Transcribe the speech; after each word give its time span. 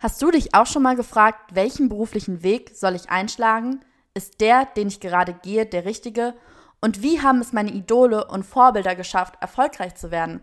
Hast 0.00 0.22
du 0.22 0.30
dich 0.30 0.54
auch 0.54 0.66
schon 0.66 0.84
mal 0.84 0.94
gefragt, 0.94 1.56
welchen 1.56 1.88
beruflichen 1.88 2.44
Weg 2.44 2.70
soll 2.72 2.94
ich 2.94 3.10
einschlagen? 3.10 3.84
Ist 4.14 4.40
der, 4.40 4.64
den 4.64 4.86
ich 4.86 5.00
gerade 5.00 5.32
gehe, 5.34 5.66
der 5.66 5.84
richtige? 5.84 6.34
Und 6.80 7.02
wie 7.02 7.20
haben 7.20 7.40
es 7.40 7.52
meine 7.52 7.72
Idole 7.72 8.24
und 8.28 8.46
Vorbilder 8.46 8.94
geschafft, 8.94 9.34
erfolgreich 9.40 9.96
zu 9.96 10.12
werden? 10.12 10.40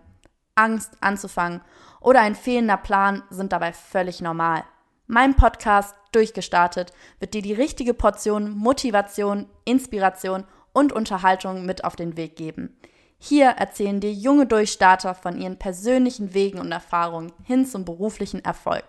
Angst 0.56 0.92
anzufangen 1.00 1.62
oder 2.02 2.20
ein 2.20 2.36
fehlender 2.36 2.76
Plan 2.76 3.24
sind 3.30 3.54
dabei 3.54 3.72
völlig 3.72 4.20
normal. 4.20 4.66
Mein 5.08 5.36
Podcast 5.36 5.96
Durchgestartet 6.12 6.92
wird 7.20 7.34
dir 7.34 7.42
die 7.42 7.54
richtige 7.54 7.94
Portion 7.94 8.50
Motivation, 8.50 9.48
Inspiration 9.64 10.44
und 10.74 10.92
Unterhaltung 10.92 11.66
mit 11.66 11.86
auf 11.86 11.96
den 11.96 12.18
Weg 12.18 12.36
geben. 12.36 12.78
Hier 13.18 13.52
erzählen 13.52 14.02
dir 14.02 14.12
junge 14.12 14.48
Durchstarter 14.48 15.16
von 15.16 15.40
ihren 15.40 15.58
persönlichen 15.58 16.34
Wegen 16.34 16.60
und 16.60 16.72
Erfahrungen 16.74 17.32
hin 17.44 17.66
zum 17.66 17.86
beruflichen 17.86 18.44
Erfolg. 18.44 18.84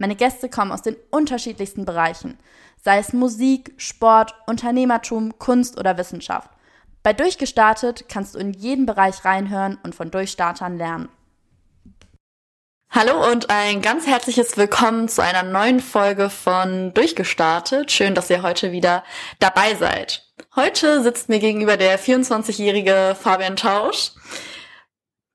Meine 0.00 0.16
Gäste 0.16 0.48
kommen 0.48 0.72
aus 0.72 0.80
den 0.80 0.96
unterschiedlichsten 1.10 1.84
Bereichen, 1.84 2.38
sei 2.82 2.96
es 2.96 3.12
Musik, 3.12 3.74
Sport, 3.76 4.34
Unternehmertum, 4.46 5.38
Kunst 5.38 5.78
oder 5.78 5.98
Wissenschaft. 5.98 6.48
Bei 7.02 7.12
Durchgestartet 7.12 8.06
kannst 8.08 8.34
du 8.34 8.38
in 8.38 8.54
jeden 8.54 8.86
Bereich 8.86 9.26
reinhören 9.26 9.78
und 9.82 9.94
von 9.94 10.10
Durchstartern 10.10 10.78
lernen. 10.78 11.10
Hallo 12.88 13.30
und 13.30 13.50
ein 13.50 13.82
ganz 13.82 14.06
herzliches 14.06 14.56
Willkommen 14.56 15.06
zu 15.06 15.22
einer 15.22 15.42
neuen 15.42 15.80
Folge 15.80 16.30
von 16.30 16.94
Durchgestartet. 16.94 17.92
Schön, 17.92 18.14
dass 18.14 18.30
ihr 18.30 18.40
heute 18.40 18.72
wieder 18.72 19.04
dabei 19.38 19.74
seid. 19.74 20.26
Heute 20.56 21.02
sitzt 21.02 21.28
mir 21.28 21.40
gegenüber 21.40 21.76
der 21.76 22.00
24-jährige 22.00 23.14
Fabian 23.20 23.56
Tausch. 23.56 24.12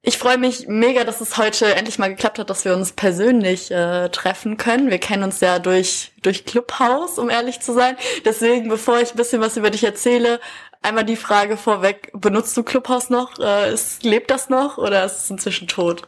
Ich 0.07 0.19
freue 0.19 0.37
mich 0.37 0.67
mega, 0.67 1.03
dass 1.03 1.19
es 1.19 1.35
heute 1.35 1.73
endlich 1.73 1.97
mal 1.97 2.09
geklappt 2.09 2.37
hat, 2.37 2.51
dass 2.51 2.63
wir 2.63 2.75
uns 2.75 2.91
persönlich 2.91 3.71
äh, 3.71 4.09
treffen 4.09 4.55
können. 4.55 4.91
Wir 4.91 4.99
kennen 4.99 5.23
uns 5.23 5.39
ja 5.39 5.57
durch, 5.57 6.11
durch 6.21 6.45
Clubhouse, 6.45 7.17
um 7.17 7.31
ehrlich 7.31 7.59
zu 7.59 7.73
sein. 7.73 7.97
Deswegen, 8.23 8.69
bevor 8.69 9.01
ich 9.01 9.11
ein 9.11 9.17
bisschen 9.17 9.41
was 9.41 9.57
über 9.57 9.71
dich 9.71 9.83
erzähle, 9.83 10.39
einmal 10.83 11.05
die 11.05 11.15
Frage 11.15 11.57
vorweg, 11.57 12.11
benutzt 12.13 12.55
du 12.55 12.61
Clubhouse 12.61 13.09
noch? 13.09 13.39
Äh, 13.39 13.73
ist, 13.73 14.03
lebt 14.03 14.29
das 14.29 14.47
noch 14.47 14.77
oder 14.77 15.03
ist 15.05 15.23
es 15.23 15.29
inzwischen 15.31 15.67
tot? 15.67 16.03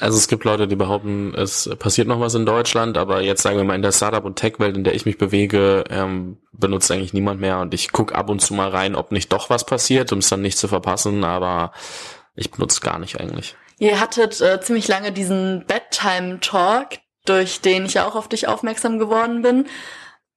Also 0.00 0.18
es 0.18 0.26
gibt 0.26 0.42
Leute, 0.44 0.66
die 0.66 0.76
behaupten, 0.76 1.32
es 1.34 1.70
passiert 1.78 2.08
noch 2.08 2.20
was 2.20 2.34
in 2.34 2.44
Deutschland, 2.44 2.98
aber 2.98 3.22
jetzt 3.22 3.42
sagen 3.42 3.56
wir 3.56 3.64
mal 3.64 3.76
in 3.76 3.82
der 3.82 3.92
Startup- 3.92 4.24
und 4.24 4.34
Tech-Welt, 4.34 4.76
in 4.76 4.84
der 4.84 4.94
ich 4.94 5.06
mich 5.06 5.16
bewege, 5.16 5.84
ähm, 5.88 6.38
benutzt 6.52 6.90
eigentlich 6.90 7.14
niemand 7.14 7.40
mehr 7.40 7.60
und 7.60 7.72
ich 7.72 7.92
gucke 7.92 8.14
ab 8.14 8.28
und 8.28 8.40
zu 8.40 8.52
mal 8.52 8.68
rein, 8.68 8.96
ob 8.96 9.12
nicht 9.12 9.32
doch 9.32 9.48
was 9.48 9.64
passiert, 9.64 10.12
um 10.12 10.18
es 10.18 10.28
dann 10.28 10.42
nicht 10.42 10.58
zu 10.58 10.68
verpassen, 10.68 11.24
aber 11.24 11.72
ich 12.38 12.50
benutze 12.50 12.80
gar 12.80 12.98
nicht 12.98 13.20
eigentlich. 13.20 13.56
Ihr 13.78 14.00
hattet 14.00 14.40
äh, 14.40 14.60
ziemlich 14.60 14.88
lange 14.88 15.12
diesen 15.12 15.64
Bedtime-Talk, 15.66 16.98
durch 17.24 17.60
den 17.60 17.86
ich 17.86 17.94
ja 17.94 18.06
auch 18.06 18.16
auf 18.16 18.28
dich 18.28 18.48
aufmerksam 18.48 18.98
geworden 18.98 19.42
bin. 19.42 19.66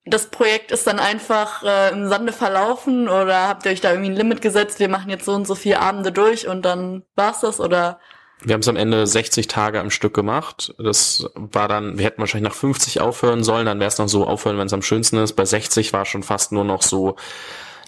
Das 0.05 0.27
Projekt 0.27 0.71
ist 0.71 0.87
dann 0.87 0.99
einfach 0.99 1.63
äh, 1.63 1.91
im 1.91 2.07
Sande 2.07 2.33
verlaufen 2.33 3.07
oder 3.07 3.47
habt 3.47 3.65
ihr 3.65 3.71
euch 3.71 3.81
da 3.81 3.91
irgendwie 3.91 4.09
ein 4.09 4.15
Limit 4.15 4.41
gesetzt, 4.41 4.79
wir 4.79 4.89
machen 4.89 5.09
jetzt 5.09 5.25
so 5.25 5.33
und 5.33 5.45
so 5.45 5.53
vier 5.53 5.81
Abende 5.81 6.11
durch 6.11 6.47
und 6.47 6.63
dann 6.63 7.03
war's 7.15 7.41
das 7.41 7.59
oder 7.59 7.99
wir 8.43 8.55
haben 8.55 8.61
es 8.61 8.67
am 8.67 8.75
Ende 8.75 9.05
60 9.05 9.47
Tage 9.47 9.79
am 9.79 9.91
Stück 9.91 10.15
gemacht. 10.15 10.73
Das 10.79 11.29
war 11.35 11.67
dann, 11.67 11.99
wir 11.99 12.05
hätten 12.05 12.19
wahrscheinlich 12.19 12.49
nach 12.49 12.57
50 12.57 12.99
aufhören 12.99 13.43
sollen, 13.43 13.67
dann 13.67 13.79
wäre 13.79 13.89
es 13.89 13.99
noch 13.99 14.09
so 14.09 14.25
aufhören, 14.25 14.57
wenn 14.57 14.65
es 14.65 14.73
am 14.73 14.81
schönsten 14.81 15.17
ist. 15.17 15.33
Bei 15.33 15.45
60 15.45 15.93
war 15.93 16.05
schon 16.05 16.23
fast 16.23 16.51
nur 16.51 16.63
noch 16.63 16.81
so, 16.81 17.17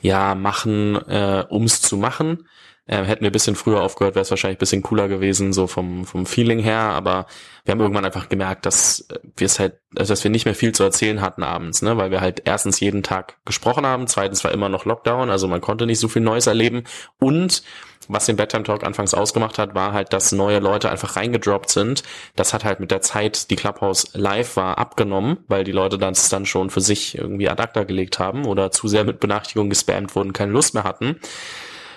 ja, 0.01 0.35
machen, 0.35 0.95
äh, 1.09 1.45
ums 1.49 1.81
zu 1.81 1.97
machen. 1.97 2.47
Äh, 2.85 3.05
hätten 3.05 3.21
wir 3.21 3.29
ein 3.29 3.33
bisschen 3.33 3.55
früher 3.55 3.81
aufgehört, 3.81 4.15
wäre 4.15 4.23
es 4.23 4.29
wahrscheinlich 4.29 4.57
ein 4.57 4.59
bisschen 4.59 4.83
cooler 4.83 5.07
gewesen, 5.07 5.53
so 5.53 5.67
vom, 5.67 6.03
vom 6.03 6.25
Feeling 6.25 6.59
her. 6.59 6.79
Aber 6.79 7.27
wir 7.63 7.71
haben 7.71 7.79
irgendwann 7.79 8.03
einfach 8.03 8.27
gemerkt, 8.27 8.65
dass 8.65 9.07
wir 9.37 9.45
es 9.45 9.57
halt, 9.57 9.79
also 9.95 10.11
dass 10.11 10.23
wir 10.25 10.31
nicht 10.31 10.43
mehr 10.43 10.55
viel 10.55 10.73
zu 10.73 10.83
erzählen 10.83 11.21
hatten 11.21 11.43
abends, 11.43 11.81
ne? 11.81 11.95
Weil 11.95 12.11
wir 12.11 12.19
halt 12.19 12.41
erstens 12.43 12.81
jeden 12.81 13.01
Tag 13.01 13.37
gesprochen 13.45 13.85
haben, 13.85 14.07
zweitens 14.07 14.43
war 14.43 14.51
immer 14.51 14.67
noch 14.67 14.83
Lockdown, 14.83 15.29
also 15.29 15.47
man 15.47 15.61
konnte 15.61 15.85
nicht 15.85 15.99
so 15.99 16.09
viel 16.09 16.21
Neues 16.21 16.45
erleben. 16.45 16.83
Und 17.19 17.63
was 18.09 18.25
den 18.25 18.35
Bedtime 18.35 18.63
Talk 18.63 18.83
anfangs 18.83 19.13
ausgemacht 19.13 19.57
hat, 19.57 19.75
war 19.75 19.93
halt, 19.93 20.11
dass 20.11 20.33
neue 20.33 20.59
Leute 20.59 20.89
einfach 20.89 21.15
reingedroppt 21.15 21.69
sind. 21.69 22.03
Das 22.35 22.53
hat 22.53 22.65
halt 22.65 22.81
mit 22.81 22.91
der 22.91 23.01
Zeit, 23.01 23.49
die 23.49 23.55
Clubhouse 23.55 24.09
live 24.13 24.57
war, 24.57 24.77
abgenommen, 24.77 25.37
weil 25.47 25.63
die 25.63 25.71
Leute 25.71 25.97
dann 25.97 26.13
dann 26.31 26.45
schon 26.45 26.69
für 26.69 26.81
sich 26.81 27.17
irgendwie 27.17 27.49
ad 27.49 27.63
acta 27.63 27.85
gelegt 27.85 28.19
haben 28.19 28.45
oder 28.45 28.71
zu 28.71 28.89
sehr 28.89 29.05
mit 29.05 29.21
Benachrichtigungen 29.21 29.69
gespammt 29.69 30.15
wurden, 30.15 30.33
keine 30.33 30.51
Lust 30.51 30.73
mehr 30.73 30.83
hatten 30.83 31.17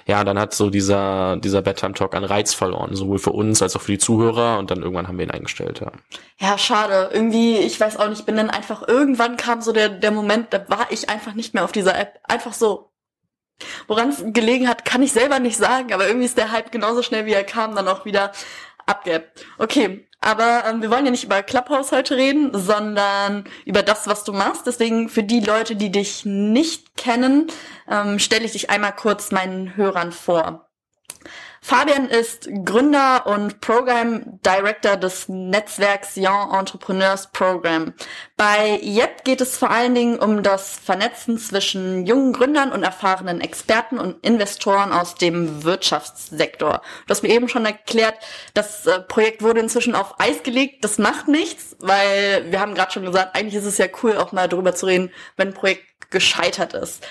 ja, 0.07 0.23
dann 0.23 0.39
hat 0.39 0.55
so 0.55 0.71
dieser, 0.71 1.37
dieser 1.37 1.63
Bedtime 1.63 1.95
Talk 1.95 2.15
an 2.15 2.23
Reiz 2.23 2.55
verloren, 2.55 2.95
sowohl 2.95 3.19
für 3.19 3.33
uns 3.33 3.61
als 3.61 3.75
auch 3.75 3.83
für 3.83 3.93
die 3.93 3.99
Zuhörer 3.99 4.59
und 4.59 4.71
dann 4.71 4.81
irgendwann 4.83 5.09
haben 5.09 5.19
wir 5.19 5.27
ihn 5.27 5.33
eingestellt, 5.33 5.81
ja. 5.81 5.91
Ja, 6.39 6.57
schade. 6.59 7.11
Irgendwie, 7.13 7.57
ich 7.59 7.81
weiß 7.81 7.99
auch 7.99 8.09
nicht, 8.09 8.25
bin 8.25 8.37
dann 8.37 8.51
einfach, 8.51 8.87
irgendwann 8.87 9.37
kam 9.37 9.63
so 9.63 9.73
der, 9.73 9.89
der 9.89 10.13
Moment, 10.13 10.53
da 10.53 10.65
war 10.69 10.87
ich 10.91 11.11
einfach 11.11 11.35
nicht 11.35 11.55
mehr 11.55 11.65
auf 11.65 11.73
dieser 11.73 11.99
App. 11.99 12.21
Einfach 12.23 12.53
so. 12.53 12.93
Woran 13.89 14.11
es 14.11 14.23
gelegen 14.27 14.69
hat, 14.69 14.85
kann 14.85 15.03
ich 15.03 15.13
selber 15.13 15.41
nicht 15.41 15.57
sagen, 15.57 15.93
aber 15.93 16.07
irgendwie 16.07 16.27
ist 16.27 16.39
der 16.39 16.53
Hype 16.53 16.71
genauso 16.71 17.03
schnell 17.03 17.27
wie 17.27 17.33
er 17.33 17.43
kam, 17.43 17.75
dann 17.75 17.89
auch 17.89 18.05
wieder 18.05 18.31
abgeappt. 18.85 19.45
Okay, 19.59 20.07
aber 20.27 20.65
ähm, 20.67 20.83
wir 20.83 20.91
wollen 20.91 21.05
ja 21.05 21.13
nicht 21.13 21.23
über 21.23 21.41
Clubhouse 21.45 21.93
heute 21.93 22.17
reden, 22.17 22.51
sondern 22.53 23.45
über 23.65 23.85
das, 23.85 24.09
was 24.09 24.25
du 24.25 24.33
machst. 24.33 24.67
Deswegen 24.67 25.09
für 25.09 25.23
die 25.23 25.39
Leute, 25.39 25.77
die 25.77 25.93
dich 25.93 26.25
nicht 26.25 26.97
kennen, 26.97 27.47
ähm, 27.89 28.19
stelle 28.19 28.45
ich 28.45 28.51
dich 28.51 28.69
einmal 28.69 28.93
kurz 28.93 29.31
meinen 29.31 29.77
Hörern 29.77 30.11
vor. 30.11 30.66
Fabian 31.67 32.09
ist 32.09 32.49
Gründer 32.65 33.27
und 33.27 33.61
Program 33.61 34.39
Director 34.47 34.97
des 34.97 35.29
Netzwerks 35.29 36.13
Young 36.17 36.55
Entrepreneurs 36.55 37.27
Program. 37.33 37.93
Bei 38.37 38.79
YEP 38.81 39.25
geht 39.25 39.41
es 39.41 39.59
vor 39.59 39.73
allen 39.73 39.97
Dingen 39.97 40.21
um 40.21 40.45
das 40.45 40.79
Vernetzen 40.79 41.39
zwischen 41.39 42.07
jungen 42.07 42.33
Gründern 42.33 42.71
und 42.71 42.85
erfahrenen 42.85 43.41
Experten 43.41 43.99
und 43.99 44.25
Investoren 44.25 44.93
aus 44.93 45.17
dem 45.17 45.65
Wirtschaftssektor. 45.65 46.83
Du 47.09 47.11
hast 47.11 47.25
mir 47.25 47.31
eben 47.31 47.49
schon 47.49 47.67
erklärt, 47.67 48.15
das 48.55 48.87
äh, 48.87 49.01
Projekt 49.01 49.43
wurde 49.43 49.59
inzwischen 49.59 49.97
auf 49.97 50.21
Eis 50.21 50.45
gelegt. 50.45 50.85
Das 50.85 50.99
macht 50.99 51.27
nichts, 51.27 51.75
weil 51.81 52.47
wir 52.49 52.61
haben 52.61 52.77
gerade 52.77 52.93
schon 52.93 53.05
gesagt, 53.05 53.35
eigentlich 53.35 53.57
ist 53.57 53.65
es 53.65 53.79
ja 53.79 53.87
cool, 54.05 54.19
auch 54.19 54.31
mal 54.31 54.49
darüber 54.49 54.77
zu 54.77 54.87
reden, 54.87 55.11
wenn 55.37 55.49
ein 55.49 55.55
Projekt 55.55 56.13
gescheitert 56.13 56.75
ist. 56.75 57.05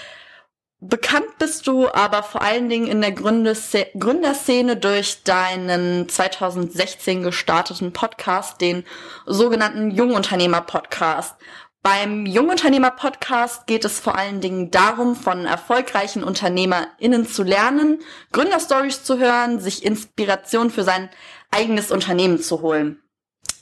Bekannt 0.82 1.38
bist 1.40 1.68
du 1.68 1.88
aber 1.88 2.22
vor 2.22 2.42
allen 2.42 2.70
Dingen 2.70 2.88
in 2.88 3.02
der 3.02 3.14
Gründerszene 3.14 4.78
durch 4.78 5.24
deinen 5.24 6.10
2016 6.10 7.24
gestarteten 7.24 7.94
Podcast, 7.94 8.60
den 8.60 8.84
sogenannten 9.26 9.92
Jungunternehmer-Podcast. 9.92 11.36
Beim 11.82 12.26
Jungunternehmer-Podcast 12.26 13.68
geht 13.68 13.86
es 13.86 14.00
vor 14.00 14.16
allen 14.18 14.42
Dingen 14.42 14.70
darum, 14.70 15.16
von 15.16 15.46
erfolgreichen 15.46 16.24
UnternehmerInnen 16.24 17.26
zu 17.26 17.44
lernen, 17.44 18.00
Gründerstories 18.32 19.04
zu 19.04 19.18
hören, 19.18 19.60
sich 19.60 19.86
Inspiration 19.86 20.72
für 20.72 20.84
sein 20.84 21.10
eigenes 21.52 21.92
Unternehmen 21.92 22.40
zu 22.40 22.62
holen. 22.62 23.02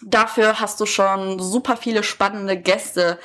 Dafür 0.01 0.59
hast 0.59 0.79
du 0.79 0.85
schon 0.85 1.39
super 1.39 1.77
viele 1.77 2.03
spannende 2.03 2.57
Gäste 2.57 3.19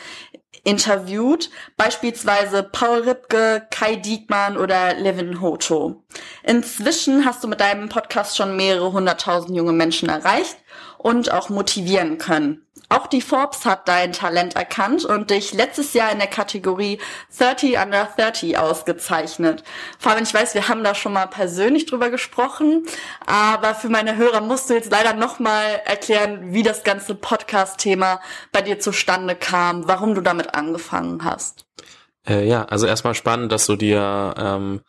interviewt, 0.64 1.50
beispielsweise 1.76 2.62
Paul 2.62 3.00
Ripke, 3.00 3.66
Kai 3.70 3.96
Diekmann 3.96 4.56
oder 4.56 4.94
Levin 4.94 5.40
Hoto. 5.40 6.04
Inzwischen 6.42 7.24
hast 7.24 7.42
du 7.42 7.48
mit 7.48 7.60
deinem 7.60 7.88
Podcast 7.88 8.36
schon 8.36 8.56
mehrere 8.56 8.92
hunderttausend 8.92 9.56
junge 9.56 9.72
Menschen 9.72 10.08
erreicht 10.08 10.56
und 10.98 11.32
auch 11.32 11.48
motivieren 11.48 12.18
können. 12.18 12.66
Auch 12.90 13.06
die 13.06 13.20
Forbes 13.20 13.66
hat 13.66 13.86
dein 13.86 14.12
Talent 14.12 14.56
erkannt 14.56 15.04
und 15.04 15.30
dich 15.30 15.52
letztes 15.52 15.92
Jahr 15.92 16.10
in 16.10 16.18
der 16.18 16.28
Kategorie 16.28 16.98
30 17.38 17.78
Under 17.78 18.08
30 18.16 18.56
ausgezeichnet. 18.56 19.62
Fabian, 19.98 20.24
ich 20.24 20.32
weiß, 20.32 20.54
wir 20.54 20.68
haben 20.68 20.82
da 20.82 20.94
schon 20.94 21.12
mal 21.12 21.26
persönlich 21.26 21.84
drüber 21.84 22.08
gesprochen, 22.08 22.86
aber 23.26 23.74
für 23.74 23.90
meine 23.90 24.16
Hörer 24.16 24.40
musst 24.40 24.70
du 24.70 24.74
jetzt 24.74 24.90
leider 24.90 25.12
nochmal 25.12 25.82
erklären, 25.84 26.54
wie 26.54 26.62
das 26.62 26.82
ganze 26.82 27.14
Podcast-Thema 27.14 28.20
bei 28.52 28.62
dir 28.62 28.78
zustande 28.78 29.34
kam, 29.34 29.86
warum 29.86 30.14
du 30.14 30.22
damit 30.22 30.54
angefangen 30.54 31.24
hast. 31.24 31.66
Äh, 32.26 32.46
ja, 32.46 32.64
also 32.64 32.86
erstmal 32.86 33.14
spannend, 33.14 33.52
dass 33.52 33.66
du 33.66 33.76
dir 33.76 34.34
ähm, 34.38 34.80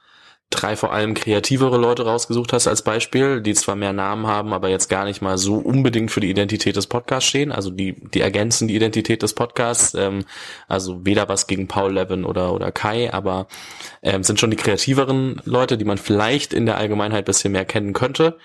drei 0.49 0.75
vor 0.75 0.91
allem 0.91 1.13
kreativere 1.13 1.77
Leute 1.77 2.05
rausgesucht 2.05 2.53
hast 2.53 2.67
als 2.67 2.81
Beispiel, 2.81 3.41
die 3.41 3.53
zwar 3.53 3.75
mehr 3.75 3.93
Namen 3.93 4.25
haben, 4.25 4.51
aber 4.51 4.69
jetzt 4.69 4.89
gar 4.89 5.05
nicht 5.05 5.21
mal 5.21 5.37
so 5.37 5.55
unbedingt 5.55 6.09
für 6.09 6.21
die 6.21 6.29
Identität 6.29 6.75
des 6.75 6.87
Podcasts 6.87 7.29
stehen. 7.29 7.51
Also 7.51 7.69
die, 7.69 7.93
die 7.93 8.21
ergänzen 8.21 8.67
die 8.67 8.75
Identität 8.75 9.21
des 9.21 9.35
Podcasts. 9.35 9.93
Ähm, 9.93 10.25
also 10.67 11.05
weder 11.05 11.29
was 11.29 11.45
gegen 11.45 11.67
Paul 11.67 11.93
Levin 11.93 12.25
oder, 12.25 12.53
oder 12.53 12.71
Kai, 12.71 13.13
aber 13.13 13.47
ähm, 14.01 14.23
sind 14.23 14.39
schon 14.39 14.49
die 14.49 14.57
kreativeren 14.57 15.39
Leute, 15.45 15.77
die 15.77 15.85
man 15.85 15.99
vielleicht 15.99 16.53
in 16.53 16.65
der 16.65 16.77
Allgemeinheit 16.77 17.25
bisschen 17.25 17.51
mehr 17.51 17.65
kennen 17.65 17.93
könnte. 17.93 18.37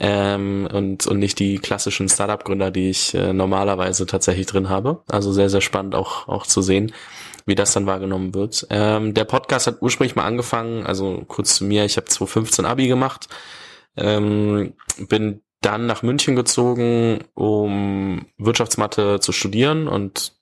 Ähm, 0.00 0.68
und, 0.72 1.08
und 1.08 1.18
nicht 1.18 1.40
die 1.40 1.58
klassischen 1.58 2.08
Startup-Gründer, 2.08 2.70
die 2.70 2.90
ich 2.90 3.14
äh, 3.14 3.32
normalerweise 3.32 4.06
tatsächlich 4.06 4.46
drin 4.46 4.68
habe. 4.68 5.02
Also 5.08 5.32
sehr, 5.32 5.50
sehr 5.50 5.60
spannend 5.60 5.96
auch, 5.96 6.28
auch 6.28 6.46
zu 6.46 6.62
sehen 6.62 6.92
wie 7.48 7.54
das 7.54 7.72
dann 7.72 7.86
wahrgenommen 7.86 8.34
wird. 8.34 8.66
Ähm, 8.70 9.14
der 9.14 9.24
Podcast 9.24 9.66
hat 9.66 9.80
ursprünglich 9.80 10.14
mal 10.14 10.24
angefangen, 10.24 10.86
also 10.86 11.24
kurz 11.26 11.56
zu 11.56 11.64
mir, 11.64 11.84
ich 11.84 11.96
habe 11.96 12.06
2015 12.06 12.66
Abi 12.66 12.86
gemacht, 12.86 13.28
ähm, 13.96 14.74
bin 14.98 15.42
dann 15.60 15.86
nach 15.86 16.02
München 16.02 16.36
gezogen, 16.36 17.24
um 17.34 18.26
Wirtschaftsmathe 18.36 19.18
zu 19.18 19.32
studieren 19.32 19.88
und 19.88 20.34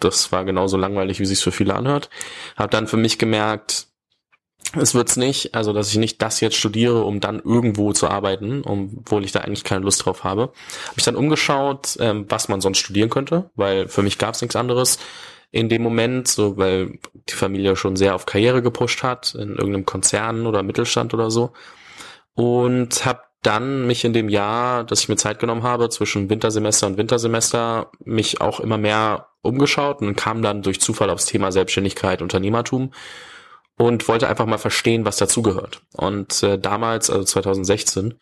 das 0.00 0.32
war 0.32 0.44
genauso 0.44 0.76
langweilig, 0.76 1.20
wie 1.20 1.26
sich 1.26 1.38
für 1.40 1.52
viele 1.52 1.74
anhört. 1.74 2.10
Habe 2.56 2.70
dann 2.70 2.86
für 2.86 2.96
mich 2.96 3.18
gemerkt, 3.18 3.86
es 4.74 4.94
wird's 4.94 5.16
nicht, 5.16 5.54
also 5.54 5.72
dass 5.72 5.90
ich 5.90 5.96
nicht 5.96 6.20
das 6.20 6.40
jetzt 6.40 6.56
studiere, 6.56 7.04
um 7.04 7.20
dann 7.20 7.40
irgendwo 7.40 7.92
zu 7.92 8.08
arbeiten, 8.08 8.62
obwohl 8.64 9.24
ich 9.24 9.32
da 9.32 9.40
eigentlich 9.40 9.64
keine 9.64 9.84
Lust 9.84 10.04
drauf 10.04 10.24
habe. 10.24 10.42
Habe 10.42 10.96
ich 10.96 11.04
dann 11.04 11.16
umgeschaut, 11.16 11.96
ähm, 12.00 12.26
was 12.28 12.48
man 12.48 12.60
sonst 12.60 12.78
studieren 12.78 13.10
könnte, 13.10 13.50
weil 13.54 13.88
für 13.88 14.02
mich 14.02 14.18
gab's 14.18 14.40
nichts 14.40 14.56
anderes 14.56 14.98
in 15.50 15.68
dem 15.68 15.82
Moment, 15.82 16.28
so 16.28 16.56
weil 16.56 16.98
die 17.28 17.34
Familie 17.34 17.76
schon 17.76 17.96
sehr 17.96 18.14
auf 18.14 18.26
Karriere 18.26 18.62
gepusht 18.62 19.02
hat, 19.02 19.34
in 19.34 19.50
irgendeinem 19.50 19.86
Konzern 19.86 20.46
oder 20.46 20.62
Mittelstand 20.62 21.14
oder 21.14 21.30
so. 21.30 21.52
Und 22.34 23.06
habe 23.06 23.22
dann 23.42 23.86
mich 23.86 24.04
in 24.04 24.12
dem 24.12 24.28
Jahr, 24.28 24.84
dass 24.84 25.00
ich 25.00 25.08
mir 25.08 25.16
Zeit 25.16 25.38
genommen 25.38 25.62
habe, 25.62 25.88
zwischen 25.88 26.28
Wintersemester 26.28 26.86
und 26.88 26.98
Wintersemester, 26.98 27.90
mich 28.04 28.40
auch 28.40 28.60
immer 28.60 28.76
mehr 28.76 29.28
umgeschaut 29.42 30.00
und 30.00 30.16
kam 30.16 30.42
dann 30.42 30.62
durch 30.62 30.80
Zufall 30.80 31.10
aufs 31.10 31.26
Thema 31.26 31.52
Selbstständigkeit, 31.52 32.22
Unternehmertum 32.22 32.92
und 33.78 34.08
wollte 34.08 34.28
einfach 34.28 34.46
mal 34.46 34.58
verstehen, 34.58 35.04
was 35.04 35.16
dazugehört. 35.16 35.82
Und 35.92 36.42
äh, 36.42 36.58
damals, 36.58 37.08
also 37.10 37.24
2016, 37.24 38.14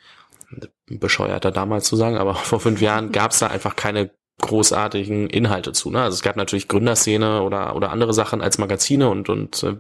bescheuerter 0.87 1.51
damals 1.51 1.87
zu 1.87 1.97
sagen, 1.97 2.17
aber 2.17 2.35
vor 2.35 2.61
fünf 2.61 2.81
Jahren 2.81 3.13
gab 3.13 3.31
es 3.31 3.39
da 3.39 3.47
einfach 3.49 3.77
keine 3.77 4.11
großartigen 4.41 5.29
Inhalte 5.29 5.73
zu. 5.73 5.91
Ne? 5.91 6.03
Also 6.03 6.15
es 6.15 6.23
gab 6.23 6.37
natürlich 6.37 6.69
Gründerszene 6.69 7.43
oder 7.43 7.77
oder 7.77 7.91
andere 7.91 8.13
Sachen 8.13 8.41
als 8.41 8.59
Magazine 8.59 9.09
und 9.09 9.29
und 9.29 9.63
äh, 9.63 9.77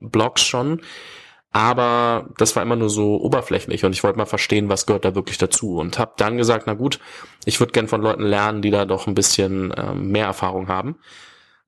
Blogs 0.00 0.42
schon, 0.42 0.80
aber 1.52 2.30
das 2.38 2.56
war 2.56 2.62
immer 2.62 2.76
nur 2.76 2.90
so 2.90 3.20
oberflächlich 3.20 3.84
und 3.84 3.92
ich 3.92 4.02
wollte 4.02 4.18
mal 4.18 4.26
verstehen, 4.26 4.68
was 4.68 4.86
gehört 4.86 5.04
da 5.04 5.14
wirklich 5.14 5.38
dazu 5.38 5.76
und 5.76 5.98
habe 5.98 6.12
dann 6.16 6.36
gesagt, 6.36 6.64
na 6.66 6.74
gut, 6.74 6.98
ich 7.44 7.60
würde 7.60 7.72
gern 7.72 7.88
von 7.88 8.02
Leuten 8.02 8.22
lernen, 8.22 8.62
die 8.62 8.70
da 8.70 8.84
doch 8.84 9.06
ein 9.06 9.14
bisschen 9.14 9.70
äh, 9.72 9.94
mehr 9.94 10.26
Erfahrung 10.26 10.68
haben 10.68 10.96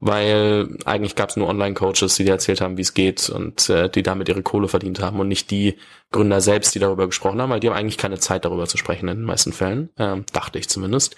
weil 0.01 0.77
eigentlich 0.85 1.17
gab 1.17 1.31
es 1.31 1.37
nur 1.37 1.49
Online-Coaches, 1.49 2.15
die 2.17 2.25
dir 2.25 2.33
erzählt 2.33 2.61
haben, 2.61 2.77
wie 2.77 2.83
es 2.83 2.95
geht 2.95 3.29
und 3.31 3.69
äh, 3.69 3.91
die 3.91 4.03
damit 4.03 4.29
ihre 4.29 4.43
Kohle 4.43 4.69
verdient 4.69 5.01
haben 5.01 5.19
und 5.19 5.29
nicht 5.29 5.51
die 5.51 5.77
Gründer 6.13 6.41
selbst, 6.41 6.75
die 6.75 6.79
darüber 6.79 7.07
gesprochen 7.07 7.41
haben, 7.41 7.51
weil 7.51 7.61
die 7.61 7.69
haben 7.69 7.77
eigentlich 7.77 7.99
keine 7.99 8.19
Zeit 8.19 8.45
darüber 8.45 8.67
zu 8.67 8.77
sprechen 8.77 9.09
in 9.09 9.19
den 9.19 9.27
meisten 9.27 9.53
Fällen, 9.53 9.91
ähm, 9.99 10.25
dachte 10.33 10.59
ich 10.59 10.69
zumindest. 10.69 11.17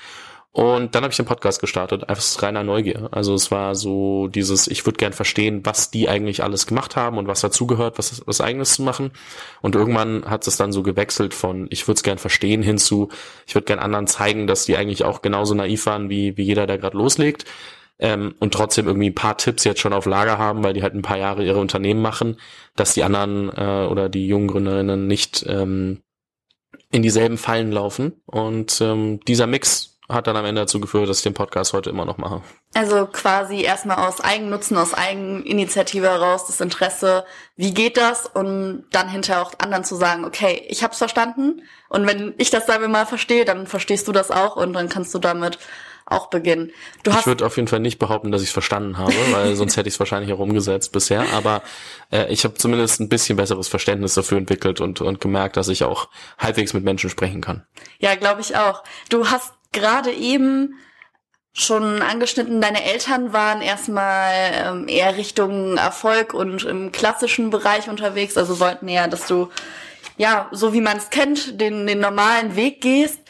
Und 0.53 0.95
dann 0.95 1.05
habe 1.05 1.13
ich 1.13 1.17
den 1.17 1.27
Podcast 1.27 1.61
gestartet, 1.61 2.09
einfach 2.09 2.43
reiner 2.43 2.65
Neugier. 2.65 3.09
Also 3.13 3.35
es 3.35 3.53
war 3.53 3.77
so 3.77 4.27
dieses, 4.27 4.67
ich 4.67 4.85
würde 4.85 4.97
gern 4.97 5.13
verstehen, 5.13 5.61
was 5.65 5.93
die 5.93 6.09
eigentlich 6.09 6.43
alles 6.43 6.67
gemacht 6.67 6.97
haben 6.97 7.19
und 7.19 7.29
was 7.29 7.41
dazugehört, 7.41 7.99
was, 7.99 8.27
was 8.27 8.41
eigenes 8.41 8.75
zu 8.75 8.83
machen. 8.83 9.13
Und 9.63 9.77
irgendwann 9.77 10.25
hat 10.25 10.47
es 10.49 10.57
dann 10.57 10.73
so 10.73 10.83
gewechselt 10.83 11.35
von, 11.35 11.69
ich 11.71 11.87
würde 11.87 11.99
es 11.99 12.03
gern 12.03 12.19
verstehen, 12.19 12.63
hinzu, 12.63 13.11
ich 13.47 13.55
würde 13.55 13.67
gern 13.67 13.79
anderen 13.79 14.09
zeigen, 14.09 14.49
dass 14.49 14.65
die 14.65 14.77
eigentlich 14.77 15.05
auch 15.05 15.23
genauso 15.23 15.55
naiv 15.55 15.87
waren 15.87 16.11
wie, 16.11 16.37
wie 16.37 16.43
jeder, 16.43 16.67
der 16.67 16.79
gerade 16.79 16.99
loslegt 16.99 17.45
ähm, 18.01 18.35
und 18.41 18.53
trotzdem 18.53 18.89
irgendwie 18.89 19.11
ein 19.11 19.15
paar 19.15 19.37
Tipps 19.37 19.63
jetzt 19.65 19.81
schon 19.81 19.93
auf 19.93 20.07
Lager 20.07 20.39
haben, 20.39 20.65
weil 20.65 20.73
die 20.73 20.83
halt 20.83 20.95
ein 20.95 21.03
paar 21.03 21.19
Jahre 21.19 21.45
ihre 21.45 21.61
Unternehmen 21.61 22.03
machen, 22.03 22.39
dass 22.75 22.95
die 22.95 23.05
anderen 23.05 23.51
äh, 23.51 23.87
oder 23.89 24.09
die 24.09 24.27
jungen 24.27 24.49
Gründerinnen 24.49 25.07
nicht 25.07 25.45
ähm, 25.47 26.03
in 26.91 27.03
dieselben 27.03 27.37
Fallen 27.37 27.71
laufen. 27.71 28.23
Und 28.27 28.81
ähm, 28.81 29.21
dieser 29.29 29.47
Mix 29.47 29.90
hat 30.11 30.27
dann 30.27 30.37
am 30.37 30.45
Ende 30.45 30.63
dazu 30.63 30.81
geführt, 30.81 31.09
dass 31.09 31.19
ich 31.19 31.23
den 31.23 31.35
Podcast 31.35 31.73
heute 31.73 31.91
immer 31.91 32.05
noch 32.05 32.19
mache. 32.19 32.43
Also 32.75 33.07
quasi 33.07 33.63
erstmal 33.63 34.07
aus 34.07 34.21
Eigennutzen, 34.21 34.77
aus 34.77 34.95
Eigeninitiative 34.95 36.07
heraus, 36.07 36.47
das 36.47 36.61
Interesse, 36.61 37.25
wie 37.57 37.75
geht 37.75 37.97
das? 37.97 38.27
Und 38.27 38.85
dann 38.93 39.09
hinterher 39.09 39.43
auch 39.43 39.53
anderen 39.59 39.85
zu 39.85 39.97
sagen, 39.97 40.25
okay, 40.25 40.65
ich 40.69 40.83
hab's 40.83 40.99
verstanden. 40.99 41.63
Und 41.89 42.07
wenn 42.07 42.35
ich 42.39 42.51
das, 42.51 42.67
sagen 42.67 42.83
wir 42.83 42.89
mal, 42.89 43.07
verstehe, 43.07 43.45
dann 43.45 43.67
verstehst 43.67 44.09
du 44.09 44.13
das 44.13 44.31
auch 44.31 44.57
und 44.57 44.73
dann 44.73 44.89
kannst 44.89 45.15
du 45.15 45.19
damit 45.19 45.59
auch 46.11 46.29
beginnen. 46.29 46.73
Du 47.05 47.13
ich 47.13 47.27
würde 47.27 47.47
auf 47.47 47.57
jeden 47.57 47.69
Fall 47.69 47.81
nicht 47.81 47.99
behaupten, 47.99 48.33
dass 48.33 48.43
ich 48.43 48.49
es 48.49 48.53
verstanden 48.53 48.99
habe, 48.99 49.15
weil 49.31 49.55
sonst 49.55 49.77
hätte 49.77 49.89
ich 49.89 49.95
es 49.95 50.01
wahrscheinlich 50.01 50.33
auch 50.33 50.41
umgesetzt 50.41 50.93
bisher. 50.93 51.25
Aber 51.33 51.63
äh, 52.11 52.31
ich 52.33 52.45
habe 52.45 52.55
zumindest 52.55 53.01
ein 53.01 53.09
bisschen 53.09 53.37
besseres 53.37 53.69
Verständnis 53.69 54.15
dafür 54.15 54.39
entwickelt 54.39 54.81
und, 54.81 55.01
und 55.01 55.21
gemerkt, 55.21 55.57
dass 55.57 55.69
ich 55.69 55.85
auch 55.85 56.09
halbwegs 56.39 56.75
mit 56.75 56.85
Menschen 56.85 57.11
sprechen 57.11 57.41
kann. 57.41 57.65
Ja, 57.99 58.15
glaube 58.17 58.41
ich 58.41 58.57
auch. 58.57 58.83
Du 59.09 59.29
hast 59.29 59.55
gerade 59.73 60.13
eben 60.13 60.79
schon 61.53 62.01
angeschnitten, 62.03 62.61
deine 62.61 62.85
Eltern 62.85 63.33
waren 63.33 63.61
erstmal 63.61 64.33
ähm, 64.53 64.89
eher 64.89 65.17
Richtung 65.17 65.77
Erfolg 65.77 66.33
und 66.33 66.65
im 66.65 66.93
klassischen 66.93 67.51
Bereich 67.51 67.89
unterwegs, 67.89 68.37
also 68.37 68.61
wollten 68.61 68.87
eher, 68.89 69.09
dass 69.09 69.27
du 69.27 69.49
ja, 70.21 70.49
so 70.53 70.75
wie 70.75 70.83
man 70.83 70.99
es 70.99 71.09
kennt, 71.09 71.61
den, 71.61 71.87
den 71.87 71.99
normalen 71.99 72.55
Weg 72.55 72.83
gehst. 72.83 73.21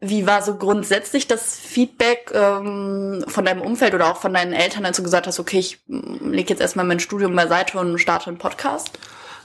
Wie 0.00 0.24
war 0.24 0.40
so 0.42 0.54
grundsätzlich 0.54 1.26
das 1.26 1.58
Feedback 1.58 2.30
ähm, 2.32 3.24
von 3.26 3.44
deinem 3.44 3.60
Umfeld 3.60 3.92
oder 3.94 4.08
auch 4.12 4.18
von 4.18 4.32
deinen 4.32 4.52
Eltern, 4.52 4.86
als 4.86 4.98
du 4.98 5.02
gesagt 5.02 5.26
hast, 5.26 5.40
okay, 5.40 5.58
ich 5.58 5.80
mm, 5.88 6.30
lege 6.30 6.50
jetzt 6.50 6.60
erstmal 6.60 6.84
mein 6.84 7.00
Studium 7.00 7.34
beiseite 7.34 7.80
und 7.80 7.98
starte 7.98 8.28
einen 8.28 8.38
Podcast? 8.38 8.92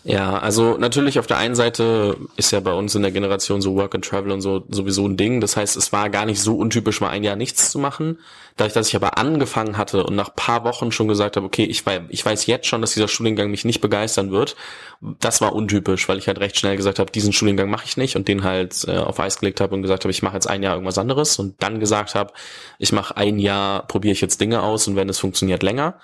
Ja, 0.05 0.37
also 0.37 0.77
natürlich 0.77 1.17
auf 1.17 1.27
der 1.27 1.37
einen 1.37 1.55
Seite 1.55 2.17
ist 2.35 2.51
ja 2.51 2.59
bei 2.59 2.73
uns 2.73 2.93
in 2.93 3.03
der 3.03 3.11
Generation 3.11 3.61
so 3.61 3.75
Work 3.75 3.95
and 3.95 4.03
Travel 4.03 4.31
und 4.31 4.41
so 4.41 4.65
sowieso 4.69 5.07
ein 5.07 5.15
Ding. 5.15 5.39
Das 5.39 5.55
heißt, 5.55 5.77
es 5.77 5.93
war 5.93 6.09
gar 6.09 6.25
nicht 6.25 6.41
so 6.41 6.57
untypisch, 6.57 6.99
mal 6.99 7.09
ein 7.09 7.23
Jahr 7.23 7.37
nichts 7.37 7.71
zu 7.71 7.79
machen. 7.79 8.19
Dadurch, 8.55 8.73
dass 8.73 8.89
ich 8.89 8.95
aber 8.95 9.17
angefangen 9.17 9.77
hatte 9.77 10.03
und 10.03 10.15
nach 10.15 10.35
paar 10.35 10.63
Wochen 10.63 10.91
schon 10.91 11.07
gesagt 11.07 11.37
habe, 11.37 11.45
okay, 11.45 11.63
ich 11.63 11.83
weiß, 11.83 12.03
ich 12.09 12.23
weiß 12.23 12.45
jetzt 12.45 12.67
schon, 12.67 12.81
dass 12.81 12.93
dieser 12.93 13.07
Studiengang 13.07 13.49
mich 13.49 13.65
nicht 13.65 13.81
begeistern 13.81 14.31
wird. 14.31 14.55
Das 15.01 15.41
war 15.41 15.53
untypisch, 15.53 16.07
weil 16.07 16.19
ich 16.19 16.27
halt 16.27 16.39
recht 16.39 16.57
schnell 16.57 16.77
gesagt 16.77 16.99
habe, 16.99 17.11
diesen 17.11 17.33
Studiengang 17.33 17.69
mache 17.69 17.85
ich 17.85 17.97
nicht 17.97 18.15
und 18.15 18.27
den 18.27 18.43
halt 18.43 18.85
äh, 18.87 18.97
auf 18.97 19.19
Eis 19.19 19.39
gelegt 19.39 19.59
habe 19.59 19.73
und 19.73 19.81
gesagt 19.81 20.03
habe, 20.03 20.11
ich 20.11 20.21
mache 20.21 20.35
jetzt 20.35 20.47
ein 20.47 20.61
Jahr 20.61 20.75
irgendwas 20.75 20.99
anderes 20.99 21.39
und 21.39 21.61
dann 21.63 21.79
gesagt 21.79 22.13
habe, 22.13 22.31
ich 22.77 22.91
mache 22.91 23.17
ein 23.17 23.39
Jahr, 23.39 23.87
probiere 23.87 24.13
ich 24.13 24.21
jetzt 24.21 24.39
Dinge 24.39 24.61
aus 24.61 24.87
und 24.87 24.95
wenn 24.95 25.09
es 25.09 25.17
funktioniert, 25.17 25.63
länger. 25.63 25.95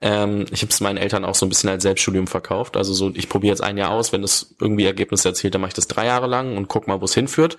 Ähm, 0.00 0.46
ich 0.50 0.62
habe 0.62 0.70
es 0.70 0.80
meinen 0.80 0.98
Eltern 0.98 1.24
auch 1.24 1.36
so 1.36 1.46
ein 1.46 1.48
bisschen 1.48 1.70
als 1.70 1.84
Selbststudium 1.84 2.26
verkauft. 2.26 2.76
Also 2.76 2.92
so, 2.92 3.12
ich 3.14 3.28
probiere 3.28 3.52
jetzt 3.52 3.62
ein 3.62 3.78
Jahr 3.78 3.90
aus, 3.90 4.12
wenn 4.12 4.24
es 4.24 4.54
irgendwie 4.60 4.84
Ergebnisse 4.84 5.28
erzielt, 5.28 5.54
dann 5.54 5.60
mache 5.60 5.70
ich 5.70 5.74
das 5.74 5.86
drei 5.88 6.06
Jahre 6.06 6.26
lang 6.26 6.56
und 6.56 6.68
guck 6.68 6.88
mal, 6.88 7.00
wo 7.00 7.04
es 7.04 7.14
hinführt. 7.14 7.56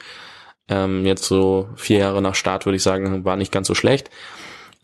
Ähm, 0.67 1.05
jetzt 1.05 1.25
so 1.25 1.69
vier 1.75 1.99
Jahre 1.99 2.21
nach 2.21 2.35
Start 2.35 2.65
würde 2.65 2.77
ich 2.77 2.83
sagen, 2.83 3.23
war 3.25 3.35
nicht 3.35 3.51
ganz 3.51 3.67
so 3.67 3.75
schlecht. 3.75 4.09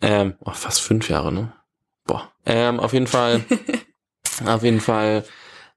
Ähm, 0.00 0.34
oh, 0.44 0.52
fast 0.52 0.80
fünf 0.80 1.08
Jahre, 1.08 1.32
ne? 1.32 1.52
Boah. 2.06 2.30
Ähm, 2.46 2.80
auf 2.80 2.92
jeden 2.92 3.06
Fall, 3.06 3.44
auf 4.46 4.62
jeden 4.62 4.80
Fall 4.80 5.24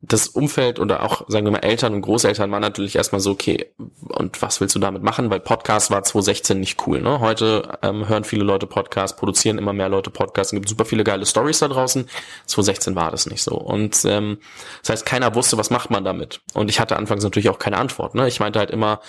das 0.08 0.28
Umfeld 0.28 0.80
oder 0.80 1.04
auch, 1.04 1.26
sagen 1.30 1.46
wir 1.46 1.52
mal, 1.52 1.60
Eltern 1.60 1.94
und 1.94 2.02
Großeltern 2.02 2.52
waren 2.52 2.62
natürlich 2.62 2.96
erstmal 2.96 3.22
so, 3.22 3.32
okay, 3.32 3.72
und 4.10 4.42
was 4.42 4.62
willst 4.62 4.76
du 4.76 4.80
damit 4.80 5.02
machen? 5.02 5.30
Weil 5.30 5.40
Podcast 5.40 5.90
war 5.90 6.04
2016 6.04 6.60
nicht 6.60 6.86
cool. 6.86 7.02
Ne? 7.02 7.20
Heute 7.20 7.78
ähm, 7.82 8.08
hören 8.08 8.24
viele 8.24 8.44
Leute 8.44 8.68
Podcasts, 8.68 9.18
produzieren 9.18 9.58
immer 9.58 9.74
mehr 9.74 9.90
Leute 9.90 10.12
Podcasts, 10.12 10.54
es 10.54 10.58
gibt 10.58 10.70
super 10.70 10.86
viele 10.86 11.04
geile 11.04 11.26
Stories 11.26 11.60
da 11.60 11.68
draußen. 11.68 12.08
2016 12.46 12.96
war 12.96 13.12
das 13.12 13.26
nicht 13.26 13.42
so. 13.42 13.56
Und 13.56 14.04
ähm, 14.06 14.38
das 14.82 14.92
heißt, 14.92 15.06
keiner 15.06 15.34
wusste, 15.34 15.58
was 15.58 15.70
macht 15.70 15.90
man 15.90 16.04
damit. 16.04 16.42
Und 16.54 16.70
ich 16.70 16.80
hatte 16.80 16.98
anfangs 16.98 17.24
natürlich 17.24 17.50
auch 17.50 17.60
keine 17.60 17.78
Antwort. 17.78 18.16
Ne? 18.16 18.28
Ich 18.28 18.40
meinte 18.40 18.60
halt 18.60 18.72
immer, 18.72 19.00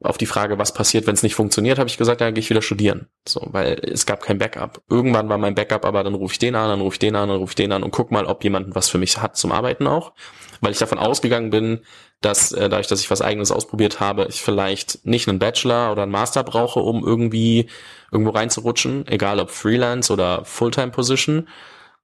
auf 0.00 0.16
die 0.16 0.26
Frage, 0.26 0.58
was 0.58 0.72
passiert, 0.72 1.06
wenn 1.06 1.14
es 1.14 1.24
nicht 1.24 1.34
funktioniert, 1.34 1.78
habe 1.78 1.88
ich 1.88 1.98
gesagt, 1.98 2.20
dann 2.20 2.32
gehe 2.32 2.40
ich 2.40 2.50
wieder 2.50 2.62
studieren. 2.62 3.08
So, 3.26 3.48
weil 3.50 3.80
es 3.82 4.06
gab 4.06 4.22
kein 4.22 4.38
Backup. 4.38 4.80
Irgendwann 4.88 5.28
war 5.28 5.38
mein 5.38 5.56
Backup, 5.56 5.84
aber 5.84 6.04
dann 6.04 6.14
rufe 6.14 6.32
ich 6.32 6.38
den 6.38 6.54
an, 6.54 6.68
dann 6.68 6.80
rufe 6.80 6.94
ich 6.94 6.98
den 7.00 7.16
an, 7.16 7.28
dann 7.28 7.38
rufe 7.38 7.50
ich 7.50 7.56
den 7.56 7.72
an 7.72 7.82
und 7.82 7.90
guck 7.90 8.12
mal, 8.12 8.24
ob 8.24 8.44
jemand 8.44 8.74
was 8.76 8.88
für 8.88 8.98
mich 8.98 9.20
hat 9.20 9.36
zum 9.36 9.50
Arbeiten 9.50 9.88
auch. 9.88 10.12
Weil 10.60 10.72
ich 10.72 10.78
davon 10.78 10.98
ausgegangen 10.98 11.50
bin, 11.50 11.80
dass 12.20 12.52
äh, 12.52 12.68
dadurch, 12.68 12.86
dass 12.86 13.00
ich 13.00 13.10
was 13.10 13.22
eigenes 13.22 13.50
ausprobiert 13.50 13.98
habe, 13.98 14.26
ich 14.28 14.40
vielleicht 14.40 15.04
nicht 15.04 15.28
einen 15.28 15.40
Bachelor 15.40 15.90
oder 15.90 16.02
einen 16.02 16.12
Master 16.12 16.44
brauche, 16.44 16.80
um 16.80 17.04
irgendwie 17.04 17.68
irgendwo 18.12 18.30
reinzurutschen, 18.30 19.06
egal 19.08 19.40
ob 19.40 19.50
Freelance 19.50 20.12
oder 20.12 20.44
Fulltime 20.44 20.90
Position. 20.90 21.48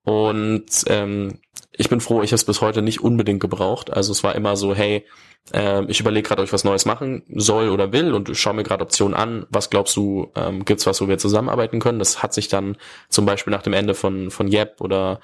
Und 0.04 0.66
ähm, 0.86 1.40
ich 1.72 1.88
bin 1.88 2.00
froh, 2.00 2.22
ich 2.22 2.30
habe 2.30 2.36
es 2.36 2.44
bis 2.44 2.60
heute 2.60 2.82
nicht 2.82 3.02
unbedingt 3.02 3.40
gebraucht. 3.40 3.92
Also 3.92 4.12
es 4.12 4.22
war 4.22 4.34
immer 4.34 4.56
so, 4.56 4.74
hey, 4.74 5.04
äh, 5.52 5.84
ich 5.86 6.00
überlege 6.00 6.26
gerade, 6.26 6.42
ob 6.42 6.46
ich 6.46 6.52
was 6.52 6.64
Neues 6.64 6.84
machen 6.84 7.22
soll 7.34 7.70
oder 7.70 7.92
will 7.92 8.14
und 8.14 8.34
schaue 8.36 8.54
mir 8.54 8.62
gerade 8.62 8.84
Optionen 8.84 9.14
an. 9.14 9.46
Was 9.50 9.70
glaubst 9.70 9.96
du, 9.96 10.30
ähm, 10.36 10.64
gibt's 10.64 10.86
was, 10.86 11.00
wo 11.00 11.08
wir 11.08 11.18
zusammenarbeiten 11.18 11.80
können? 11.80 11.98
Das 11.98 12.22
hat 12.22 12.34
sich 12.34 12.48
dann 12.48 12.76
zum 13.08 13.26
Beispiel 13.26 13.50
nach 13.50 13.62
dem 13.62 13.72
Ende 13.72 13.94
von 13.94 14.30
von 14.30 14.50
Yep 14.52 14.80
oder 14.80 15.20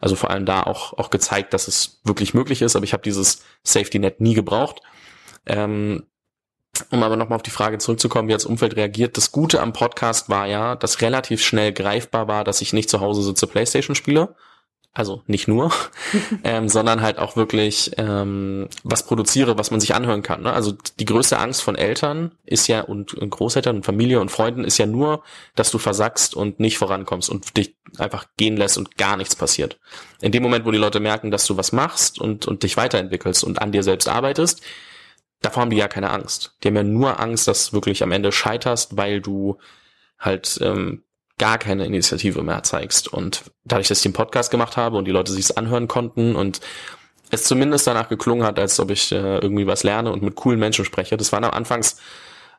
also 0.00 0.16
vor 0.16 0.30
allem 0.30 0.46
da 0.46 0.62
auch 0.64 0.94
auch 0.98 1.10
gezeigt, 1.10 1.54
dass 1.54 1.68
es 1.68 2.00
wirklich 2.04 2.34
möglich 2.34 2.62
ist. 2.62 2.74
Aber 2.74 2.84
ich 2.84 2.92
habe 2.92 3.02
dieses 3.02 3.44
Safety 3.62 3.98
Net 3.98 4.20
nie 4.20 4.34
gebraucht. 4.34 4.80
Ähm, 5.46 6.04
um 6.90 7.02
aber 7.02 7.16
nochmal 7.16 7.36
auf 7.36 7.42
die 7.42 7.50
Frage 7.50 7.78
zurückzukommen, 7.78 8.28
wie 8.28 8.32
das 8.32 8.46
Umfeld 8.46 8.76
reagiert. 8.76 9.16
Das 9.16 9.32
Gute 9.32 9.60
am 9.60 9.72
Podcast 9.72 10.28
war 10.28 10.46
ja, 10.46 10.74
dass 10.74 11.02
relativ 11.02 11.42
schnell 11.42 11.72
greifbar 11.72 12.28
war, 12.28 12.44
dass 12.44 12.62
ich 12.62 12.72
nicht 12.72 12.88
zu 12.88 13.00
Hause 13.00 13.22
sitze, 13.22 13.46
Playstation 13.46 13.94
spiele, 13.94 14.34
also 14.94 15.22
nicht 15.26 15.48
nur, 15.48 15.70
ähm, 16.44 16.68
sondern 16.68 17.02
halt 17.02 17.18
auch 17.18 17.36
wirklich 17.36 17.92
ähm, 17.96 18.68
was 18.84 19.04
produziere, 19.04 19.58
was 19.58 19.70
man 19.70 19.80
sich 19.80 19.94
anhören 19.94 20.22
kann. 20.22 20.42
Ne? 20.42 20.52
Also 20.52 20.72
die 20.98 21.04
größte 21.04 21.38
Angst 21.38 21.62
von 21.62 21.76
Eltern 21.76 22.32
ist 22.44 22.68
ja 22.68 22.82
und, 22.82 23.14
und 23.14 23.30
Großeltern 23.30 23.76
und 23.76 23.84
Familie 23.84 24.20
und 24.20 24.30
Freunden 24.30 24.64
ist 24.64 24.78
ja 24.78 24.86
nur, 24.86 25.22
dass 25.54 25.70
du 25.70 25.78
versackst 25.78 26.34
und 26.34 26.58
nicht 26.58 26.78
vorankommst 26.78 27.28
und 27.28 27.56
dich 27.56 27.74
einfach 27.98 28.26
gehen 28.38 28.56
lässt 28.56 28.78
und 28.78 28.96
gar 28.96 29.16
nichts 29.18 29.36
passiert. 29.36 29.78
In 30.20 30.32
dem 30.32 30.42
Moment, 30.42 30.64
wo 30.64 30.70
die 30.70 30.78
Leute 30.78 31.00
merken, 31.00 31.30
dass 31.30 31.46
du 31.46 31.56
was 31.56 31.72
machst 31.72 32.18
und, 32.18 32.46
und 32.46 32.62
dich 32.62 32.78
weiterentwickelst 32.78 33.44
und 33.44 33.60
an 33.60 33.72
dir 33.72 33.82
selbst 33.82 34.08
arbeitest, 34.08 34.62
davor 35.42 35.62
haben 35.62 35.70
die 35.70 35.76
ja 35.76 35.88
keine 35.88 36.10
Angst. 36.10 36.56
Die 36.62 36.68
haben 36.68 36.76
ja 36.76 36.82
nur 36.82 37.20
Angst, 37.20 37.48
dass 37.48 37.70
du 37.70 37.72
wirklich 37.74 38.02
am 38.02 38.12
Ende 38.12 38.32
scheiterst, 38.32 38.96
weil 38.96 39.20
du 39.20 39.58
halt 40.18 40.58
ähm, 40.62 41.02
gar 41.38 41.58
keine 41.58 41.84
Initiative 41.84 42.42
mehr 42.42 42.62
zeigst. 42.62 43.12
Und 43.12 43.44
dadurch, 43.64 43.88
dass 43.88 43.98
ich 43.98 44.04
den 44.04 44.12
Podcast 44.12 44.50
gemacht 44.50 44.76
habe 44.76 44.96
und 44.96 45.04
die 45.06 45.10
Leute 45.10 45.32
sich 45.32 45.46
es 45.46 45.56
anhören 45.56 45.88
konnten 45.88 46.36
und 46.36 46.60
es 47.30 47.44
zumindest 47.44 47.86
danach 47.86 48.08
geklungen 48.08 48.46
hat, 48.46 48.58
als 48.58 48.78
ob 48.78 48.90
ich 48.90 49.10
äh, 49.10 49.38
irgendwie 49.38 49.66
was 49.66 49.82
lerne 49.82 50.12
und 50.12 50.22
mit 50.22 50.36
coolen 50.36 50.60
Menschen 50.60 50.84
spreche. 50.84 51.16
Das 51.16 51.32
waren 51.32 51.44
am 51.44 51.50
Anfangs, 51.50 51.96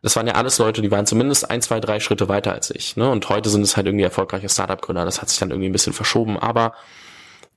das 0.02 0.16
waren 0.16 0.28
ja 0.28 0.34
alles 0.34 0.58
Leute, 0.58 0.82
die 0.82 0.92
waren 0.92 1.06
zumindest 1.06 1.50
ein, 1.50 1.62
zwei, 1.62 1.80
drei 1.80 2.00
Schritte 2.00 2.28
weiter 2.28 2.52
als 2.54 2.72
ich. 2.72 2.98
Ne? 2.98 3.10
Und 3.10 3.30
heute 3.30 3.50
sind 3.50 3.62
es 3.62 3.78
halt 3.78 3.88
irgendwie 3.88 4.04
erfolgreiche 4.04 4.50
Startup-Gründer. 4.50 5.06
Das 5.06 5.22
hat 5.22 5.30
sich 5.30 5.40
dann 5.40 5.52
irgendwie 5.52 5.70
ein 5.70 5.74
bisschen 5.74 5.94
verschoben. 5.94 6.38
Aber 6.38 6.74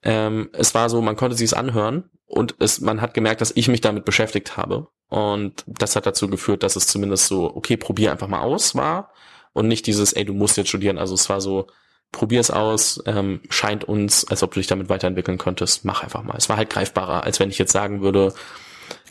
ähm, 0.07 0.51
es 0.53 0.73
war 0.73 0.89
so, 0.89 1.03
man 1.03 1.17
konnte 1.17 1.37
sich 1.37 1.47
es 1.47 1.53
anhören 1.53 2.05
und 2.27 2.55
es, 2.61 2.81
man 2.81 3.01
hat 3.01 3.13
gemerkt, 3.13 3.41
dass 3.41 3.51
ich 3.57 3.67
mich 3.67 3.81
damit 3.81 4.05
beschäftigt 4.05 4.57
habe. 4.57 4.87
Und 5.09 5.65
das 5.67 5.97
hat 5.97 6.07
dazu 6.07 6.29
geführt, 6.29 6.63
dass 6.63 6.77
es 6.77 6.87
zumindest 6.87 7.27
so, 7.27 7.55
okay, 7.57 7.77
probier 7.77 8.13
einfach 8.13 8.29
mal 8.29 8.41
aus 8.41 8.77
war 8.77 9.13
und 9.53 9.67
nicht 9.67 9.85
dieses, 9.89 10.13
ey, 10.13 10.25
du 10.25 10.33
musst 10.33 10.57
jetzt 10.57 10.69
studieren. 10.69 10.97
Also 10.97 11.15
es 11.15 11.29
war 11.29 11.41
so, 11.41 11.67
probier 12.13 12.39
es 12.39 12.53
aus, 12.53 13.03
ähm, 13.07 13.41
scheint 13.51 13.83
uns, 13.83 14.25
als 14.25 14.45
ob 14.45 14.55
du 14.55 14.61
dich 14.61 14.69
damit 14.69 14.89
weiterentwickeln 14.89 15.39
könntest, 15.39 15.85
mach 15.85 16.05
einfach 16.05 16.23
mal. 16.23 16.37
Es 16.37 16.49
war 16.49 16.57
halt 16.57 16.71
greifbarer, 16.71 17.25
als 17.25 17.41
wenn 17.41 17.51
ich 17.51 17.59
jetzt 17.59 17.73
sagen 17.73 18.01
würde, 18.01 18.33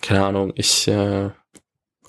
keine 0.02 0.25
Ahnung, 0.25 0.54
ich 0.56 0.88
äh, 0.88 1.30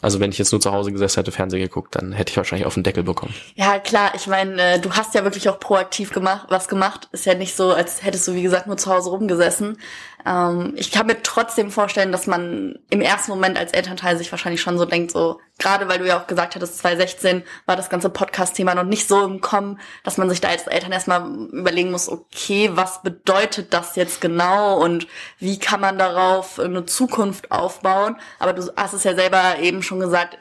also 0.02 0.20
wenn 0.20 0.30
ich 0.30 0.38
jetzt 0.38 0.52
nur 0.52 0.60
zu 0.60 0.72
Hause 0.72 0.92
gesessen 0.92 1.20
hätte, 1.20 1.32
Fernsehen 1.32 1.62
geguckt, 1.62 1.94
dann 1.96 2.12
hätte 2.12 2.30
ich 2.30 2.36
wahrscheinlich 2.36 2.66
auf 2.66 2.74
den 2.74 2.82
Deckel 2.82 3.02
bekommen. 3.02 3.34
Ja, 3.54 3.78
klar. 3.78 4.12
Ich 4.14 4.26
meine, 4.26 4.60
äh, 4.60 4.78
du 4.78 4.92
hast 4.92 5.14
ja 5.14 5.24
wirklich 5.24 5.48
auch 5.48 5.58
proaktiv 5.58 6.12
gemacht, 6.12 6.46
was 6.50 6.68
gemacht. 6.68 7.08
Ist 7.12 7.26
ja 7.26 7.34
nicht 7.34 7.56
so, 7.56 7.72
als 7.72 8.04
hättest 8.04 8.28
du, 8.28 8.34
wie 8.34 8.42
gesagt, 8.42 8.66
nur 8.66 8.76
zu 8.76 8.92
Hause 8.92 9.10
rumgesessen. 9.10 9.78
Ähm, 10.26 10.74
ich 10.76 10.90
kann 10.90 11.06
mir 11.06 11.22
trotzdem 11.22 11.70
vorstellen, 11.70 12.12
dass 12.12 12.26
man 12.26 12.78
im 12.90 13.00
ersten 13.00 13.30
Moment 13.30 13.58
als 13.58 13.72
Elternteil 13.72 14.18
sich 14.18 14.30
wahrscheinlich 14.30 14.60
schon 14.60 14.78
so 14.78 14.84
denkt, 14.84 15.12
so, 15.12 15.40
gerade 15.58 15.88
weil 15.88 15.98
du 15.98 16.06
ja 16.06 16.20
auch 16.20 16.26
gesagt 16.26 16.54
hattest, 16.54 16.78
2016 16.78 17.42
war 17.64 17.76
das 17.76 17.88
ganze 17.88 18.10
Podcast-Thema 18.10 18.74
noch 18.74 18.84
nicht 18.84 19.08
so 19.08 19.24
im 19.24 19.40
Kommen, 19.40 19.80
dass 20.04 20.18
man 20.18 20.28
sich 20.28 20.40
da 20.40 20.48
als 20.48 20.66
Eltern 20.66 20.92
erstmal 20.92 21.26
überlegen 21.52 21.90
muss, 21.90 22.08
okay, 22.08 22.70
was 22.74 23.02
bedeutet 23.02 23.72
das 23.72 23.96
jetzt 23.96 24.20
genau 24.20 24.78
und 24.82 25.06
wie 25.38 25.58
kann 25.58 25.80
man 25.80 25.98
darauf 25.98 26.58
eine 26.58 26.84
Zukunft 26.84 27.50
aufbauen? 27.50 28.16
Aber 28.38 28.52
du 28.52 28.70
hast 28.76 28.92
es 28.92 29.04
ja 29.04 29.14
selber 29.14 29.58
eben 29.60 29.82
schon 29.82 30.00
gesagt, 30.00 30.38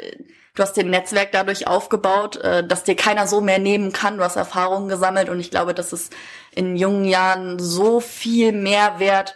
du 0.55 0.63
hast 0.63 0.73
dir 0.73 0.83
ein 0.83 0.89
Netzwerk 0.89 1.31
dadurch 1.31 1.67
aufgebaut, 1.67 2.37
äh, 2.37 2.65
dass 2.65 2.83
dir 2.83 2.95
keiner 2.95 3.27
so 3.27 3.41
mehr 3.41 3.59
nehmen 3.59 3.93
kann. 3.93 4.17
Du 4.17 4.23
hast 4.23 4.35
Erfahrungen 4.35 4.89
gesammelt 4.89 5.29
und 5.29 5.39
ich 5.39 5.51
glaube, 5.51 5.73
das 5.73 5.93
ist 5.93 6.13
in 6.51 6.75
jungen 6.75 7.05
Jahren 7.05 7.59
so 7.59 7.99
viel 7.99 8.51
mehr 8.51 8.99
wert, 8.99 9.35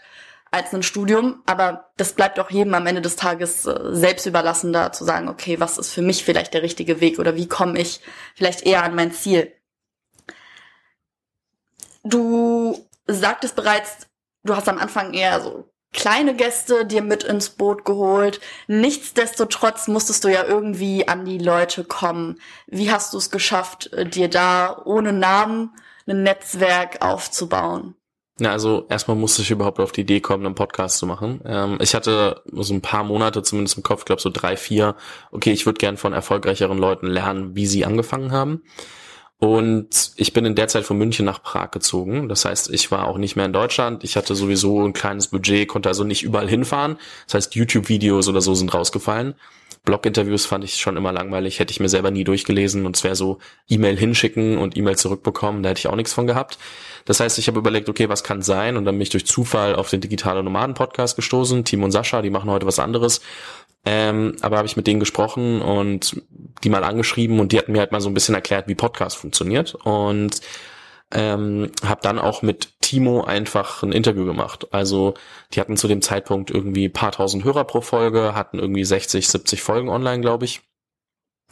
als 0.52 0.74
ein 0.74 0.84
Studium, 0.84 1.42
aber 1.46 1.92
das 1.98 2.14
bleibt 2.14 2.40
auch 2.40 2.50
jedem 2.50 2.74
am 2.74 2.88
Ende 2.88 3.02
des 3.02 3.16
Tages 3.16 3.66
äh, 3.66 3.78
selbst 3.92 4.26
überlassen, 4.26 4.74
da 4.74 4.92
zu 4.92 5.04
sagen, 5.06 5.30
okay, 5.30 5.60
was 5.60 5.78
ist 5.78 5.94
für 5.94 6.02
mich 6.02 6.24
vielleicht 6.24 6.54
der 6.54 6.64
richtige 6.64 7.02
Weg 7.02 7.20
oder 7.20 7.36
wie 7.36 7.48
komme 7.48 7.80
ich 7.80 8.02
vielleicht 8.36 8.64
eher 8.66 8.84
an 8.84 8.96
mein 8.96 9.12
Ziel. 9.12 9.52
Du 12.04 12.88
sagtest 13.08 13.56
bereits, 13.56 14.08
du 14.44 14.56
hast 14.56 14.68
am 14.70 14.80
Anfang 14.80 15.14
eher 15.14 15.42
so 15.42 15.70
kleine 15.94 16.36
Gäste 16.36 16.86
dir 16.86 17.02
mit 17.02 17.24
ins 17.24 17.50
Boot 17.50 17.86
geholt. 17.86 18.40
Nichtsdestotrotz 18.68 19.88
musstest 19.88 20.24
du 20.24 20.30
ja 20.30 20.44
irgendwie 20.46 21.08
an 21.08 21.26
die 21.26 21.40
Leute 21.40 21.84
kommen. 21.84 22.40
Wie 22.68 22.92
hast 22.92 23.14
du 23.14 23.18
es 23.18 23.32
geschafft, 23.32 23.92
äh, 23.94 24.06
dir 24.06 24.30
da 24.30 24.82
ohne 24.86 25.14
Namen 25.14 25.76
ein 26.08 26.24
Netzwerk 26.24 27.02
aufzubauen? 27.02 27.96
Ja, 28.40 28.52
also 28.52 28.86
erstmal 28.90 29.18
musste 29.18 29.42
ich 29.42 29.52
überhaupt 29.52 29.80
auf 29.80 29.92
die 29.92 30.02
Idee 30.02 30.22
kommen, 30.22 30.46
einen 30.46 30.56
Podcast 30.56 30.98
zu 30.98 31.06
machen. 31.06 31.42
Ähm, 31.46 31.78
ich 31.82 31.94
hatte 31.94 32.42
so 32.52 32.74
ein 32.74 32.82
paar 32.82 33.04
Monate 33.04 33.44
zumindest 33.44 33.78
im 33.78 33.84
Kopf, 33.84 34.06
glaube 34.06 34.22
so 34.22 34.30
drei, 34.30 34.56
vier, 34.56 34.96
okay, 35.32 35.52
ich 35.52 35.66
würde 35.66 35.78
gern 35.78 35.98
von 35.98 36.14
erfolgreicheren 36.14 36.78
Leuten 36.78 37.08
lernen, 37.08 37.56
wie 37.56 37.68
sie 37.68 37.86
angefangen 37.86 38.32
haben. 38.32 38.64
Und 39.40 40.12
ich 40.18 40.34
bin 40.34 40.44
in 40.44 40.56
der 40.56 40.68
Zeit 40.68 40.84
von 40.84 40.98
München 40.98 41.26
nach 41.26 41.42
Prag 41.42 41.72
gezogen. 41.72 42.28
Das 42.28 42.44
heißt, 42.44 42.70
ich 42.72 42.92
war 42.92 43.08
auch 43.08 43.18
nicht 43.18 43.38
mehr 43.38 43.46
in 43.46 43.54
Deutschland. 43.54 44.04
Ich 44.04 44.18
hatte 44.18 44.36
sowieso 44.36 44.84
ein 44.86 44.92
kleines 44.92 45.28
Budget, 45.28 45.68
konnte 45.70 45.88
also 45.88 46.04
nicht 46.04 46.24
überall 46.24 46.50
hinfahren. 46.50 46.98
Das 47.26 47.36
heißt, 47.36 47.56
YouTube-Videos 47.56 48.28
oder 48.28 48.42
so 48.42 48.54
sind 48.54 48.74
rausgefallen. 48.74 49.36
Blog-Interviews 49.86 50.46
fand 50.46 50.64
ich 50.64 50.76
schon 50.78 50.98
immer 50.98 51.12
langweilig, 51.12 51.60
hätte 51.60 51.72
ich 51.72 51.80
mir 51.80 51.90
selber 51.90 52.12
nie 52.12 52.24
durchgelesen 52.24 52.86
und 52.86 52.96
es 52.96 53.04
wäre 53.04 53.16
so 53.16 53.40
E-Mail 53.68 53.98
hinschicken 53.98 54.58
und 54.58 54.78
E-Mail 54.78 54.98
zurückbekommen, 54.98 55.64
da 55.64 55.70
hätte 55.70 55.80
ich 55.80 55.88
auch 55.88 55.96
nichts 55.96 56.14
von 56.14 56.28
gehabt. 56.28 56.58
Das 57.06 57.20
heißt, 57.20 57.40
ich 57.40 57.48
habe 57.48 57.60
überlegt, 57.60 57.90
okay, 57.90 58.10
was 58.10 58.24
kann 58.24 58.42
sein 58.42 58.78
und 58.78 58.86
dann 58.86 58.96
bin 58.96 59.02
ich 59.02 59.10
durch 59.10 59.26
Zufall 59.26 59.76
auf 59.76 59.90
den 59.90 60.02
Digitale 60.02 60.44
Nomaden 60.44 60.76
Podcast 60.76 61.16
gestoßen. 61.16 61.66
Tim 61.66 61.84
und 61.84 61.92
Sascha, 61.92 62.22
die 62.22 62.30
machen 62.30 62.50
heute 62.50 62.66
was 62.66 62.80
anderes. 62.80 63.22
Ähm, 63.86 64.36
aber 64.42 64.58
habe 64.58 64.68
ich 64.68 64.78
mit 64.78 64.88
denen 64.88 65.00
gesprochen 65.00 65.62
und 65.62 66.22
die 66.64 66.70
mal 66.70 66.84
angeschrieben 66.84 67.40
und 67.40 67.52
die 67.52 67.58
hatten 67.58 67.72
mir 67.72 67.80
halt 67.80 67.92
mal 67.92 68.02
so 68.02 68.10
ein 68.10 68.14
bisschen 68.14 68.36
erklärt, 68.36 68.68
wie 68.68 68.76
Podcast 68.76 69.18
funktioniert 69.18 69.76
und 69.76 70.42
ähm, 71.12 71.72
habe 71.84 72.02
dann 72.04 72.20
auch 72.20 72.42
mit 72.42 72.80
Timo 72.82 73.24
einfach 73.24 73.84
ein 73.84 73.92
Interview 73.92 74.26
gemacht. 74.26 74.68
Also 74.72 75.16
die 75.54 75.60
hatten 75.60 75.78
zu 75.78 75.88
dem 75.88 76.02
Zeitpunkt 76.02 76.52
irgendwie 76.52 76.90
paar 76.90 77.12
tausend 77.12 77.44
Hörer 77.44 77.64
pro 77.64 77.82
Folge, 77.82 78.36
hatten 78.36 78.60
irgendwie 78.60 78.84
60, 78.84 79.28
70 79.28 79.62
Folgen 79.62 79.90
online, 79.90 80.22
glaube 80.22 80.46
ich. 80.46 80.62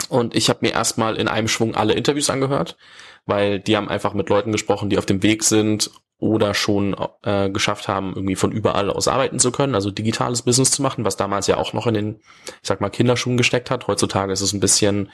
Und 0.09 0.35
ich 0.35 0.49
habe 0.49 0.59
mir 0.61 0.73
erstmal 0.73 1.15
in 1.15 1.27
einem 1.27 1.47
Schwung 1.47 1.75
alle 1.75 1.93
Interviews 1.93 2.29
angehört, 2.29 2.77
weil 3.25 3.59
die 3.59 3.75
haben 3.75 3.89
einfach 3.89 4.13
mit 4.13 4.29
Leuten 4.29 4.51
gesprochen, 4.51 4.89
die 4.89 4.97
auf 4.99 5.07
dem 5.07 5.23
Weg 5.23 5.43
sind 5.43 5.89
oder 6.19 6.53
schon 6.53 6.95
äh, 7.23 7.49
geschafft 7.49 7.87
haben, 7.87 8.13
irgendwie 8.15 8.35
von 8.35 8.51
überall 8.51 8.89
aus 8.89 9.07
arbeiten 9.07 9.39
zu 9.39 9.51
können, 9.51 9.75
also 9.75 9.91
digitales 9.91 10.41
Business 10.41 10.71
zu 10.71 10.81
machen, 10.81 11.05
was 11.05 11.15
damals 11.15 11.45
ja 11.47 11.57
auch 11.57 11.73
noch 11.73 11.85
in 11.85 11.93
den, 11.93 12.15
ich 12.45 12.67
sag 12.67 12.81
mal, 12.81 12.89
Kinderschuhen 12.89 13.37
gesteckt 13.37 13.69
hat. 13.69 13.87
Heutzutage 13.87 14.33
ist 14.33 14.41
es 14.41 14.53
ein 14.53 14.59
bisschen 14.59 15.11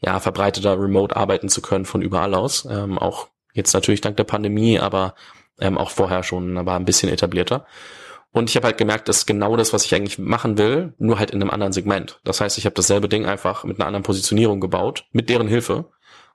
ja 0.00 0.18
verbreiteter, 0.18 0.78
remote 0.80 1.14
arbeiten 1.14 1.48
zu 1.48 1.62
können 1.62 1.84
von 1.84 2.02
überall 2.02 2.34
aus. 2.34 2.66
Ähm, 2.68 2.98
auch 2.98 3.28
jetzt 3.54 3.72
natürlich 3.72 4.02
dank 4.02 4.16
der 4.18 4.24
Pandemie, 4.24 4.78
aber 4.78 5.14
ähm, 5.60 5.78
auch 5.78 5.90
vorher 5.90 6.22
schon, 6.22 6.58
aber 6.58 6.74
ein 6.74 6.84
bisschen 6.84 7.08
etablierter. 7.08 7.66
Und 8.32 8.50
ich 8.50 8.56
habe 8.56 8.66
halt 8.66 8.78
gemerkt, 8.78 9.08
dass 9.08 9.26
genau 9.26 9.56
das, 9.56 9.72
was 9.72 9.84
ich 9.84 9.94
eigentlich 9.94 10.18
machen 10.18 10.58
will, 10.58 10.92
nur 10.98 11.18
halt 11.18 11.30
in 11.30 11.40
einem 11.40 11.50
anderen 11.50 11.72
Segment. 11.72 12.20
Das 12.24 12.40
heißt, 12.40 12.58
ich 12.58 12.66
habe 12.66 12.74
dasselbe 12.74 13.08
Ding 13.08 13.26
einfach 13.26 13.64
mit 13.64 13.78
einer 13.78 13.86
anderen 13.86 14.02
Positionierung 14.02 14.60
gebaut, 14.60 15.04
mit 15.12 15.30
deren 15.30 15.46
Hilfe 15.46 15.86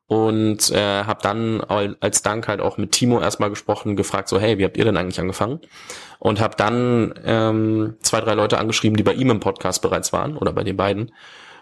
und 0.09 0.71
äh, 0.71 1.03
habe 1.03 1.19
dann 1.21 1.61
als 1.61 2.23
Dank 2.23 2.47
halt 2.47 2.61
auch 2.61 2.77
mit 2.77 2.93
Timo 2.93 3.21
erstmal 3.21 3.51
gesprochen, 3.51 3.95
gefragt 3.95 4.27
so, 4.27 4.39
hey, 4.39 4.57
wie 4.57 4.65
habt 4.65 4.75
ihr 4.75 4.83
denn 4.83 4.97
eigentlich 4.97 5.19
angefangen? 5.19 5.59
Und 6.17 6.39
habe 6.39 6.55
dann 6.55 7.13
ähm, 7.23 7.95
zwei, 8.01 8.19
drei 8.19 8.33
Leute 8.33 8.57
angeschrieben, 8.57 8.97
die 8.97 9.03
bei 9.03 9.13
ihm 9.13 9.29
im 9.29 9.39
Podcast 9.39 9.83
bereits 9.83 10.11
waren 10.11 10.35
oder 10.35 10.51
bei 10.51 10.63
den 10.63 10.77
beiden. 10.77 11.11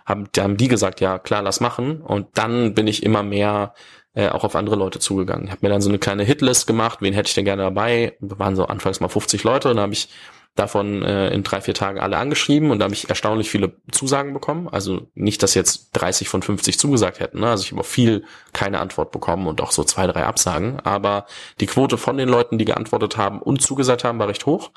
Haben, 0.06 0.30
haben 0.38 0.56
die 0.56 0.70
gesagt, 0.70 1.02
ja 1.02 1.20
klar, 1.20 1.42
lass 1.42 1.60
machen. 1.60 2.00
Und 2.00 2.38
dann 2.38 2.74
bin 2.74 2.88
ich 2.88 3.04
immer 3.04 3.22
mehr 3.22 3.74
äh, 4.18 4.30
auch 4.30 4.44
auf 4.44 4.56
andere 4.56 4.76
Leute 4.76 4.98
zugegangen. 4.98 5.46
Ich 5.46 5.52
habe 5.52 5.60
mir 5.62 5.70
dann 5.70 5.82
so 5.82 5.90
eine 5.90 6.00
kleine 6.00 6.24
Hitlist 6.24 6.66
gemacht, 6.66 7.00
wen 7.02 7.14
hätte 7.14 7.28
ich 7.28 7.36
denn 7.36 7.46
gerne 7.46 7.62
dabei? 7.62 8.18
Wir 8.20 8.40
waren 8.40 8.56
so 8.56 8.66
anfangs 8.66 9.00
mal 9.00 9.10
50 9.10 9.44
Leute 9.44 9.70
und 9.70 9.76
dann 9.76 9.84
habe 9.84 9.94
ich 9.94 10.10
davon 10.56 11.04
äh, 11.04 11.30
in 11.30 11.44
drei, 11.44 11.62
vier 11.62 11.76
Tagen 11.76 12.00
alle 12.00 12.18
angeschrieben 12.18 12.72
und 12.72 12.80
da 12.80 12.86
habe 12.86 12.96
ich 12.96 13.10
erstaunlich 13.10 13.48
viele 13.48 13.74
Zusagen 13.92 14.34
bekommen. 14.34 14.70
Also 14.70 15.06
nicht, 15.14 15.44
dass 15.44 15.54
jetzt 15.54 15.90
30 15.94 16.30
von 16.30 16.42
50 16.42 16.80
zugesagt 16.80 17.20
hätten. 17.20 17.42
Ne? 17.42 17.48
Also 17.48 17.64
ich 17.64 17.72
habe 17.72 17.82
auf 17.82 17.88
viel 17.88 18.24
keine 18.54 18.80
Antwort 18.80 19.12
bekommen 19.12 19.46
und 19.46 19.62
auch 19.62 19.72
so 19.72 19.84
zwei, 19.84 20.08
drei 20.08 20.24
Absagen. 20.24 20.80
Aber 20.80 21.28
die 21.60 21.68
Quote 21.68 22.00
von 22.00 22.18
den 22.18 22.28
Leuten, 22.28 22.58
die 22.58 22.66
geantwortet 22.66 23.18
haben 23.18 23.40
und 23.40 23.62
zugesagt 23.62 24.04
haben, 24.04 24.18
war 24.18 24.30
recht 24.30 24.48
hoch. 24.48 24.72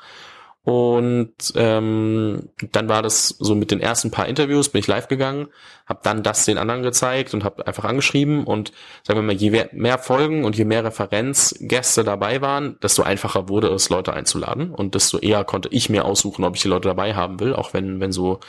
Und 0.63 1.33
ähm, 1.55 2.49
dann 2.71 2.87
war 2.87 3.01
das 3.01 3.29
so 3.29 3.55
mit 3.55 3.71
den 3.71 3.81
ersten 3.81 4.11
paar 4.11 4.27
Interviews, 4.27 4.69
bin 4.69 4.79
ich 4.79 4.87
live 4.87 5.07
gegangen, 5.07 5.47
habe 5.87 6.01
dann 6.03 6.21
das 6.21 6.45
den 6.45 6.59
anderen 6.59 6.83
gezeigt 6.83 7.33
und 7.33 7.43
habe 7.43 7.65
einfach 7.65 7.83
angeschrieben. 7.83 8.43
Und 8.43 8.71
sagen 9.01 9.19
wir 9.19 9.23
mal, 9.23 9.33
je 9.33 9.65
mehr 9.71 9.97
Folgen 9.97 10.45
und 10.45 10.55
je 10.55 10.65
mehr 10.65 10.83
Referenzgäste 10.83 12.03
dabei 12.03 12.41
waren, 12.41 12.77
desto 12.83 13.01
einfacher 13.01 13.49
wurde 13.49 13.69
es, 13.69 13.89
Leute 13.89 14.13
einzuladen. 14.13 14.69
Und 14.71 14.93
desto 14.93 15.17
eher 15.17 15.43
konnte 15.45 15.69
ich 15.69 15.89
mir 15.89 16.05
aussuchen, 16.05 16.45
ob 16.45 16.55
ich 16.55 16.61
die 16.61 16.67
Leute 16.67 16.89
dabei 16.89 17.15
haben 17.15 17.39
will, 17.39 17.55
auch 17.55 17.73
wenn, 17.73 17.99
wenn 17.99 18.11
so, 18.11 18.39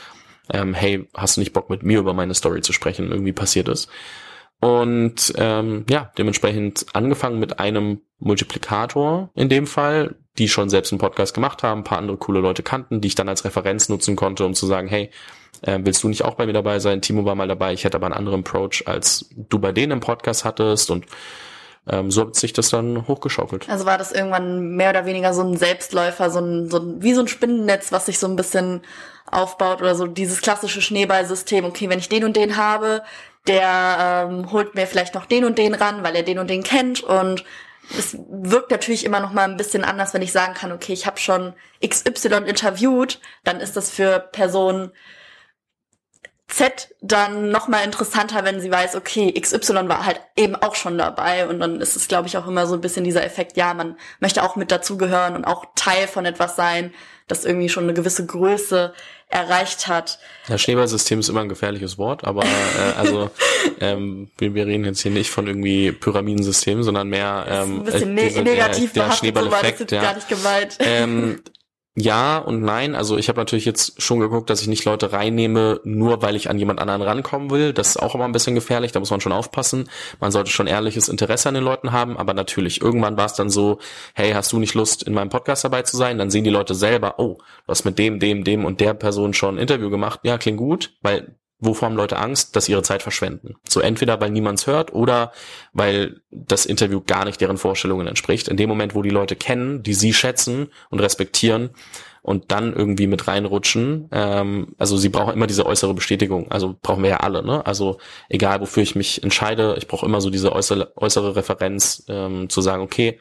ähm, 0.51 0.75
hey, 0.75 1.09
hast 1.15 1.37
du 1.37 1.41
nicht 1.41 1.53
Bock 1.53 1.71
mit 1.71 1.81
mir 1.81 1.97
über 1.97 2.13
meine 2.13 2.35
Story 2.35 2.61
zu 2.61 2.73
sprechen, 2.73 3.11
irgendwie 3.11 3.33
passiert 3.33 3.67
ist. 3.69 3.89
Und 4.59 5.33
ähm, 5.37 5.85
ja, 5.89 6.11
dementsprechend 6.17 6.85
angefangen 6.93 7.39
mit 7.39 7.59
einem 7.59 8.01
Multiplikator 8.19 9.31
in 9.33 9.49
dem 9.49 9.67
Fall, 9.67 10.15
die 10.37 10.49
schon 10.49 10.69
selbst 10.69 10.91
einen 10.91 10.99
Podcast 10.99 11.33
gemacht 11.33 11.63
haben, 11.63 11.81
ein 11.81 11.83
paar 11.83 11.99
andere 11.99 12.17
coole 12.17 12.39
Leute 12.39 12.63
kannten, 12.63 13.01
die 13.01 13.07
ich 13.07 13.15
dann 13.15 13.29
als 13.29 13.45
Referenz 13.45 13.89
nutzen 13.89 14.15
konnte, 14.15 14.45
um 14.45 14.53
zu 14.53 14.65
sagen, 14.65 14.87
hey, 14.87 15.11
äh, 15.61 15.79
willst 15.83 16.03
du 16.03 16.09
nicht 16.09 16.23
auch 16.23 16.35
bei 16.35 16.45
mir 16.45 16.53
dabei 16.53 16.79
sein? 16.79 17.01
Timo 17.01 17.25
war 17.25 17.35
mal 17.35 17.47
dabei, 17.47 17.73
ich 17.73 17.83
hätte 17.83 17.97
aber 17.97 18.07
einen 18.07 18.15
anderen 18.15 18.41
Approach, 18.41 18.83
als 18.85 19.29
du 19.35 19.59
bei 19.59 19.71
denen 19.71 19.91
im 19.91 19.99
Podcast 19.99 20.43
hattest 20.45 20.89
und 20.89 21.05
ähm, 21.87 22.11
so 22.11 22.21
hat 22.21 22.35
sich 22.35 22.53
das 22.53 22.69
dann 22.69 23.07
hochgeschaukelt. 23.07 23.69
Also 23.69 23.85
war 23.85 23.97
das 23.97 24.11
irgendwann 24.11 24.75
mehr 24.75 24.91
oder 24.91 25.05
weniger 25.05 25.33
so 25.33 25.43
ein 25.43 25.57
Selbstläufer, 25.57 26.29
so 26.29 26.39
ein, 26.39 26.69
so 26.69 26.77
ein 26.77 27.03
wie 27.03 27.13
so 27.13 27.21
ein 27.21 27.27
Spinnennetz, 27.27 27.91
was 27.91 28.05
sich 28.05 28.19
so 28.19 28.27
ein 28.27 28.35
bisschen 28.35 28.81
aufbaut 29.29 29.81
oder 29.81 29.95
so 29.95 30.07
dieses 30.07 30.41
klassische 30.41 30.81
Schneeballsystem. 30.81 31.65
Okay, 31.65 31.89
wenn 31.89 31.99
ich 31.99 32.09
den 32.09 32.23
und 32.23 32.37
den 32.37 32.55
habe, 32.55 33.03
der 33.47 34.29
ähm, 34.29 34.51
holt 34.51 34.75
mir 34.75 34.87
vielleicht 34.87 35.13
noch 35.13 35.25
den 35.25 35.43
und 35.43 35.57
den 35.57 35.73
ran, 35.73 36.03
weil 36.03 36.15
er 36.15 36.23
den 36.23 36.39
und 36.39 36.49
den 36.49 36.63
kennt 36.63 37.03
und 37.03 37.43
es 37.97 38.17
wirkt 38.29 38.71
natürlich 38.71 39.05
immer 39.05 39.19
noch 39.19 39.33
mal 39.33 39.43
ein 39.43 39.57
bisschen 39.57 39.83
anders, 39.83 40.13
wenn 40.13 40.21
ich 40.21 40.31
sagen 40.31 40.53
kann, 40.53 40.71
okay, 40.71 40.93
ich 40.93 41.05
habe 41.05 41.19
schon 41.19 41.53
XY 41.85 42.45
interviewt, 42.47 43.19
dann 43.43 43.59
ist 43.59 43.75
das 43.75 43.91
für 43.91 44.19
Personen 44.19 44.91
Z 46.53 46.89
dann 47.01 47.49
nochmal 47.49 47.83
interessanter, 47.83 48.43
wenn 48.43 48.61
sie 48.61 48.69
weiß, 48.69 48.95
okay, 48.95 49.33
XY 49.33 49.89
war 49.89 50.05
halt 50.05 50.21
eben 50.35 50.55
auch 50.55 50.75
schon 50.75 50.99
dabei 50.99 51.47
und 51.47 51.59
dann 51.59 51.81
ist 51.81 51.95
es, 51.95 52.07
glaube 52.07 52.27
ich, 52.27 52.37
auch 52.37 52.47
immer 52.47 52.67
so 52.67 52.75
ein 52.75 52.81
bisschen 52.81 53.03
dieser 53.03 53.23
Effekt, 53.23 53.57
ja, 53.57 53.73
man 53.73 53.97
möchte 54.19 54.43
auch 54.43 54.55
mit 54.55 54.71
dazugehören 54.71 55.35
und 55.35 55.45
auch 55.45 55.65
Teil 55.75 56.07
von 56.07 56.25
etwas 56.25 56.55
sein, 56.55 56.93
das 57.27 57.43
irgendwie 57.45 57.69
schon 57.69 57.85
eine 57.85 57.93
gewisse 57.93 58.25
Größe 58.27 58.93
erreicht 59.29 59.87
hat. 59.87 60.19
Ja, 60.47 60.59
Schneeballsystem 60.59 61.19
ist 61.19 61.29
immer 61.29 61.41
ein 61.41 61.49
gefährliches 61.49 61.97
Wort, 61.97 62.23
aber 62.23 62.43
äh, 62.43 62.99
also 62.99 63.31
ähm, 63.79 64.29
wir, 64.37 64.53
wir 64.53 64.67
reden 64.67 64.85
jetzt 64.85 65.01
hier 65.01 65.11
nicht 65.11 65.31
von 65.31 65.47
irgendwie 65.47 65.91
Pyramidensystem, 65.91 66.83
sondern 66.83 67.07
mehr 67.07 67.45
ähm, 67.49 67.79
ein 67.79 67.83
bisschen 67.83 68.15
äh, 68.15 68.27
diese, 68.27 68.41
negativ 68.43 68.93
der, 68.93 69.07
der 69.07 69.13
Schneeballeffekt, 69.13 69.79
so 69.79 69.85
war 69.85 69.87
das 69.87 69.95
ja. 69.95 70.01
gar 70.03 70.15
nicht 70.15 70.29
gemeint. 70.29 70.77
Ähm, 70.79 71.41
ja 71.95 72.37
und 72.37 72.61
nein. 72.61 72.95
Also 72.95 73.17
ich 73.17 73.29
habe 73.29 73.39
natürlich 73.39 73.65
jetzt 73.65 74.01
schon 74.01 74.19
geguckt, 74.19 74.49
dass 74.49 74.61
ich 74.61 74.67
nicht 74.67 74.85
Leute 74.85 75.11
reinnehme, 75.11 75.79
nur 75.83 76.21
weil 76.21 76.35
ich 76.35 76.49
an 76.49 76.57
jemand 76.57 76.79
anderen 76.79 77.01
rankommen 77.01 77.49
will. 77.51 77.73
Das 77.73 77.89
ist 77.89 77.97
auch 77.97 78.15
immer 78.15 78.25
ein 78.25 78.31
bisschen 78.31 78.55
gefährlich, 78.55 78.91
da 78.91 78.99
muss 78.99 79.11
man 79.11 79.21
schon 79.21 79.31
aufpassen. 79.31 79.89
Man 80.19 80.31
sollte 80.31 80.51
schon 80.51 80.67
ehrliches 80.67 81.09
Interesse 81.09 81.49
an 81.49 81.55
den 81.55 81.63
Leuten 81.63 81.91
haben, 81.91 82.17
aber 82.17 82.33
natürlich, 82.33 82.81
irgendwann 82.81 83.17
war 83.17 83.25
es 83.25 83.33
dann 83.33 83.49
so, 83.49 83.79
hey, 84.15 84.31
hast 84.33 84.51
du 84.51 84.59
nicht 84.59 84.73
Lust, 84.73 85.03
in 85.03 85.13
meinem 85.13 85.29
Podcast 85.29 85.63
dabei 85.63 85.83
zu 85.83 85.97
sein? 85.97 86.17
Dann 86.17 86.31
sehen 86.31 86.43
die 86.43 86.49
Leute 86.49 86.75
selber, 86.75 87.15
oh, 87.19 87.37
du 87.37 87.67
hast 87.67 87.85
mit 87.85 87.99
dem, 87.99 88.19
dem, 88.19 88.43
dem 88.43 88.65
und 88.65 88.79
der 88.79 88.93
Person 88.93 89.33
schon 89.33 89.55
ein 89.55 89.61
Interview 89.61 89.89
gemacht. 89.89 90.21
Ja, 90.23 90.37
klingt 90.37 90.57
gut, 90.57 90.93
weil 91.01 91.35
wovor 91.65 91.87
haben 91.87 91.95
Leute 91.95 92.17
Angst, 92.17 92.55
dass 92.55 92.69
ihre 92.69 92.83
Zeit 92.83 93.01
verschwenden. 93.01 93.55
So 93.67 93.79
entweder 93.79 94.19
weil 94.21 94.29
niemand 94.29 94.65
hört 94.67 94.93
oder 94.93 95.31
weil 95.73 96.21
das 96.31 96.65
Interview 96.65 97.01
gar 97.05 97.25
nicht 97.25 97.39
deren 97.41 97.57
Vorstellungen 97.57 98.07
entspricht. 98.07 98.47
In 98.47 98.57
dem 98.57 98.69
Moment, 98.69 98.95
wo 98.95 99.01
die 99.01 99.09
Leute 99.09 99.35
kennen, 99.35 99.83
die 99.83 99.93
sie 99.93 100.13
schätzen 100.13 100.69
und 100.89 100.99
respektieren 100.99 101.71
und 102.21 102.51
dann 102.51 102.73
irgendwie 102.73 103.07
mit 103.07 103.27
reinrutschen, 103.27 104.09
ähm, 104.11 104.75
also 104.77 104.97
sie 104.97 105.09
brauchen 105.09 105.33
immer 105.33 105.47
diese 105.47 105.65
äußere 105.65 105.93
Bestätigung. 105.93 106.51
Also 106.51 106.75
brauchen 106.81 107.03
wir 107.03 107.09
ja 107.11 107.17
alle, 107.17 107.43
ne? 107.43 107.65
Also 107.65 107.99
egal 108.29 108.61
wofür 108.61 108.83
ich 108.83 108.95
mich 108.95 109.23
entscheide, 109.23 109.75
ich 109.77 109.87
brauche 109.87 110.05
immer 110.05 110.21
so 110.21 110.29
diese 110.29 110.53
äußere, 110.53 110.93
äußere 110.95 111.35
Referenz 111.35 112.05
ähm, 112.07 112.49
zu 112.49 112.61
sagen, 112.61 112.81
okay, 112.81 113.19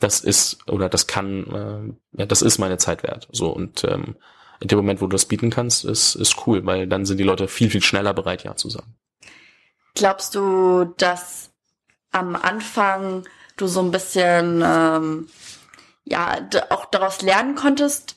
das 0.00 0.20
ist 0.20 0.58
oder 0.70 0.88
das 0.88 1.06
kann, 1.06 1.96
äh, 2.14 2.20
ja, 2.20 2.26
das 2.26 2.42
ist 2.42 2.58
meine 2.58 2.78
Zeit 2.78 3.02
wert. 3.02 3.28
So 3.32 3.50
und 3.50 3.84
ähm, 3.84 4.16
in 4.60 4.68
dem 4.68 4.78
Moment, 4.78 5.00
wo 5.00 5.06
du 5.06 5.14
das 5.14 5.26
bieten 5.26 5.50
kannst, 5.50 5.84
ist, 5.84 6.14
ist 6.14 6.46
cool, 6.46 6.64
weil 6.64 6.86
dann 6.86 7.04
sind 7.04 7.18
die 7.18 7.24
Leute 7.24 7.48
viel, 7.48 7.70
viel 7.70 7.82
schneller 7.82 8.14
bereit, 8.14 8.44
ja 8.44 8.56
zu 8.56 8.70
sagen. 8.70 8.94
Glaubst 9.94 10.34
du, 10.34 10.84
dass 10.96 11.50
am 12.10 12.36
Anfang 12.36 13.24
du 13.56 13.66
so 13.66 13.80
ein 13.80 13.90
bisschen 13.90 14.62
ähm, 14.64 15.28
ja 16.04 16.38
auch 16.70 16.86
daraus 16.86 17.22
lernen 17.22 17.54
konntest, 17.54 18.16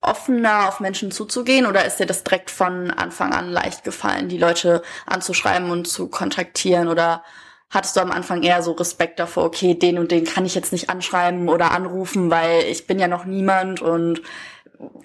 offener 0.00 0.68
auf 0.68 0.80
Menschen 0.80 1.10
zuzugehen 1.10 1.66
oder 1.66 1.84
ist 1.84 1.98
dir 1.98 2.06
das 2.06 2.22
direkt 2.22 2.50
von 2.50 2.90
Anfang 2.90 3.32
an 3.32 3.50
leicht 3.50 3.82
gefallen, 3.84 4.28
die 4.28 4.38
Leute 4.38 4.82
anzuschreiben 5.06 5.70
und 5.70 5.88
zu 5.88 6.08
kontaktieren 6.08 6.88
oder 6.88 7.24
hattest 7.70 7.96
du 7.96 8.00
am 8.00 8.12
Anfang 8.12 8.42
eher 8.42 8.62
so 8.62 8.72
Respekt 8.72 9.18
davor, 9.18 9.44
okay, 9.44 9.74
den 9.74 9.98
und 9.98 10.12
den 10.12 10.24
kann 10.24 10.46
ich 10.46 10.54
jetzt 10.54 10.72
nicht 10.72 10.90
anschreiben 10.90 11.48
oder 11.48 11.72
anrufen, 11.72 12.30
weil 12.30 12.62
ich 12.64 12.86
bin 12.86 12.98
ja 12.98 13.08
noch 13.08 13.24
niemand 13.24 13.82
und 13.82 14.22